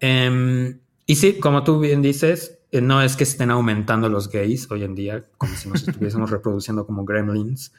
Em, 0.00 0.80
y 1.06 1.14
sí, 1.16 1.38
como 1.38 1.62
tú 1.62 1.78
bien 1.78 2.02
dices, 2.02 2.58
eh, 2.72 2.80
no 2.80 3.00
es 3.00 3.16
que 3.16 3.24
estén 3.24 3.50
aumentando 3.50 4.08
los 4.08 4.28
gays 4.30 4.70
hoy 4.70 4.82
en 4.82 4.94
día, 4.94 5.24
como 5.38 5.54
si 5.54 5.68
nos 5.68 5.82
estuviésemos 5.88 6.30
reproduciendo 6.30 6.84
como 6.84 7.04
gremlins, 7.04 7.72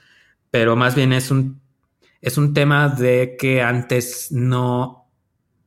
pero 0.50 0.76
más 0.76 0.96
bien 0.96 1.14
es 1.14 1.32
un, 1.32 1.62
es 2.22 2.38
un 2.38 2.54
tema 2.54 2.88
de 2.90 3.36
que 3.38 3.62
antes 3.62 4.32
no, 4.32 5.10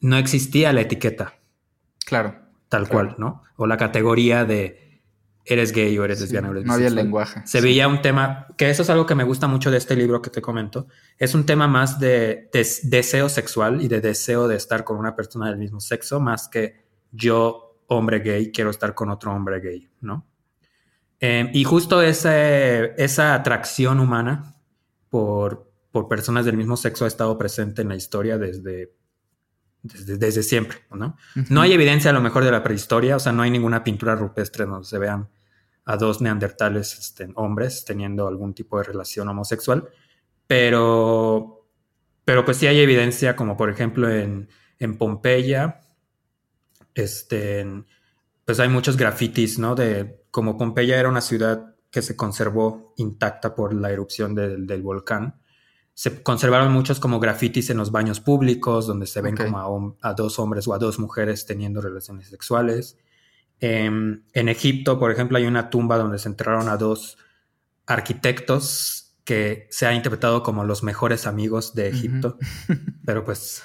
no 0.00 0.16
existía 0.16 0.72
la 0.72 0.80
etiqueta. 0.80 1.34
Claro. 2.04 2.36
Tal 2.68 2.88
cual, 2.88 3.16
¿no? 3.18 3.42
O 3.56 3.66
la 3.66 3.76
categoría 3.76 4.46
de 4.46 4.91
eres 5.44 5.72
gay 5.72 5.98
o 5.98 6.04
eres 6.04 6.20
lesbiana 6.20 6.48
o 6.48 6.52
eres 6.52 6.64
No 6.64 6.74
había 6.74 6.90
lenguaje. 6.90 7.42
Se 7.44 7.60
veía 7.60 7.88
un 7.88 8.00
tema, 8.00 8.46
que 8.56 8.70
eso 8.70 8.82
es 8.82 8.90
algo 8.90 9.06
que 9.06 9.14
me 9.14 9.24
gusta 9.24 9.48
mucho 9.48 9.70
de 9.70 9.78
este 9.78 9.96
libro 9.96 10.22
que 10.22 10.30
te 10.30 10.40
comento, 10.40 10.86
es 11.18 11.34
un 11.34 11.44
tema 11.44 11.66
más 11.66 11.98
de 11.98 12.50
deseo 12.84 13.28
sexual 13.28 13.82
y 13.82 13.88
de 13.88 14.00
deseo 14.00 14.48
de 14.48 14.56
estar 14.56 14.84
con 14.84 14.98
una 14.98 15.16
persona 15.16 15.48
del 15.48 15.58
mismo 15.58 15.80
sexo, 15.80 16.20
más 16.20 16.48
que 16.48 16.84
yo, 17.10 17.78
hombre 17.88 18.20
gay, 18.20 18.52
quiero 18.52 18.70
estar 18.70 18.94
con 18.94 19.10
otro 19.10 19.32
hombre 19.32 19.60
gay, 19.60 19.90
¿no? 20.00 20.26
Em, 21.20 21.50
y 21.52 21.62
justo 21.64 22.02
esa 22.02 23.34
atracción 23.34 24.00
humana 24.00 24.56
por, 25.08 25.70
por, 25.92 26.08
personas 26.08 26.44
del 26.44 26.56
mismo 26.56 26.76
sexo 26.76 27.04
ha 27.04 27.08
estado 27.08 27.38
presente 27.38 27.82
en 27.82 27.90
la 27.90 27.94
historia 27.94 28.38
desde, 28.38 28.92
desde, 29.82 30.42
siempre, 30.42 30.78
¿no? 30.92 31.16
No 31.50 31.60
hay 31.60 31.72
evidencia 31.72 32.10
a 32.10 32.14
lo 32.14 32.20
mejor 32.20 32.44
de 32.44 32.50
la 32.50 32.62
prehistoria, 32.62 33.16
o 33.16 33.20
sea, 33.20 33.32
no 33.32 33.42
hay 33.42 33.50
ninguna 33.50 33.82
pintura 33.82 34.14
rupestre 34.14 34.64
donde 34.64 34.86
se 34.86 34.98
vean 34.98 35.28
a 35.84 35.96
dos 35.96 36.20
neandertales 36.20 36.98
este, 36.98 37.28
hombres 37.34 37.84
teniendo 37.84 38.28
algún 38.28 38.54
tipo 38.54 38.78
de 38.78 38.84
relación 38.84 39.28
homosexual, 39.28 39.88
pero, 40.46 41.66
pero 42.24 42.44
pues 42.44 42.58
sí 42.58 42.66
hay 42.66 42.80
evidencia, 42.80 43.34
como 43.34 43.56
por 43.56 43.70
ejemplo 43.70 44.08
en, 44.08 44.48
en 44.78 44.98
Pompeya, 44.98 45.80
este, 46.94 47.66
pues 48.44 48.60
hay 48.60 48.68
muchos 48.68 48.96
grafitis, 48.96 49.58
¿no? 49.58 49.74
De 49.74 50.24
como 50.30 50.56
Pompeya 50.56 50.98
era 50.98 51.08
una 51.08 51.20
ciudad 51.20 51.74
que 51.90 52.02
se 52.02 52.16
conservó 52.16 52.94
intacta 52.96 53.54
por 53.54 53.74
la 53.74 53.90
erupción 53.90 54.34
del, 54.34 54.82
volcán. 54.82 55.41
Se 55.94 56.22
conservaron 56.22 56.72
muchos 56.72 57.00
como 57.00 57.20
grafitis 57.20 57.70
en 57.70 57.76
los 57.76 57.92
baños 57.92 58.20
públicos, 58.20 58.86
donde 58.86 59.06
se 59.06 59.20
ven 59.20 59.36
como 59.36 59.96
a, 60.00 60.14
dos 60.14 60.38
hombres 60.38 60.66
o 60.66 60.74
a 60.74 60.78
dos 60.78 60.98
mujeres 60.98 61.46
teniendo 61.46 61.80
relaciones 61.80 62.28
sexuales. 62.28 62.96
Em, 63.60 64.22
en 64.32 64.48
Egipto, 64.48 64.98
por 64.98 65.10
ejemplo, 65.10 65.38
hay 65.38 65.44
una 65.44 65.70
tumba 65.70 65.98
donde 65.98 66.18
se 66.18 66.28
enterraron 66.28 66.68
a 66.68 66.76
dos 66.76 67.18
arquitectos 67.86 69.14
que 69.24 69.68
se 69.70 69.86
ha 69.86 69.94
interpretado 69.94 70.42
como 70.42 70.64
los 70.64 70.82
mejores 70.82 71.26
amigos 71.26 71.74
de 71.74 71.88
Egipto. 71.88 72.38
Pero 73.04 73.24
pues. 73.24 73.62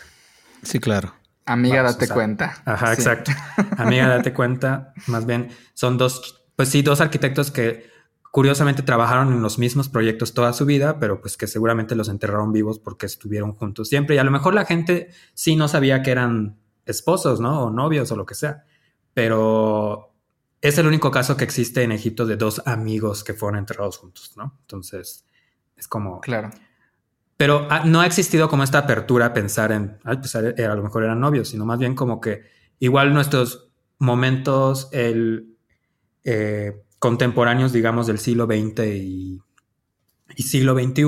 Sí, 0.63 0.79
claro. 0.79 1.13
Amiga, 1.45 1.81
date 1.81 2.09
cuenta. 2.09 2.61
Ajá, 2.65 2.93
exacto. 2.93 3.31
Amiga, 3.77 4.07
date 4.07 4.33
cuenta. 4.33 4.93
Más 5.07 5.25
bien, 5.25 5.49
son 5.73 5.97
dos, 5.97 6.45
pues 6.55 6.69
sí, 6.69 6.81
dos 6.81 6.99
arquitectos 6.99 7.51
que 7.51 7.89
curiosamente 8.31 8.83
trabajaron 8.83 9.33
en 9.33 9.41
los 9.41 9.59
mismos 9.59 9.89
proyectos 9.89 10.33
toda 10.33 10.53
su 10.53 10.65
vida, 10.65 10.99
pero 10.99 11.21
pues 11.21 11.37
que 11.37 11.47
seguramente 11.47 11.95
los 11.95 12.09
enterraron 12.09 12.51
vivos 12.51 12.79
porque 12.79 13.05
estuvieron 13.05 13.53
juntos 13.53 13.89
siempre. 13.89 14.15
Y 14.15 14.19
a 14.19 14.23
lo 14.23 14.31
mejor 14.31 14.53
la 14.53 14.65
gente 14.65 15.09
sí 15.33 15.55
no 15.55 15.67
sabía 15.67 16.01
que 16.03 16.11
eran 16.11 16.57
esposos, 16.85 17.39
¿no? 17.39 17.63
O 17.65 17.69
novios 17.69 18.11
o 18.11 18.15
lo 18.15 18.25
que 18.25 18.35
sea. 18.35 18.63
Pero 19.13 20.13
es 20.61 20.77
el 20.77 20.87
único 20.87 21.11
caso 21.11 21.37
que 21.37 21.43
existe 21.43 21.83
en 21.83 21.91
Egipto 21.91 22.25
de 22.25 22.37
dos 22.37 22.61
amigos 22.65 23.23
que 23.23 23.33
fueron 23.33 23.59
enterrados 23.59 23.97
juntos, 23.97 24.33
¿no? 24.35 24.57
Entonces, 24.61 25.25
es 25.75 25.87
como... 25.87 26.21
Claro. 26.21 26.51
Pero 27.37 27.67
ah, 27.69 27.83
no 27.85 28.01
ha 28.01 28.05
existido 28.05 28.49
como 28.49 28.63
esta 28.63 28.79
apertura 28.79 29.27
a 29.27 29.33
pensar 29.33 29.71
en, 29.71 29.99
pues 30.03 30.35
a, 30.35 30.41
lo 30.41 30.83
mejor 30.83 31.03
eran 31.03 31.19
novios, 31.19 31.49
sino 31.49 31.65
más 31.65 31.77
bien 31.77 31.93
como 31.93 32.19
que 32.19 32.45
igual 32.79 33.13
nuestros, 33.13 33.67
momentos 33.99 34.89
el, 34.91 35.57
eh, 36.23 36.83
contemporáneos, 36.99 37.73
digamos, 37.73 38.07
del 38.07 38.19
siglo 38.19 38.45
XX 38.45 38.85
y, 38.85 39.41
siglo 40.37 40.73
XXI, 40.73 41.03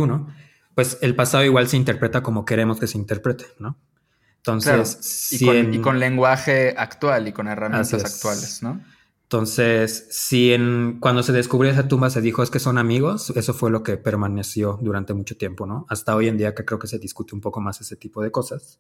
pues 0.76 0.98
el 1.02 1.16
pasado 1.16 1.44
igual 1.44 1.68
se 1.68 1.78
interpreta 1.78 2.24
como 2.24 2.46
queremos 2.46 2.80
que 2.80 2.88
se 2.88 2.98
interprete, 2.98 3.46
¿no? 3.60 3.78
Entonces, 4.38 5.32
y, 5.34 5.80
con, 5.80 6.00
lenguaje 6.00 6.74
actual 6.78 7.28
y 7.28 7.34
con 7.34 7.48
herramientas 7.48 8.04
actuales, 8.04 8.64
¿no? 8.64 8.82
Entonces, 9.30 10.08
si 10.10 10.54
en, 10.54 10.98
cuando 11.00 11.22
se 11.22 11.32
descubrió 11.34 11.72
esa 11.72 11.88
tumba 11.88 12.10
se 12.10 12.20
dijo 12.20 12.42
es 12.42 12.50
que 12.50 12.58
son 12.58 12.80
amigos, 12.80 13.32
eso 13.36 13.54
fue 13.54 13.70
lo 13.70 13.84
que 13.84 13.96
permaneció 13.98 14.80
durante 14.82 15.14
mucho 15.14 15.38
tiempo, 15.38 15.68
¿no? 15.68 15.86
Hasta 15.88 16.16
hoy 16.16 16.30
en 16.30 16.38
día 16.38 16.56
que 16.56 16.66
creo 16.66 16.80
que 16.80 16.88
se 16.88 16.98
discute 16.98 17.36
un 17.36 17.42
poco 17.42 17.62
más 17.62 17.80
ese 17.80 17.96
tipo 17.96 18.24
de 18.24 18.32
cosas. 18.32 18.80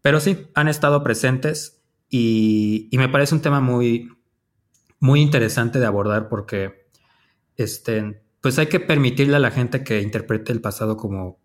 Pero 0.00 0.20
sí, 0.20 0.46
han 0.54 0.68
estado 0.68 1.02
presentes 1.02 1.82
y, 2.08 2.90
me 2.92 3.08
parece 3.08 3.34
un 3.34 3.40
tema 3.40 3.60
muy, 3.60 4.08
muy 5.02 5.20
interesante 5.20 5.80
de 5.80 5.86
abordar 5.86 6.28
porque, 6.28 6.86
este, 7.56 8.22
pues 8.40 8.60
hay 8.60 8.68
que 8.68 8.78
permitirle 8.78 9.34
a 9.34 9.40
la 9.40 9.50
gente 9.50 9.82
que 9.82 10.00
interprete 10.00 10.52
el 10.52 10.60
pasado 10.60 10.96
como, 10.96 11.40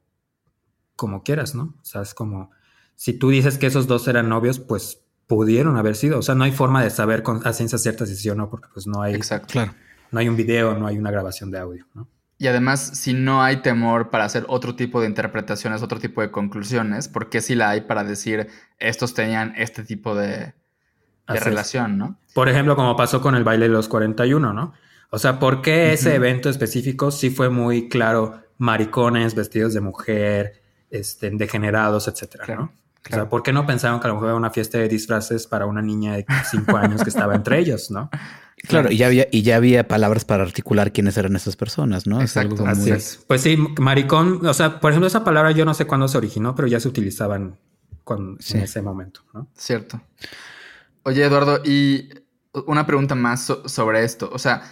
como 0.96 1.24
quieras, 1.24 1.56
¿no? 1.56 1.76
O 1.82 1.84
sea, 1.84 2.04
es 2.04 2.14
como, 2.14 2.52
si 2.96 3.14
tú 3.14 3.30
dices 3.30 3.58
que 3.58 3.66
esos 3.66 3.88
dos 3.88 4.08
eran 4.08 4.30
novios, 4.30 4.60
pues 4.60 5.02
pudieron 5.26 5.76
haber 5.76 5.96
sido. 5.96 6.20
O 6.20 6.22
sea, 6.22 6.36
no 6.36 6.44
hay 6.44 6.52
forma 6.52 6.84
de 6.84 6.92
saber 6.92 7.24
con, 7.24 7.46
a 7.48 7.52
ciencia 7.52 7.80
cierta 7.80 8.06
si 8.06 8.16
sí 8.16 8.30
o 8.30 8.36
no, 8.36 8.48
porque 8.52 8.68
pues 8.72 8.86
no 8.86 9.02
hay, 9.02 9.16
Exacto. 9.16 9.54
Claro. 9.54 9.74
no 10.12 10.20
hay 10.20 10.30
un 10.30 10.36
video, 10.36 10.78
no 10.78 10.86
hay 10.86 11.00
una 11.00 11.10
grabación 11.10 11.50
de 11.50 11.58
audio, 11.58 11.88
¿no? 11.96 12.08
Y 12.38 12.46
además, 12.46 12.80
si 12.80 13.14
no 13.14 13.42
hay 13.42 13.64
temor 13.64 14.12
para 14.12 14.26
hacer 14.26 14.46
otro 14.50 14.76
tipo 14.76 15.02
de 15.02 15.08
interpretaciones, 15.08 15.82
otro 15.82 15.98
tipo 16.00 16.22
de 16.22 16.30
conclusiones, 16.30 17.08
¿por 17.08 17.30
qué 17.30 17.42
si 17.42 17.56
la 17.56 17.72
hay 17.72 17.82
para 17.82 18.04
decir 18.04 18.50
estos 18.78 19.16
tenían 19.16 19.56
este 19.58 19.84
tipo 19.84 20.14
de, 20.14 20.54
relación, 21.28 21.98
¿no? 21.98 22.18
Por 22.34 22.50
ejemplo, 22.50 22.76
como 22.76 22.96
pasó 22.96 23.22
con 23.22 23.36
el 23.36 23.44
baile 23.44 23.68
de 23.68 23.74
los 23.74 23.88
41, 23.88 24.54
¿no? 24.54 24.74
O 25.10 25.20
sea, 25.20 25.40
¿por 25.40 25.62
qué 25.62 25.94
ese 25.94 26.16
evento 26.16 26.50
específico 26.50 27.12
sí 27.12 27.30
fue 27.30 27.50
muy 27.50 27.90
claro 27.90 28.42
maricones, 28.58 29.36
vestidos 29.36 29.74
de 29.74 29.82
mujer, 29.82 30.62
este, 30.90 31.30
degenerados, 31.32 32.08
etcétera, 32.08 32.56
¿no? 32.56 32.72
O 33.10 33.10
sea, 33.10 33.30
¿por 33.30 33.42
qué 33.42 33.54
no 33.54 33.66
pensaron 33.66 34.02
que 34.02 34.08
a 34.08 34.10
lo 34.10 34.16
mejor 34.16 34.30
era 34.30 34.38
una 34.38 34.50
fiesta 34.50 34.80
de 34.80 34.90
disfraces 34.90 35.48
para 35.48 35.66
una 35.66 35.82
niña 35.82 36.16
de 36.16 36.26
5 36.50 36.76
años 36.76 37.04
que 37.04 37.10
estaba 37.10 37.36
entre 37.36 37.60
ellos, 37.60 37.92
¿no? 37.92 38.10
Claro, 38.68 38.92
y 38.92 38.98
ya 38.98 39.06
había, 39.06 39.28
y 39.32 39.44
ya 39.44 39.56
había 39.56 39.88
palabras 39.88 40.26
para 40.26 40.42
articular 40.42 40.92
quiénes 40.92 41.16
eran 41.16 41.36
esas 41.36 41.56
personas, 41.56 42.08
¿no? 42.08 42.20
Exacto. 42.22 42.66
Así 42.66 42.90
es. 42.90 43.24
Pues 43.28 43.42
sí, 43.42 43.56
maricón, 43.56 44.44
o 44.48 44.54
sea, 44.54 44.80
por 44.80 44.92
ejemplo, 44.92 45.06
esa 45.06 45.24
palabra 45.24 45.52
yo 45.52 45.64
no 45.64 45.76
sé 45.76 45.86
cuándo 45.86 46.08
se 46.08 46.18
originó, 46.18 46.56
pero 46.56 46.68
ya 46.68 46.80
se 46.80 46.88
utilizaban 46.88 47.56
en 48.10 48.38
ese 48.40 48.82
momento, 48.82 49.22
¿no? 49.34 49.48
Cierto. 49.56 50.02
Oye, 51.08 51.24
Eduardo, 51.24 51.62
y 51.64 52.10
una 52.66 52.86
pregunta 52.86 53.16
más 53.16 53.46
sobre 53.64 54.04
esto. 54.04 54.30
O 54.34 54.38
sea, 54.38 54.64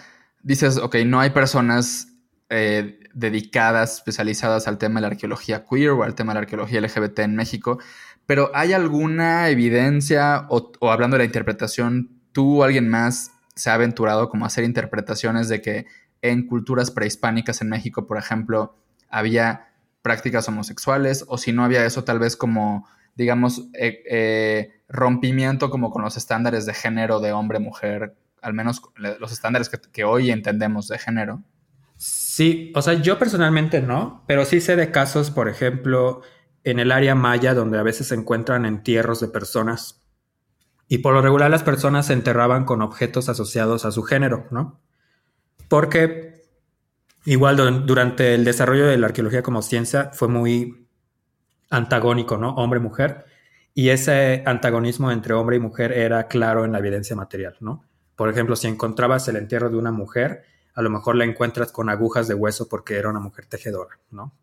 dices, 0.43 0.76
ok, 0.76 0.98
no 1.06 1.21
hay 1.21 1.30
personas 1.30 2.10
eh, 2.50 3.00
dedicadas, 3.13 4.00
especializadas 4.00 4.67
al 4.67 4.78
tema 4.78 4.95
de 4.95 5.04
la 5.04 5.13
arqueología 5.13 5.63
queer 5.63 5.91
o 5.91 6.04
al 6.04 6.13
tema 6.13 6.34
de 6.34 6.36
la 6.36 6.39
arqueología 6.41 6.82
LGBT 6.82 7.19
en 7.19 7.38
México, 7.38 7.80
pero 8.26 8.52
¿hay 8.54 8.74
alguna 8.74 9.48
evidencia 9.48 10.45
o, 10.50 10.74
hablando 10.91 11.15
de 11.15 11.19
la 11.19 11.26
interpretación, 11.26 12.19
tú 12.34 12.60
o 12.60 12.63
alguien 12.65 12.89
más 12.89 13.32
se 13.56 13.69
ha 13.69 13.76
aventurado 13.76 14.28
como 14.28 14.43
a 14.43 14.48
hacer 14.48 14.65
interpretaciones 14.65 15.48
de 15.48 15.62
que 15.62 15.86
en 16.21 16.48
culturas 16.48 16.91
prehispánicas 16.91 17.62
en 17.62 17.69
México, 17.69 18.08
por 18.08 18.17
ejemplo, 18.17 18.76
había 19.08 19.69
prácticas 20.02 20.50
homosexuales 20.50 21.24
o 21.30 21.38
si 21.38 21.54
no 21.54 21.63
había 21.63 21.86
eso 21.86 22.04
tal 22.04 22.19
vez 22.19 22.36
como, 22.36 22.89
digamos, 23.15 23.69
eh, 23.80 24.04
eh, 24.12 24.75
rompimiento 24.88 25.69
como 25.69 25.91
con 25.91 26.02
los 26.04 26.17
estándares 26.17 26.65
de 26.65 26.74
género 26.74 27.19
de 27.19 27.32
hombre-mujer, 27.32 28.15
al 28.41 28.54
menos 28.54 28.82
los 28.95 29.32
estándares 29.32 29.69
que, 29.69 30.04
hoy 30.04 30.32
entendemos 30.32 30.88
de 30.88 31.00
género. 31.00 31.41
Sí, 31.98 32.71
o 32.76 32.82
sea, 32.82 32.93
yo 32.95 33.17
personalmente 33.17 33.82
no, 33.82 34.24
pero 34.28 34.45
sí 34.45 34.62
sé 34.62 34.76
de 34.76 34.91
casos, 34.91 35.32
por 35.32 35.48
ejemplo, 35.50 36.21
en 36.63 36.80
el 36.80 36.91
área 36.91 37.15
maya, 37.15 37.54
donde 37.54 37.80
a 37.80 37.84
veces 37.84 38.08
se 38.08 38.15
encuentran 38.15 38.65
entierros 38.65 39.21
de 39.21 39.28
personas 39.28 40.06
y 40.88 41.00
por 41.00 41.13
lo 41.13 41.21
regular 41.21 41.50
las 41.50 41.63
personas 41.63 42.08
se 42.08 42.13
enterraban 42.13 42.65
con 42.65 42.82
objetos 42.82 43.30
asociados 43.30 43.86
a 43.86 43.91
su 43.91 44.04
género, 44.04 44.48
¿no? 44.52 44.80
Porque 45.67 46.43
igual 47.26 47.86
durante 47.86 48.36
el 48.36 48.45
desarrollo 48.45 48.86
de 48.86 48.98
la 48.98 49.08
arqueología 49.08 49.41
como 49.41 49.63
ciencia 49.63 50.12
fue 50.13 50.28
muy 50.28 50.88
antagónico, 51.69 52.38
¿no? 52.38 52.54
Hombre-mujer. 52.56 53.26
Y 53.78 53.90
ese 53.90 54.42
antagonismo 54.46 55.12
entre 55.12 55.34
hombre 55.34 55.58
y 55.58 55.60
mujer 55.60 55.92
era 55.92 56.28
claro 56.28 56.64
en 56.64 56.72
la 56.72 56.80
evidencia 56.80 57.16
material, 57.16 57.58
¿no? 57.60 57.84
Por 58.16 58.30
ejemplo, 58.30 58.56
si 58.56 58.68
encontrabas 58.68 59.28
el 59.28 59.36
entierro 59.36 59.70
de 59.70 59.76
una 59.76 59.92
mujer, 59.92 60.46
a 60.74 60.82
lo 60.82 60.90
mejor 60.90 61.18
la 61.18 61.26
encuentras 61.26 61.74
con 61.74 61.90
agujas 61.90 62.30
de 62.30 62.34
hueso 62.34 62.70
porque 62.70 62.96
era 62.96 63.10
una 63.10 63.20
mujer 63.20 63.48
tejedora, 63.48 64.00
¿no? 64.12 64.34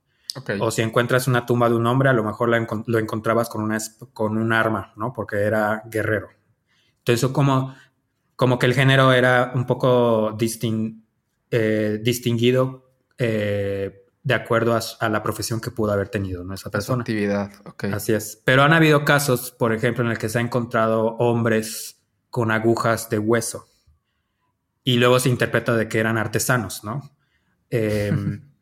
O 0.60 0.70
si 0.70 0.82
encuentras 0.82 1.28
una 1.28 1.44
tumba 1.46 1.68
de 1.68 1.76
un 1.76 1.86
hombre, 1.86 2.10
a 2.10 2.12
lo 2.12 2.22
mejor 2.24 2.50
lo 2.50 2.98
encontrabas 2.98 3.48
con, 3.48 3.62
una, 3.62 3.78
con 4.12 4.36
un 4.36 4.52
arma, 4.52 4.92
¿no? 4.96 5.12
Porque 5.12 5.36
era 5.36 5.82
guerrero. 5.86 6.28
Entonces, 6.98 7.30
como, 7.30 7.74
como 8.36 8.58
que 8.58 8.66
el 8.66 8.74
género 8.74 9.12
era 9.12 9.52
un 9.54 9.66
poco 9.66 10.36
eh, 11.50 12.00
distinguido 12.02 12.90
eh, 13.18 14.01
de 14.24 14.34
acuerdo 14.34 14.78
a, 14.78 15.08
la 15.08 15.22
profesión 15.22 15.60
que 15.60 15.70
pudo 15.70 15.92
haber 15.92 16.08
tenido 16.08 16.44
¿no? 16.44 16.54
esa 16.54 16.70
persona. 16.70 17.02
actividad, 17.02 17.50
Así 17.92 18.12
es. 18.12 18.40
Pero 18.44 18.62
han 18.62 18.72
habido 18.72 19.04
casos, 19.04 19.50
por 19.50 19.72
ejemplo, 19.72 20.04
en 20.04 20.10
el 20.10 20.18
que 20.18 20.28
se 20.28 20.38
ha 20.38 20.40
encontrado 20.40 21.16
hombres 21.16 22.00
con 22.30 22.50
agujas 22.50 23.10
de 23.10 23.18
hueso 23.18 23.66
y 24.84 24.96
luego 24.96 25.18
se 25.18 25.28
interpreta 25.28 25.74
de 25.74 25.88
que 25.88 25.98
eran 25.98 26.18
artesanos, 26.18 26.84
¿no? 26.84 27.16
Em, 27.70 28.42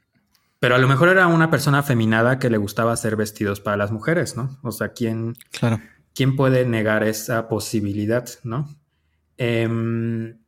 Pero 0.60 0.74
a 0.74 0.78
lo 0.78 0.86
mejor 0.86 1.08
era 1.08 1.26
una 1.26 1.50
persona 1.50 1.78
afeminada 1.78 2.38
que 2.38 2.50
le 2.50 2.58
gustaba 2.58 2.92
hacer 2.92 3.16
vestidos 3.16 3.60
para 3.60 3.78
las 3.78 3.90
mujeres, 3.90 4.36
¿no? 4.36 4.58
O 4.62 4.70
sea, 4.72 4.90
¿quién, 4.90 5.34
claro. 5.50 5.80
¿quién 6.14 6.36
puede 6.36 6.66
negar 6.66 7.02
esa 7.02 7.48
posibilidad, 7.48 8.28
¿no? 8.44 8.68
Em, 9.38 10.38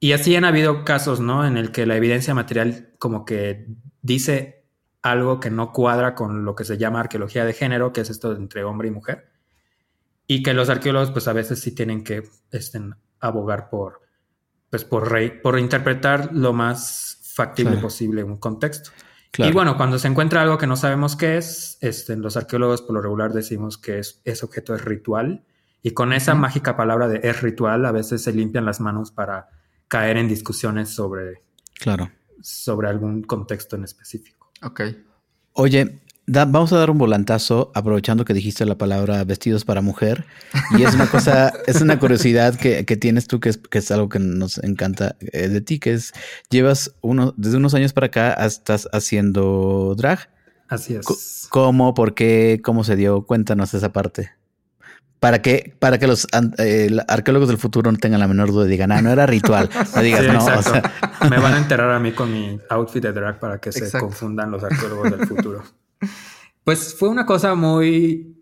y 0.00 0.12
así 0.12 0.34
han 0.34 0.44
habido 0.44 0.84
casos, 0.84 1.20
¿no? 1.20 1.46
En 1.46 1.56
el 1.56 1.70
que 1.70 1.86
la 1.86 1.96
evidencia 1.96 2.34
material 2.34 2.92
como 2.98 3.24
que 3.24 3.68
dice 4.06 4.64
algo 5.02 5.40
que 5.40 5.50
no 5.50 5.72
cuadra 5.72 6.14
con 6.14 6.44
lo 6.44 6.54
que 6.54 6.64
se 6.64 6.78
llama 6.78 7.00
arqueología 7.00 7.44
de 7.44 7.52
género, 7.52 7.92
que 7.92 8.00
es 8.00 8.10
esto 8.10 8.32
entre 8.34 8.64
hombre 8.64 8.88
y 8.88 8.92
mujer, 8.92 9.30
y 10.26 10.42
que 10.42 10.54
los 10.54 10.68
arqueólogos 10.68 11.10
pues 11.10 11.28
a 11.28 11.32
veces 11.32 11.60
sí 11.60 11.72
tienen 11.72 12.02
que 12.02 12.24
estén, 12.50 12.94
abogar 13.20 13.68
por, 13.68 14.02
pues 14.70 14.84
por, 14.84 15.12
por 15.42 15.58
interpretar 15.58 16.30
lo 16.32 16.52
más 16.52 17.20
factible 17.34 17.76
posible 17.76 18.24
un 18.24 18.38
contexto. 18.38 18.90
Y 19.38 19.52
bueno, 19.52 19.76
cuando 19.76 19.98
se 19.98 20.08
encuentra 20.08 20.40
algo 20.40 20.56
que 20.56 20.66
no 20.66 20.76
sabemos 20.76 21.14
qué 21.14 21.36
es, 21.36 21.76
este, 21.82 22.16
los 22.16 22.38
arqueólogos 22.38 22.80
por 22.80 22.94
lo 22.94 23.02
regular 23.02 23.34
decimos 23.34 23.76
que 23.76 23.98
es, 23.98 24.22
ese 24.24 24.46
objeto 24.46 24.74
es 24.74 24.82
ritual. 24.82 25.44
Y 25.82 25.90
con 25.90 26.14
esa 26.14 26.34
mágica 26.34 26.74
palabra 26.74 27.06
de 27.06 27.20
es 27.22 27.42
ritual, 27.42 27.84
a 27.84 27.92
veces 27.92 28.22
se 28.22 28.32
limpian 28.32 28.64
las 28.64 28.80
manos 28.80 29.12
para 29.12 29.50
caer 29.88 30.16
en 30.16 30.26
discusiones 30.26 30.88
sobre, 30.88 31.42
claro. 31.78 32.10
Sobre 32.40 32.88
algún 32.88 33.22
contexto 33.22 33.76
en 33.76 33.84
específico. 33.84 34.50
Ok. 34.62 34.82
Oye, 35.52 36.00
vamos 36.26 36.72
a 36.72 36.78
dar 36.78 36.90
un 36.90 36.98
volantazo 36.98 37.70
aprovechando 37.74 38.24
que 38.24 38.34
dijiste 38.34 38.66
la 38.66 38.76
palabra 38.76 39.22
vestidos 39.24 39.64
para 39.64 39.80
mujer. 39.80 40.26
Y 40.76 40.82
es 40.82 40.94
una 40.94 41.08
cosa, 41.08 41.52
es 41.66 41.80
una 41.80 41.98
curiosidad 41.98 42.56
que, 42.56 42.84
tienes 42.96 43.26
tú, 43.26 43.40
que 43.40 43.50
es, 43.50 43.58
que 43.58 43.78
es, 43.78 43.90
algo 43.90 44.08
que 44.08 44.18
nos 44.18 44.58
encanta 44.58 45.16
eh, 45.20 45.48
de 45.48 45.60
ti, 45.60 45.78
que 45.78 45.92
es 45.92 46.12
llevas 46.50 46.94
uno, 47.00 47.34
desde 47.36 47.56
unos 47.56 47.74
años 47.74 47.92
para 47.92 48.08
acá 48.08 48.32
estás 48.32 48.88
haciendo 48.92 49.94
drag. 49.96 50.30
Así 50.68 50.94
es. 50.94 51.46
¿Cómo? 51.50 51.94
¿Por 51.94 52.14
qué? 52.14 52.60
¿Cómo 52.62 52.82
se 52.82 52.96
dio? 52.96 53.24
Cuéntanos 53.24 53.72
esa 53.74 53.92
parte. 53.92 54.30
Para 55.20 55.40
que, 55.40 55.74
para 55.78 55.98
que 55.98 56.06
los 56.06 56.26
eh, 56.58 56.90
arqueólogos 57.08 57.48
del 57.48 57.58
futuro 57.58 57.90
no 57.90 57.98
tengan 57.98 58.20
la 58.20 58.28
menor 58.28 58.52
duda 58.52 58.66
y 58.66 58.70
digan, 58.70 58.92
ah, 58.92 59.00
no 59.00 59.10
era 59.10 59.26
ritual. 59.26 59.70
No 59.96 60.02
digas, 60.02 60.22
no. 60.26 61.30
Me 61.30 61.38
van 61.38 61.54
a 61.54 61.58
enterar 61.58 61.90
a 61.90 61.98
mí 61.98 62.12
con 62.12 62.32
mi 62.32 62.58
outfit 62.68 63.02
de 63.02 63.12
drag 63.12 63.40
para 63.40 63.58
que 63.58 63.72
se 63.72 63.98
confundan 63.98 64.50
los 64.50 64.62
arqueólogos 64.62 65.10
del 65.10 65.26
futuro. 65.26 65.62
Pues 66.66 66.96
fue 66.98 67.08
una 67.08 67.26
cosa 67.26 67.54
muy, 67.54 68.36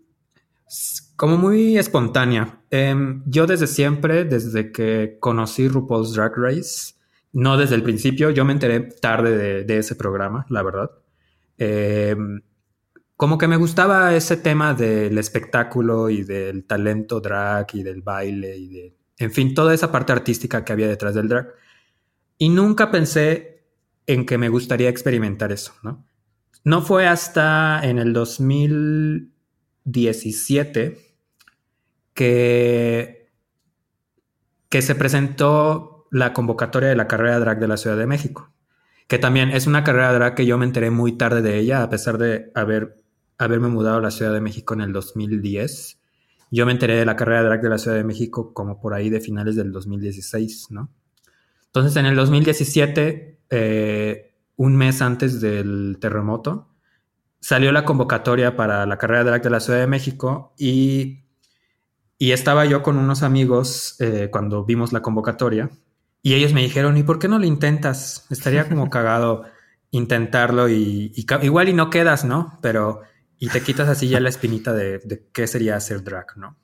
como 1.15 1.37
muy 1.37 1.77
espontánea. 1.77 2.59
Em, 2.71 3.21
yo 3.27 3.45
desde 3.45 3.67
siempre, 3.67 4.25
desde 4.25 4.71
que 4.71 5.17
conocí 5.19 5.67
RuPaul's 5.67 6.13
Drag 6.13 6.33
Race, 6.35 6.95
no 7.33 7.55
desde 7.55 7.75
el 7.75 7.83
principio, 7.83 8.31
yo 8.31 8.43
me 8.43 8.53
enteré 8.53 8.79
tarde 8.79 9.63
de, 9.63 9.77
ese 9.77 9.95
programa, 9.95 10.45
la 10.49 10.63
verdad. 10.63 10.89
Em, 11.59 12.41
como 13.17 13.37
que 13.37 13.47
me 13.47 13.57
gustaba 13.57 14.15
ese 14.15 14.37
tema 14.37 14.73
del 14.73 15.17
espectáculo 15.17 16.09
y 16.09 16.23
del 16.23 16.65
talento 16.65 17.19
drag 17.21 17.67
y 17.73 17.83
del 17.83 18.01
baile 18.01 18.57
y 18.57 18.67
de, 18.67 18.95
en 19.17 19.31
fin, 19.31 19.53
toda 19.53 19.73
esa 19.73 19.91
parte 19.91 20.11
artística 20.11 20.65
que 20.65 20.73
había 20.73 20.87
detrás 20.87 21.15
del 21.15 21.29
drag. 21.29 21.47
Y 22.37 22.49
nunca 22.49 22.91
pensé 22.91 23.63
en 24.07 24.25
que 24.25 24.37
me 24.37 24.49
gustaría 24.49 24.89
experimentar 24.89 25.51
eso, 25.51 25.73
¿no? 25.83 26.05
No 26.63 26.81
fue 26.81 27.07
hasta 27.07 27.81
en 27.83 27.99
el 27.99 28.13
2017 28.13 30.97
que 32.13 33.25
que 34.75 34.81
se 34.81 34.93
presentó 34.93 36.05
la 36.11 36.33
convocatoria 36.33 36.89
de 36.89 36.97
la 36.97 37.07
carrera 37.07 37.39
drag 37.39 37.59
de 37.59 37.67
la 37.69 37.77
Ciudad 37.77 37.95
de 37.95 38.07
México, 38.07 38.51
que 39.07 39.17
también 39.17 39.51
es 39.51 39.67
una 39.67 39.85
carrera 39.85 40.11
drag 40.11 40.35
que 40.35 40.45
yo 40.45 40.57
me 40.57 40.65
enteré 40.65 40.91
muy 40.91 41.13
tarde 41.13 41.41
de 41.41 41.57
ella, 41.57 41.81
a 41.81 41.89
pesar 41.89 42.17
de 42.17 42.51
haber, 42.55 43.01
haberme 43.37 43.67
mudado 43.67 43.97
a 43.97 44.01
la 44.01 44.11
Ciudad 44.11 44.33
de 44.33 44.41
México 44.41 44.73
en 44.73 44.81
el 44.81 44.93
2010. 44.93 45.99
Yo 46.51 46.65
me 46.65 46.71
enteré 46.71 46.95
de 46.95 47.05
la 47.05 47.15
carrera 47.15 47.43
drag 47.43 47.61
de 47.61 47.69
la 47.69 47.77
Ciudad 47.77 47.97
de 47.97 48.03
México 48.03 48.53
como 48.53 48.79
por 48.79 48.93
ahí 48.93 49.09
de 49.09 49.19
finales 49.19 49.55
del 49.55 49.71
2016, 49.71 50.67
¿no? 50.71 50.89
Entonces, 51.67 51.95
en 51.97 52.05
el 52.05 52.15
2017, 52.15 53.39
eh, 53.49 54.35
un 54.55 54.75
mes 54.75 55.01
antes 55.01 55.41
del 55.41 55.97
terremoto, 55.99 56.69
salió 57.39 57.71
la 57.71 57.85
convocatoria 57.85 58.55
para 58.55 58.85
la 58.85 58.97
carrera 58.97 59.23
drag 59.23 59.41
de 59.43 59.49
la 59.49 59.59
Ciudad 59.59 59.79
de 59.79 59.87
México 59.87 60.53
y, 60.57 61.25
y 62.17 62.31
estaba 62.31 62.65
yo 62.65 62.81
con 62.81 62.97
unos 62.97 63.23
amigos 63.23 63.97
eh, 63.99 64.29
cuando 64.31 64.63
vimos 64.63 64.93
la 64.93 65.01
convocatoria 65.01 65.69
y 66.25 66.33
ellos 66.33 66.53
me 66.53 66.63
dijeron, 66.63 66.97
¿y 66.97 67.03
por 67.03 67.19
qué 67.19 67.27
no 67.27 67.37
lo 67.37 67.45
intentas? 67.45 68.25
Estaría 68.31 68.67
como 68.67 68.89
cagado 68.89 69.43
intentarlo 69.91 70.67
y, 70.69 71.13
igual 71.43 71.69
y 71.69 71.73
no 71.73 71.91
quedas, 71.91 72.25
¿no? 72.25 72.57
Pero 72.63 73.01
y 73.39 73.49
te 73.49 73.61
quitas 73.61 73.89
así 73.89 74.07
ya 74.07 74.19
la 74.19 74.29
espinita 74.29 74.73
de, 74.73 74.99
de 74.99 75.27
qué 75.33 75.47
sería 75.47 75.75
hacer 75.75 76.03
drag, 76.03 76.37
¿no? 76.37 76.57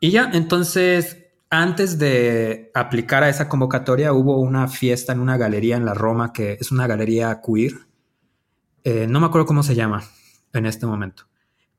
Y 0.00 0.10
ya, 0.10 0.30
entonces, 0.32 1.26
antes 1.50 1.98
de 1.98 2.70
aplicar 2.74 3.22
a 3.24 3.28
esa 3.28 3.48
convocatoria, 3.48 4.12
hubo 4.12 4.38
una 4.40 4.68
fiesta 4.68 5.12
en 5.12 5.20
una 5.20 5.36
galería 5.36 5.76
en 5.76 5.84
la 5.84 5.94
Roma, 5.94 6.32
que 6.32 6.56
es 6.60 6.70
una 6.70 6.86
galería 6.86 7.40
queer, 7.44 7.88
eh, 8.84 9.06
no 9.06 9.20
me 9.20 9.26
acuerdo 9.26 9.46
cómo 9.46 9.62
se 9.62 9.74
llama 9.74 10.02
en 10.52 10.66
este 10.66 10.86
momento, 10.86 11.24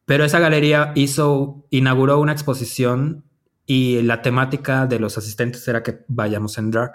pero 0.06 0.26
esa 0.26 0.40
galería 0.40 0.92
hizo, 0.96 1.66
inauguró 1.70 2.20
una 2.20 2.34
exposición 2.34 3.24
y 3.66 4.02
la 4.02 4.22
temática 4.22 4.86
de 4.86 5.00
los 5.00 5.18
asistentes 5.18 5.68
era 5.68 5.82
que 5.82 6.04
vayamos 6.08 6.58
en 6.58 6.72
drag. 6.72 6.92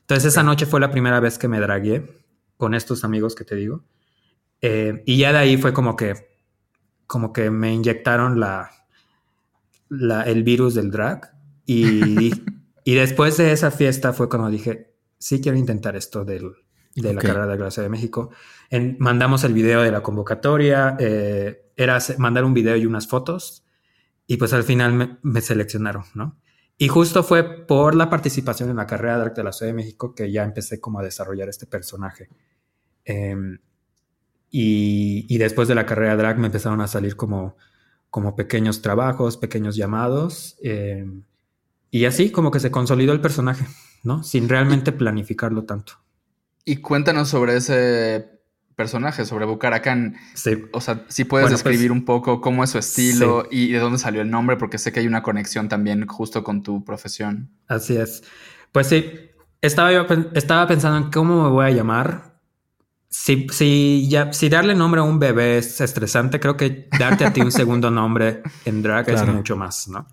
Entonces 0.00 0.26
esa 0.32 0.42
noche 0.42 0.66
fue 0.66 0.80
la 0.80 0.90
primera 0.90 1.20
vez 1.20 1.38
que 1.38 1.48
me 1.48 1.60
dragué 1.60 2.24
con 2.56 2.74
estos 2.74 3.04
amigos 3.04 3.34
que 3.34 3.44
te 3.44 3.56
digo. 3.56 3.84
Eh, 4.62 5.02
y 5.04 5.18
ya 5.18 5.32
de 5.32 5.38
ahí 5.38 5.56
fue 5.58 5.72
como 5.72 5.96
que, 5.96 6.14
como 7.06 7.32
que 7.32 7.50
me 7.50 7.74
inyectaron 7.74 8.40
la, 8.40 8.70
el 10.24 10.42
virus 10.42 10.74
del 10.74 10.90
drag. 10.90 11.34
Y, 11.66 12.32
y 12.84 12.94
después 12.94 13.36
de 13.36 13.52
esa 13.52 13.70
fiesta 13.70 14.12
fue 14.14 14.28
cuando 14.28 14.48
dije, 14.48 14.94
sí 15.18 15.40
quiero 15.40 15.58
intentar 15.58 15.94
esto 15.96 16.24
del, 16.24 16.52
de 16.94 17.14
la 17.14 17.20
carrera 17.20 17.46
de 17.46 17.56
Gracia 17.56 17.82
de 17.82 17.88
México. 17.88 18.30
mandamos 18.98 19.44
el 19.44 19.54
video 19.54 19.82
de 19.82 19.90
la 19.90 20.02
convocatoria, 20.02 20.96
eh, 20.98 21.70
era 21.76 21.98
mandar 22.18 22.44
un 22.44 22.54
video 22.54 22.76
y 22.76 22.86
unas 22.86 23.06
fotos, 23.06 23.64
y 24.26 24.36
pues 24.36 24.52
al 24.52 24.62
final 24.62 25.18
me, 25.22 25.40
seleccionaron, 25.40 26.04
¿no? 26.14 26.38
Y 26.78 26.88
justo 26.88 27.22
fue 27.22 27.66
por 27.66 27.94
la 27.94 28.10
participación 28.10 28.70
en 28.70 28.76
la 28.76 28.86
carrera 28.86 29.16
de 29.16 29.22
arte 29.24 29.40
de 29.40 29.44
la 29.44 29.52
Ciudad 29.52 29.70
de 29.70 29.76
México 29.76 30.14
que 30.14 30.32
ya 30.32 30.42
empecé 30.42 30.80
como 30.80 30.98
a 30.98 31.02
desarrollar 31.02 31.48
este 31.48 31.66
personaje. 31.66 32.28
Em, 33.04 33.58
y, 34.54 35.38
después 35.38 35.66
de 35.66 35.74
la 35.74 35.86
carrera 35.86 36.14
drag 36.14 36.38
me 36.38 36.46
empezaron 36.46 36.82
a 36.82 36.86
salir 36.86 37.16
como, 37.16 37.56
como 38.10 38.36
pequeños 38.36 38.82
trabajos, 38.82 39.38
pequeños 39.38 39.76
llamados. 39.76 40.58
Em, 40.62 41.22
y 41.90 42.04
así 42.04 42.30
como 42.30 42.50
que 42.50 42.60
se 42.60 42.70
consolidó 42.70 43.14
el 43.14 43.22
personaje, 43.22 43.66
¿no? 44.04 44.22
Sin 44.22 44.50
realmente 44.50 44.92
planificarlo 44.92 45.64
tanto. 45.64 45.94
Y 46.66 46.76
cuéntanos 46.76 47.30
sobre 47.30 47.56
ese 47.56 48.42
personaje, 48.76 49.24
sobre 49.24 49.46
Bucaracan. 49.46 50.16
Sí. 50.34 50.64
O 50.72 50.82
sea, 50.82 51.06
si 51.08 51.24
puedes 51.24 51.48
pues 51.48 51.62
describir 51.62 51.90
un 51.90 52.04
poco 52.04 52.42
cómo 52.42 52.62
es 52.62 52.70
su 52.70 52.78
estilo 52.78 53.46
y 53.50 53.72
de 53.72 53.78
dónde 53.78 53.98
salió 53.98 54.20
el 54.20 54.30
nombre, 54.30 54.58
porque 54.58 54.76
sé 54.76 54.92
que 54.92 55.00
hay 55.00 55.06
una 55.06 55.22
conexión 55.22 55.70
también 55.70 56.06
justo 56.06 56.44
con 56.44 56.62
tu 56.62 56.84
profesión. 56.84 57.50
Así 57.68 57.96
es. 57.96 58.22
Pues 58.70 58.86
sí, 58.86 59.10
estaba 59.62 59.92
yo 59.92 60.06
estaba 60.34 60.66
pensando 60.66 60.98
en 60.98 61.10
cómo 61.10 61.42
me 61.44 61.48
voy 61.48 61.66
a 61.66 61.70
llamar. 61.70 62.31
Si, 63.14 63.46
si, 63.50 64.08
ya, 64.08 64.32
si 64.32 64.48
darle 64.48 64.74
nombre 64.74 65.02
a 65.02 65.04
un 65.04 65.18
bebé 65.18 65.58
es 65.58 65.82
estresante, 65.82 66.40
creo 66.40 66.56
que 66.56 66.88
darte 66.98 67.26
a 67.26 67.32
ti 67.34 67.42
un 67.42 67.52
segundo 67.52 67.90
nombre 67.90 68.42
en 68.64 68.80
drag 68.80 69.10
es 69.10 69.26
mucho 69.26 69.54
más, 69.54 69.86
¿no? 69.88 70.06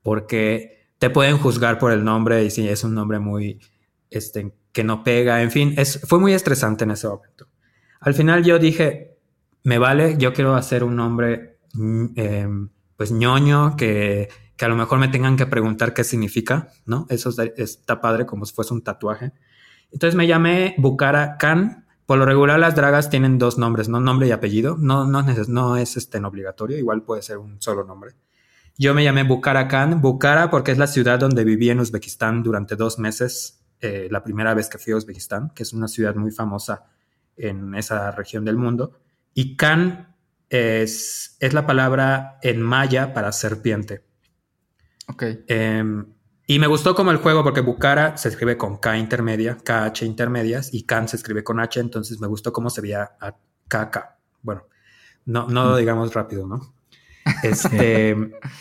Porque 0.00 0.90
te 1.00 1.10
pueden 1.10 1.38
juzgar 1.38 1.80
por 1.80 1.90
el 1.90 2.04
nombre 2.04 2.44
y 2.44 2.50
si 2.50 2.68
es 2.68 2.84
un 2.84 2.94
nombre 2.94 3.18
muy 3.18 3.58
este, 4.10 4.54
que 4.70 4.84
no 4.84 5.02
pega, 5.02 5.42
en 5.42 5.50
fin, 5.50 5.74
es, 5.76 6.00
fue 6.06 6.20
muy 6.20 6.34
estresante 6.34 6.84
en 6.84 6.92
ese 6.92 7.08
momento. 7.08 7.48
Al 7.98 8.14
final 8.14 8.44
yo 8.44 8.60
dije, 8.60 9.18
me 9.64 9.78
vale, 9.78 10.16
yo 10.16 10.32
quiero 10.32 10.54
hacer 10.54 10.84
un 10.84 10.94
nombre 10.94 11.58
em, 11.74 12.68
pues 12.96 13.10
ñoño, 13.10 13.76
que, 13.76 14.28
que, 14.56 14.64
a 14.64 14.68
lo 14.68 14.76
mejor 14.76 15.00
me 15.00 15.08
tengan 15.08 15.36
que 15.36 15.46
preguntar 15.46 15.94
qué 15.94 16.04
significa, 16.04 16.68
¿no? 16.84 17.08
Eso 17.10 17.30
está 17.56 18.00
padre 18.00 18.24
como 18.24 18.46
si 18.46 18.54
fuese 18.54 18.72
un 18.72 18.84
tatuaje. 18.84 19.32
Entonces 19.90 20.14
me 20.14 20.28
llamé 20.28 20.76
Bucara 20.78 21.38
Khan. 21.38 21.85
Por 22.06 22.18
lo 22.18 22.24
regular 22.24 22.58
las 22.58 22.76
dragas 22.76 23.10
tienen 23.10 23.38
dos 23.38 23.58
nombres, 23.58 23.88
¿no? 23.88 24.00
Nombre 24.00 24.28
y 24.28 24.30
apellido. 24.30 24.76
No, 24.78 25.06
no, 25.06 25.22
no 25.22 25.76
es 25.76 25.96
este, 25.96 26.18
obligatorio, 26.18 26.78
igual 26.78 27.02
puede 27.02 27.22
ser 27.22 27.38
un 27.38 27.60
solo 27.60 27.84
nombre. 27.84 28.12
Yo 28.78 28.94
me 28.94 29.04
llamé 29.04 29.24
Bukhara 29.24 29.68
Khan, 29.68 30.00
Bukhara 30.00 30.50
porque 30.50 30.70
es 30.70 30.78
la 30.78 30.86
ciudad 30.86 31.18
donde 31.18 31.44
viví 31.44 31.70
en 31.70 31.80
Uzbekistán 31.80 32.42
durante 32.42 32.76
dos 32.76 32.98
meses 32.98 33.64
eh, 33.80 34.08
la 34.10 34.22
primera 34.22 34.54
vez 34.54 34.68
que 34.68 34.78
fui 34.78 34.92
a 34.92 34.96
Uzbekistán, 34.96 35.50
que 35.50 35.62
es 35.62 35.72
una 35.72 35.88
ciudad 35.88 36.14
muy 36.14 36.30
famosa 36.30 36.86
en 37.36 37.74
esa 37.74 38.10
región 38.10 38.44
del 38.44 38.56
mundo. 38.56 38.98
Y 39.34 39.56
Khan 39.56 40.14
es, 40.48 41.36
es 41.40 41.52
la 41.52 41.66
palabra 41.66 42.38
en 42.42 42.62
maya 42.62 43.12
para 43.12 43.32
serpiente. 43.32 44.02
Ok. 45.08 45.24
Em, 45.46 46.06
y 46.46 46.58
me 46.58 46.66
gustó 46.66 46.94
como 46.94 47.10
el 47.10 47.18
juego 47.18 47.42
porque 47.42 47.60
Bukhara 47.60 48.16
se 48.16 48.28
escribe 48.28 48.56
con 48.56 48.76
K 48.76 48.96
intermedia, 48.98 49.56
KH 49.56 50.04
intermedias, 50.04 50.72
y 50.72 50.84
Khan 50.84 51.08
se 51.08 51.16
escribe 51.16 51.44
con 51.44 51.60
H, 51.60 51.80
entonces 51.80 52.20
me 52.20 52.26
gustó 52.26 52.52
cómo 52.52 52.70
se 52.70 52.80
veía 52.80 53.12
a 53.20 53.32
KK. 53.68 53.98
Bueno, 54.42 54.64
no, 55.24 55.48
no 55.48 55.64
lo 55.64 55.76
digamos 55.76 56.14
rápido, 56.14 56.46
¿no? 56.46 56.74
Este, 57.42 58.16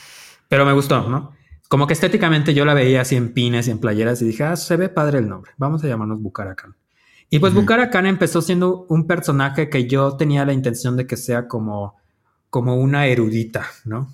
pero 0.49 0.65
me 0.65 0.73
gustó, 0.73 1.07
¿no? 1.07 1.35
como 1.67 1.87
que 1.87 1.93
estéticamente 1.93 2.53
yo 2.53 2.65
la 2.65 2.73
veía 2.73 3.01
así 3.01 3.15
en 3.15 3.33
pines 3.33 3.67
y 3.67 3.71
en 3.71 3.79
playeras 3.79 4.21
y 4.21 4.25
dije, 4.25 4.43
ah, 4.43 4.55
se 4.55 4.77
ve 4.77 4.89
padre 4.89 5.19
el 5.19 5.27
nombre, 5.27 5.51
vamos 5.57 5.83
a 5.83 5.87
llamarnos 5.87 6.21
Bucaracan. 6.21 6.75
Y 7.29 7.39
pues 7.39 7.55
uh 7.55 7.65
empezó 8.05 8.41
siendo 8.41 8.85
un 8.87 9.07
personaje 9.07 9.67
que 9.69 9.87
yo 9.87 10.15
tenía 10.15 10.45
la 10.45 10.53
intención 10.53 10.95
de 10.95 11.07
que 11.07 11.17
sea 11.17 11.47
como, 11.47 11.95
como 12.51 12.75
una 12.75 13.07
erudita, 13.07 13.65
¿no? 13.83 14.13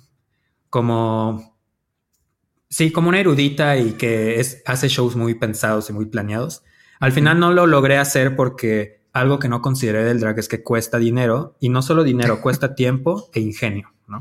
Como, 0.70 1.51
sí, 2.72 2.90
como 2.90 3.10
una 3.10 3.20
erudita 3.20 3.76
y 3.76 3.92
que 3.92 4.40
es, 4.40 4.62
hace 4.64 4.88
shows 4.88 5.14
muy 5.14 5.34
pensados 5.34 5.90
y 5.90 5.92
muy 5.92 6.06
planeados. 6.06 6.62
Al 7.00 7.12
final 7.12 7.38
no 7.38 7.52
lo 7.52 7.66
logré 7.66 7.98
hacer 7.98 8.34
porque 8.34 9.02
algo 9.12 9.38
que 9.38 9.50
no 9.50 9.60
consideré 9.60 10.04
del 10.04 10.20
drag 10.20 10.38
es 10.38 10.48
que 10.48 10.62
cuesta 10.62 10.98
dinero 10.98 11.54
y 11.60 11.68
no 11.68 11.82
solo 11.82 12.02
dinero, 12.02 12.40
cuesta 12.42 12.74
tiempo 12.74 13.28
e 13.34 13.40
ingenio, 13.40 13.92
¿no? 14.08 14.20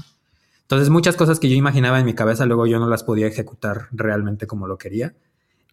Entonces 0.63 0.89
muchas 0.89 1.15
cosas 1.15 1.39
que 1.39 1.49
yo 1.49 1.55
imaginaba 1.55 1.99
en 1.99 2.05
mi 2.05 2.13
cabeza 2.13 2.45
luego 2.45 2.67
yo 2.67 2.77
no 2.79 2.89
las 2.89 3.03
podía 3.03 3.27
ejecutar 3.27 3.87
realmente 3.91 4.47
como 4.47 4.67
lo 4.67 4.77
quería. 4.77 5.15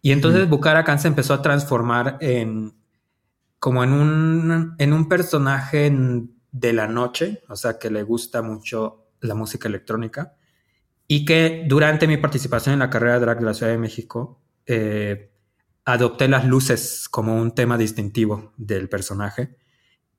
Y 0.00 0.12
entonces 0.12 0.48
Bukhara 0.48 0.98
se 0.98 1.08
empezó 1.08 1.34
a 1.34 1.42
transformar 1.42 2.18
en 2.20 2.74
como 3.58 3.82
en 3.82 3.92
un, 3.92 4.74
en 4.78 4.92
un 4.92 5.08
personaje 5.08 5.92
de 6.52 6.72
la 6.72 6.86
noche, 6.86 7.42
o 7.48 7.56
sea, 7.56 7.76
que 7.76 7.90
le 7.90 8.04
gusta 8.04 8.40
mucho 8.40 9.08
la 9.20 9.34
música 9.34 9.66
electrónica 9.66 10.34
y 11.09 11.24
que 11.24 11.64
durante 11.66 12.06
mi 12.06 12.18
participación 12.18 12.74
en 12.74 12.78
la 12.80 12.90
carrera 12.90 13.18
drag 13.18 13.40
de 13.40 13.46
la 13.46 13.54
Ciudad 13.54 13.72
de 13.72 13.78
México 13.78 14.40
eh, 14.66 15.32
adopté 15.86 16.28
las 16.28 16.44
luces 16.44 17.09
como 17.11 17.34
un 17.40 17.54
tema 17.54 17.78
distintivo 17.78 18.52
del 18.59 18.90
personaje. 18.90 19.56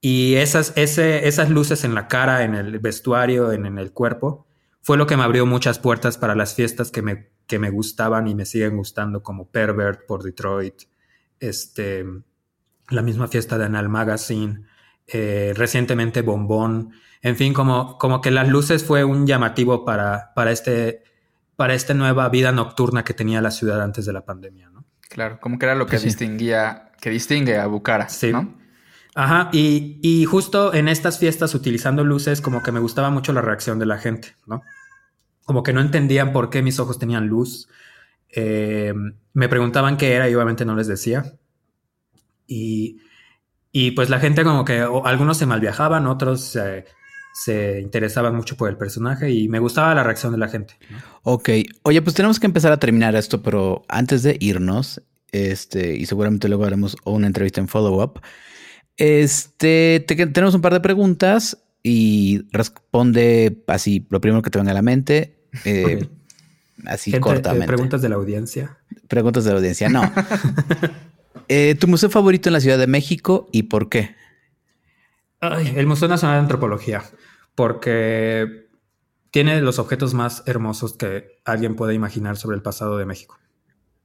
Y 0.02 0.36
esas, 0.36 0.74
esas 0.76 1.50
luces 1.52 1.84
en 1.84 1.94
la 1.94 2.08
cara, 2.08 2.44
en 2.44 2.56
el 2.56 2.80
vestuario, 2.80 3.52
en, 3.52 3.68
en 3.68 3.78
el 3.78 3.92
cuerpo, 3.94 4.48
fue 4.82 4.98
lo 4.98 5.06
que 5.06 5.16
me 5.16 5.24
abrió 5.24 5.46
muchas 5.46 5.78
puertas 5.78 6.18
para 6.18 6.34
las 6.34 6.56
fiestas 6.56 6.90
que 6.90 7.04
me, 7.04 7.30
que 7.46 7.60
me 7.60 7.70
gustaban 7.70 8.28
y 8.28 8.34
me 8.34 8.46
siguen 8.46 8.78
gustando, 8.78 9.22
como 9.22 9.50
Pervert 9.52 10.08
por 10.08 10.24
Detroit, 10.24 10.84
este, 11.40 12.06
la 12.90 13.02
misma 13.04 13.28
fiesta 13.28 13.60
de 13.60 13.66
Anal 13.66 13.90
Magazine, 13.90 14.66
eh, 15.12 15.54
recientemente 15.56 16.22
Bombón, 16.22 16.92
en 17.22 17.36
fin, 17.36 17.54
como, 17.54 17.98
como 17.98 18.22
que 18.22 18.32
las 18.32 18.48
luces 18.48 18.84
fue 18.84 19.04
un 19.04 19.28
llamativo 19.28 19.84
para, 19.86 20.34
para, 20.36 20.52
este, 20.52 21.04
para 21.56 21.74
esta 21.74 21.94
nueva 21.94 22.30
vida 22.30 22.52
nocturna 22.52 23.04
que 23.04 23.14
tenía 23.14 23.42
la 23.42 23.52
ciudad 23.52 23.82
antes 23.82 24.06
de 24.06 24.14
la 24.14 24.26
pandemia, 24.26 24.70
¿no? 24.70 24.86
Claro, 25.10 25.40
como 25.40 25.58
que 25.58 25.66
era 25.66 25.76
lo 25.76 25.88
que 25.88 25.98
distinguía, 25.98 26.92
que 27.02 27.10
distingue 27.10 27.58
a 27.58 27.66
Bucara, 27.66 28.08
sí. 28.10 28.32
¿no? 28.32 28.58
Ajá, 29.16 29.50
y, 29.52 30.24
justo 30.26 30.74
en 30.74 30.88
estas 30.88 31.20
fiestas 31.20 31.56
utilizando 31.56 32.04
luces, 32.04 32.42
como 32.42 32.62
que 32.62 32.72
me 32.72 32.80
gustaba 32.80 33.10
mucho 33.10 33.34
la 33.34 33.42
reacción 33.42 33.80
de 33.80 33.86
la 33.86 33.98
gente, 33.98 34.36
¿no? 34.46 34.62
Como 35.46 35.64
que 35.64 35.74
no 35.74 35.82
entendían 35.82 36.32
por 36.32 36.50
qué 36.50 36.62
mis 36.62 36.80
ojos 36.80 37.00
tenían 37.00 37.28
luz. 37.28 37.68
Eh, 38.30 38.94
me 39.34 39.50
preguntaban 39.50 39.98
qué 39.98 40.14
era 40.14 40.30
y 40.30 40.36
obviamente 40.36 40.64
no 40.64 40.76
les 40.76 40.88
decía. 40.88 41.34
Y, 42.46 43.02
pues 43.92 44.10
la 44.10 44.20
gente 44.20 44.44
como 44.44 44.66
que 44.66 44.86
algunos 45.06 45.38
se 45.38 45.46
malviajaban, 45.46 46.08
otros 46.08 46.42
se 46.42 46.86
se 47.34 47.80
interesaban 47.80 48.36
mucho 48.36 48.58
por 48.58 48.70
el 48.70 48.78
personaje 48.78 49.32
y 49.32 49.48
me 49.48 49.60
gustaba 49.60 49.96
la 49.96 50.04
reacción 50.04 50.34
de 50.34 50.40
la 50.40 50.50
gente. 50.50 50.76
Ok, 51.24 51.50
oye, 51.84 52.02
pues 52.02 52.16
tenemos 52.16 52.40
que 52.40 52.48
empezar 52.48 52.72
a 52.72 52.80
terminar 52.80 53.16
esto, 53.16 53.42
pero 53.42 53.84
antes 53.88 54.24
de 54.24 54.36
irnos, 54.40 55.02
este, 55.32 55.96
y 55.96 56.06
seguramente 56.06 56.50
luego 56.50 56.66
haremos 56.66 56.98
una 57.06 57.28
entrevista 57.28 57.62
en 57.62 57.68
follow-up, 57.68 58.22
este, 58.98 60.02
tenemos 60.06 60.54
un 60.54 60.62
par 60.62 60.74
de 60.74 60.82
preguntas 60.82 61.58
y 61.82 62.42
responde 62.52 63.64
así 63.68 64.06
lo 64.10 64.20
primero 64.20 64.42
que 64.42 64.50
te 64.50 64.60
venga 64.60 64.72
a 64.72 64.76
la 64.76 64.82
mente. 64.82 65.38
Eh, 65.64 66.10
así 66.86 67.16
eh, 67.16 67.22
cortamente. 67.22 67.68
preguntas 67.68 68.02
de 68.02 68.10
la 68.10 68.16
audiencia. 68.16 68.78
Preguntas 69.08 69.46
de 69.46 69.52
la 69.52 69.58
audiencia, 69.58 69.88
no. 69.88 70.02
Eh, 71.50 71.76
¿Tu 71.76 71.88
museo 71.88 72.10
favorito 72.10 72.48
en 72.50 72.54
la 72.54 72.62
Ciudad 72.62 72.78
de 72.78 72.88
México 72.88 73.50
y 73.52 73.64
por 73.64 73.90
qué? 73.90 74.16
el 75.42 75.88
Museo 75.88 76.10
Nacional 76.10 76.36
de 76.36 76.42
Antropología, 76.42 77.02
porque 77.56 78.68
tiene 79.32 79.62
los 79.62 79.80
objetos 79.80 80.14
más 80.14 80.44
hermosos 80.48 80.98
que 80.98 81.40
alguien 81.46 81.76
puede 81.76 81.94
imaginar 81.94 82.36
sobre 82.36 82.58
el 82.58 82.62
pasado 82.62 82.98
de 82.98 83.06
México. 83.06 83.40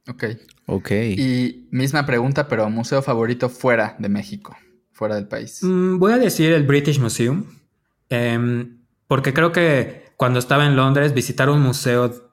Ok. 0.07 0.23
Ok. 0.67 0.91
Y 0.91 1.67
misma 1.71 2.05
pregunta, 2.05 2.47
pero 2.47 2.69
museo 2.69 3.01
favorito 3.01 3.49
fuera 3.49 3.95
de 3.99 4.07
México, 4.07 4.55
fuera 4.91 5.15
del 5.15 5.27
país. 5.27 5.61
Mm, 5.61 5.97
voy 5.97 6.13
a 6.13 6.17
decir 6.17 6.53
el 6.53 6.63
British 6.63 6.99
Museum, 6.99 7.45
em, 8.09 8.77
porque 9.07 9.33
creo 9.33 9.51
que 9.51 10.05
cuando 10.15 10.39
estaba 10.39 10.65
en 10.65 10.75
Londres, 10.75 11.13
visitar 11.13 11.49
un 11.49 11.61
museo 11.61 12.31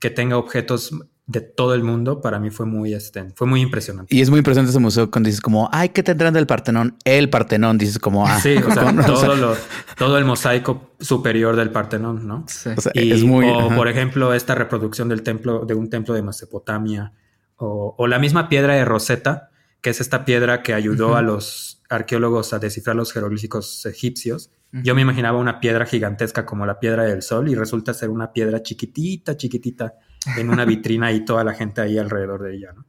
que 0.00 0.10
tenga 0.10 0.36
objetos 0.36 0.92
de 1.32 1.40
todo 1.40 1.74
el 1.74 1.82
mundo, 1.82 2.20
para 2.20 2.38
mí 2.38 2.50
fue 2.50 2.66
muy, 2.66 2.92
este, 2.92 3.30
fue 3.34 3.46
muy 3.46 3.62
impresionante. 3.62 4.14
Y 4.14 4.20
es 4.20 4.28
muy 4.28 4.38
impresionante 4.38 4.70
ese 4.70 4.78
museo 4.78 5.10
cuando 5.10 5.28
dices 5.28 5.40
como, 5.40 5.68
ay, 5.72 5.88
¿qué 5.88 6.02
tendrán 6.02 6.34
del 6.34 6.46
Partenón? 6.46 6.96
El 7.04 7.30
Partenón, 7.30 7.78
dices 7.78 7.98
como, 7.98 8.26
ah. 8.26 8.38
Sí, 8.38 8.56
o 8.56 8.70
sea, 8.74 8.94
todo, 9.06 9.56
todo, 9.96 10.18
el 10.18 10.24
mosaico 10.26 10.92
superior 11.00 11.56
del 11.56 11.70
Partenón, 11.70 12.26
¿no? 12.28 12.44
Sí. 12.46 12.70
O 12.76 12.80
sea, 12.80 12.92
es 12.94 13.24
muy... 13.24 13.48
O, 13.48 13.74
por 13.74 13.88
ejemplo, 13.88 14.34
esta 14.34 14.54
reproducción 14.54 15.08
del 15.08 15.22
templo, 15.22 15.64
de 15.64 15.74
un 15.74 15.88
templo 15.88 16.14
de 16.14 16.22
Mesopotamia, 16.22 17.14
o, 17.56 18.06
la 18.06 18.18
misma 18.18 18.48
piedra 18.48 18.74
de 18.74 18.84
Rosetta, 18.84 19.50
que 19.80 19.90
es 19.90 20.00
esta 20.00 20.24
piedra 20.24 20.62
que 20.62 20.74
ayudó 20.74 21.16
a 21.16 21.22
los 21.22 21.82
arqueólogos 21.88 22.52
a 22.52 22.58
descifrar 22.58 22.94
los 22.94 23.12
jeroglíficos 23.12 23.86
egipcios. 23.86 24.50
Yo 24.72 24.94
me 24.94 25.02
imaginaba 25.02 25.38
una 25.38 25.60
piedra 25.60 25.84
gigantesca 25.84 26.46
como 26.46 26.64
la 26.66 26.80
piedra 26.80 27.04
del 27.04 27.22
sol 27.22 27.48
y 27.48 27.54
resulta 27.54 27.92
ser 27.92 28.08
una 28.08 28.32
piedra 28.32 28.62
chiquitita, 28.62 29.36
chiquitita 29.36 29.94
en 30.36 30.50
una 30.50 30.64
vitrina 30.64 31.12
y 31.12 31.24
toda 31.24 31.44
la 31.44 31.54
gente 31.54 31.80
ahí 31.80 31.98
alrededor 31.98 32.42
de 32.42 32.56
ella, 32.56 32.72
¿no? 32.74 32.84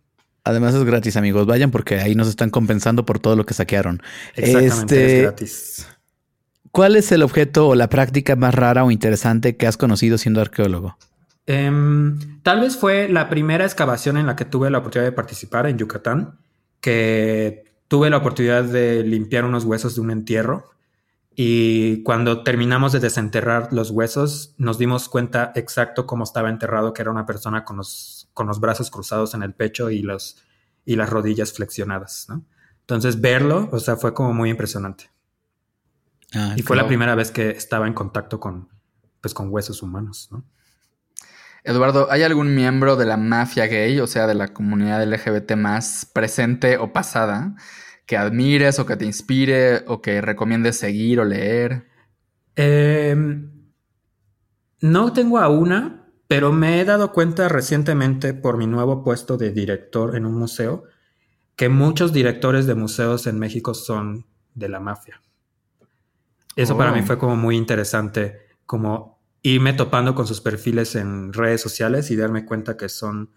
Además 0.45 0.75
es 0.75 0.83
gratis, 0.83 1.15
amigos. 1.15 1.45
Vayan 1.45 1.71
porque 1.71 1.99
ahí 1.99 2.15
nos 2.15 2.27
están 2.27 2.49
compensando 2.49 3.05
por 3.05 3.19
todo 3.19 3.35
lo 3.35 3.45
que 3.45 3.53
saquearon. 3.53 4.01
Exactamente, 4.35 4.81
este, 4.81 5.15
es 5.15 5.21
gratis. 5.23 5.87
¿Cuál 6.71 6.95
es 6.95 7.11
el 7.11 7.23
objeto 7.23 7.67
o 7.69 7.75
la 7.75 7.87
práctica 7.87 8.35
más 8.35 8.53
rara 8.53 8.83
o 8.83 8.91
interesante 8.91 9.55
que 9.55 9.67
has 9.67 9.77
conocido 9.77 10.17
siendo 10.17 10.41
arqueólogo? 10.41 10.97
Em, 11.45 12.41
tal 12.41 12.61
vez 12.61 12.77
fue 12.77 13.07
la 13.09 13.29
primera 13.29 13.63
excavación 13.63 14.17
en 14.17 14.25
la 14.25 14.35
que 14.35 14.45
tuve 14.45 14.69
la 14.69 14.79
oportunidad 14.79 15.09
de 15.09 15.15
participar 15.15 15.67
en 15.67 15.77
Yucatán, 15.77 16.39
que 16.81 17.63
tuve 17.87 18.09
la 18.09 18.17
oportunidad 18.17 18.63
de 18.63 19.03
limpiar 19.03 19.45
unos 19.45 19.65
huesos 19.65 19.95
de 19.95 20.01
un 20.01 20.11
entierro 20.11 20.71
y 21.35 22.03
cuando 22.03 22.43
terminamos 22.43 22.91
de 22.91 22.99
desenterrar 22.99 23.73
los 23.73 23.89
huesos, 23.89 24.53
nos 24.57 24.77
dimos 24.77 25.09
cuenta 25.09 25.51
exacto 25.55 26.05
cómo 26.05 26.23
estaba 26.23 26.49
enterrado, 26.49 26.93
que 26.93 27.01
era 27.01 27.11
una 27.11 27.25
persona 27.25 27.65
con 27.65 27.77
los, 27.77 28.29
con 28.33 28.47
los 28.47 28.59
brazos 28.59 28.91
cruzados 28.91 29.33
en 29.33 29.41
el 29.41 29.53
pecho 29.53 29.89
y, 29.89 30.01
los, 30.01 30.37
y 30.85 30.95
las 30.95 31.09
rodillas 31.09 31.53
flexionadas, 31.53 32.27
¿no? 32.29 32.45
Entonces, 32.81 33.21
verlo, 33.21 33.69
o 33.71 33.79
sea, 33.79 33.95
fue 33.95 34.13
como 34.13 34.33
muy 34.33 34.49
impresionante. 34.49 35.09
Ah, 36.35 36.53
y 36.55 36.61
fue 36.61 36.75
la 36.75 36.85
primera 36.85 37.15
vez 37.15 37.31
que 37.31 37.51
estaba 37.51 37.87
en 37.87 37.93
contacto 37.93 38.39
con, 38.39 38.67
pues, 39.21 39.33
con 39.33 39.49
huesos 39.49 39.81
humanos, 39.81 40.27
¿no? 40.31 40.43
Eduardo, 41.63 42.11
¿hay 42.11 42.23
algún 42.23 42.53
miembro 42.53 42.97
de 42.97 43.05
la 43.05 43.15
mafia 43.15 43.67
gay, 43.67 43.99
o 44.01 44.07
sea, 44.07 44.27
de 44.27 44.35
la 44.35 44.49
comunidad 44.49 45.01
LGBT 45.01 45.53
más 45.55 46.05
presente 46.05 46.77
o 46.77 46.91
pasada, 46.91 47.55
que 48.05 48.17
admires 48.17 48.79
o 48.79 48.85
que 48.85 48.97
te 48.97 49.05
inspire 49.05 49.83
o 49.87 50.01
que 50.01 50.21
recomiendes 50.21 50.77
seguir 50.77 51.19
o 51.19 51.25
leer? 51.25 51.87
Em, 52.55 53.49
no 54.81 55.13
tengo 55.13 55.39
a 55.39 55.49
una, 55.49 56.05
pero 56.27 56.51
me 56.51 56.79
he 56.79 56.85
dado 56.85 57.11
cuenta 57.11 57.47
recientemente 57.49 58.33
por 58.33 58.57
mi 58.57 58.67
nuevo 58.67 59.03
puesto 59.03 59.37
de 59.37 59.51
director 59.51 60.15
en 60.15 60.25
un 60.25 60.35
museo 60.35 60.83
que 61.55 61.69
muchos 61.69 62.13
directores 62.13 62.65
de 62.65 62.75
museos 62.75 63.27
en 63.27 63.39
México 63.39 63.73
son 63.73 64.25
de 64.55 64.69
la 64.69 64.79
mafia. 64.79 65.21
Eso 66.55 66.77
para 66.77 66.91
mí 66.91 66.99
oh. 67.01 67.05
fue 67.05 67.17
como 67.17 67.35
muy 67.35 67.55
interesante, 67.55 68.39
como 68.65 69.19
irme 69.41 69.73
topando 69.73 70.15
con 70.15 70.27
sus 70.27 70.41
perfiles 70.41 70.95
en 70.95 71.33
redes 71.33 71.61
sociales 71.61 72.09
y 72.11 72.15
darme 72.15 72.45
cuenta 72.45 72.77
que 72.77 72.89
son 72.89 73.31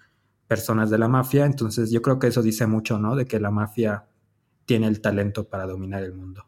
personas 0.46 0.90
de 0.90 0.98
la 0.98 1.08
mafia. 1.08 1.44
Entonces 1.44 1.90
yo 1.90 2.02
creo 2.02 2.18
que 2.18 2.28
eso 2.28 2.42
dice 2.42 2.66
mucho, 2.66 2.98
¿no? 2.98 3.16
De 3.16 3.26
que 3.26 3.40
la 3.40 3.50
mafia 3.50 4.06
tiene 4.66 4.86
el 4.88 5.00
talento 5.00 5.48
para 5.48 5.66
dominar 5.66 6.02
el 6.02 6.12
mundo. 6.12 6.46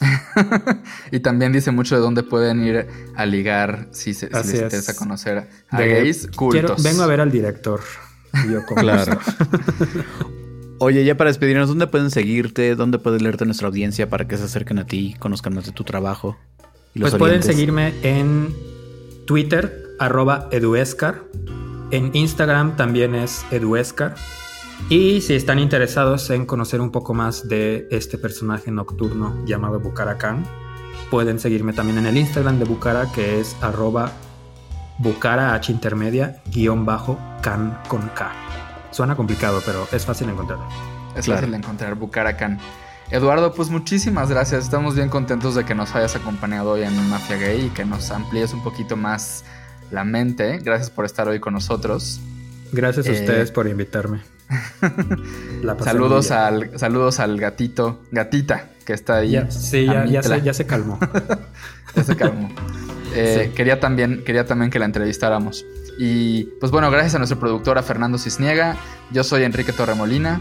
y 1.10 1.20
también 1.20 1.52
dice 1.52 1.70
mucho 1.70 1.94
de 1.94 2.00
dónde 2.00 2.22
pueden 2.22 2.64
ir 2.64 2.86
a 3.16 3.26
ligar 3.26 3.88
si, 3.92 4.14
se, 4.14 4.30
les 4.30 4.54
interesa 4.54 4.94
conocer 4.96 5.48
a 5.68 5.80
gays 5.80 6.26
cultos. 6.34 6.82
vengo 6.82 7.02
a 7.02 7.06
ver 7.06 7.20
al 7.20 7.30
director. 7.30 7.80
Yo 8.50 8.64
claro. 8.64 9.18
Oye, 10.82 11.04
ya 11.04 11.14
para 11.14 11.28
despedirnos, 11.28 11.68
¿dónde 11.68 11.86
pueden 11.86 12.10
seguirte? 12.10 12.74
¿Dónde 12.74 12.98
pueden 12.98 13.22
leerte 13.22 13.44
nuestra 13.44 13.68
audiencia 13.68 14.08
para 14.08 14.26
que 14.26 14.38
se 14.38 14.44
acerquen 14.44 14.78
a 14.78 14.86
ti, 14.86 15.14
conozcan 15.18 15.54
más 15.54 15.66
de 15.66 15.72
tu 15.72 15.84
trabajo? 15.84 16.38
pues 16.98 17.14
pueden 17.16 17.42
seguirme 17.42 17.92
en 18.02 18.54
Twitter, 19.26 19.94
arroba 19.98 20.48
eduescar. 20.50 21.22
En 21.90 22.10
Instagram 22.14 22.76
también 22.76 23.14
es 23.14 23.44
eduescar. 23.50 24.14
Y 24.88 25.20
si 25.20 25.34
están 25.34 25.58
interesados 25.58 26.30
en 26.30 26.46
conocer 26.46 26.80
un 26.80 26.90
poco 26.90 27.14
más 27.14 27.48
de 27.48 27.86
este 27.90 28.18
personaje 28.18 28.70
nocturno 28.70 29.44
llamado 29.46 29.78
Bucara 29.78 30.18
Khan, 30.18 30.44
pueden 31.10 31.38
seguirme 31.38 31.72
también 31.72 31.98
en 31.98 32.06
el 32.06 32.16
Instagram 32.16 32.58
de 32.58 32.64
Bucara, 32.64 33.10
que 33.12 33.40
es 33.40 33.56
arroba 33.60 34.12
Bucara 34.98 35.54
H 35.54 35.72
intermedia 35.72 36.42
guion 36.52 36.84
bajo 36.84 37.18
Khan 37.42 37.78
con 37.88 38.08
K. 38.08 38.32
Suena 38.90 39.16
complicado, 39.16 39.62
pero 39.64 39.86
es 39.92 40.04
fácil 40.04 40.26
de 40.26 40.32
encontrar. 40.32 40.58
Es 41.16 41.26
fácil 41.26 41.50
de 41.50 41.56
encontrar 41.56 41.94
Bucara 41.94 42.36
Khan. 42.36 42.58
Eduardo, 43.10 43.52
pues 43.52 43.70
muchísimas 43.70 44.30
gracias. 44.30 44.64
Estamos 44.64 44.94
bien 44.94 45.08
contentos 45.08 45.54
de 45.54 45.64
que 45.64 45.74
nos 45.74 45.94
hayas 45.94 46.14
acompañado 46.14 46.70
hoy 46.70 46.82
en 46.82 47.08
Mafia 47.08 47.36
Gay 47.36 47.66
y 47.66 47.68
que 47.70 47.84
nos 47.84 48.10
amplíes 48.10 48.52
un 48.52 48.62
poquito 48.62 48.96
más 48.96 49.44
la 49.90 50.04
mente. 50.04 50.58
Gracias 50.58 50.90
por 50.90 51.04
estar 51.04 51.26
hoy 51.28 51.40
con 51.40 51.54
nosotros. 51.54 52.20
Gracias 52.72 53.06
a 53.06 53.10
eh, 53.10 53.20
ustedes 53.20 53.50
por 53.50 53.66
invitarme. 53.66 54.20
saludos 55.84 56.30
al, 56.30 56.78
saludos 56.78 57.20
al 57.20 57.38
gatito, 57.38 58.00
gatita, 58.10 58.70
que 58.84 58.92
está 58.92 59.16
ahí. 59.16 59.40
sí, 59.50 59.86
ya, 59.86 60.22
se, 60.22 60.42
ya, 60.42 60.54
se, 60.54 60.66
calmó. 60.66 60.98
ya 61.96 62.04
se 62.04 62.16
calmó. 62.16 62.50
Eh, 63.14 63.52
quería, 63.54 63.80
también, 63.80 64.22
quería 64.24 64.46
también 64.46 64.70
que 64.70 64.78
la 64.78 64.84
entrevistáramos. 64.84 65.64
Y 65.98 66.44
pues 66.60 66.72
bueno, 66.72 66.90
gracias 66.90 67.14
a 67.14 67.18
nuestro 67.18 67.38
productor, 67.38 67.78
a 67.78 67.82
Fernando 67.82 68.18
Cisniega. 68.18 68.76
Yo 69.12 69.24
soy 69.24 69.42
Enrique 69.42 69.72
Torremolina. 69.72 70.40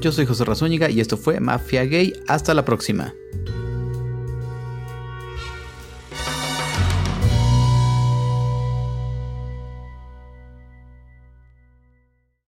Yo 0.00 0.12
soy 0.12 0.26
José 0.26 0.44
Razúñiga 0.44 0.90
y 0.90 1.00
esto 1.00 1.16
fue 1.16 1.40
Mafia 1.40 1.84
Gay. 1.84 2.12
Hasta 2.28 2.54
la 2.54 2.64
próxima. 2.64 3.14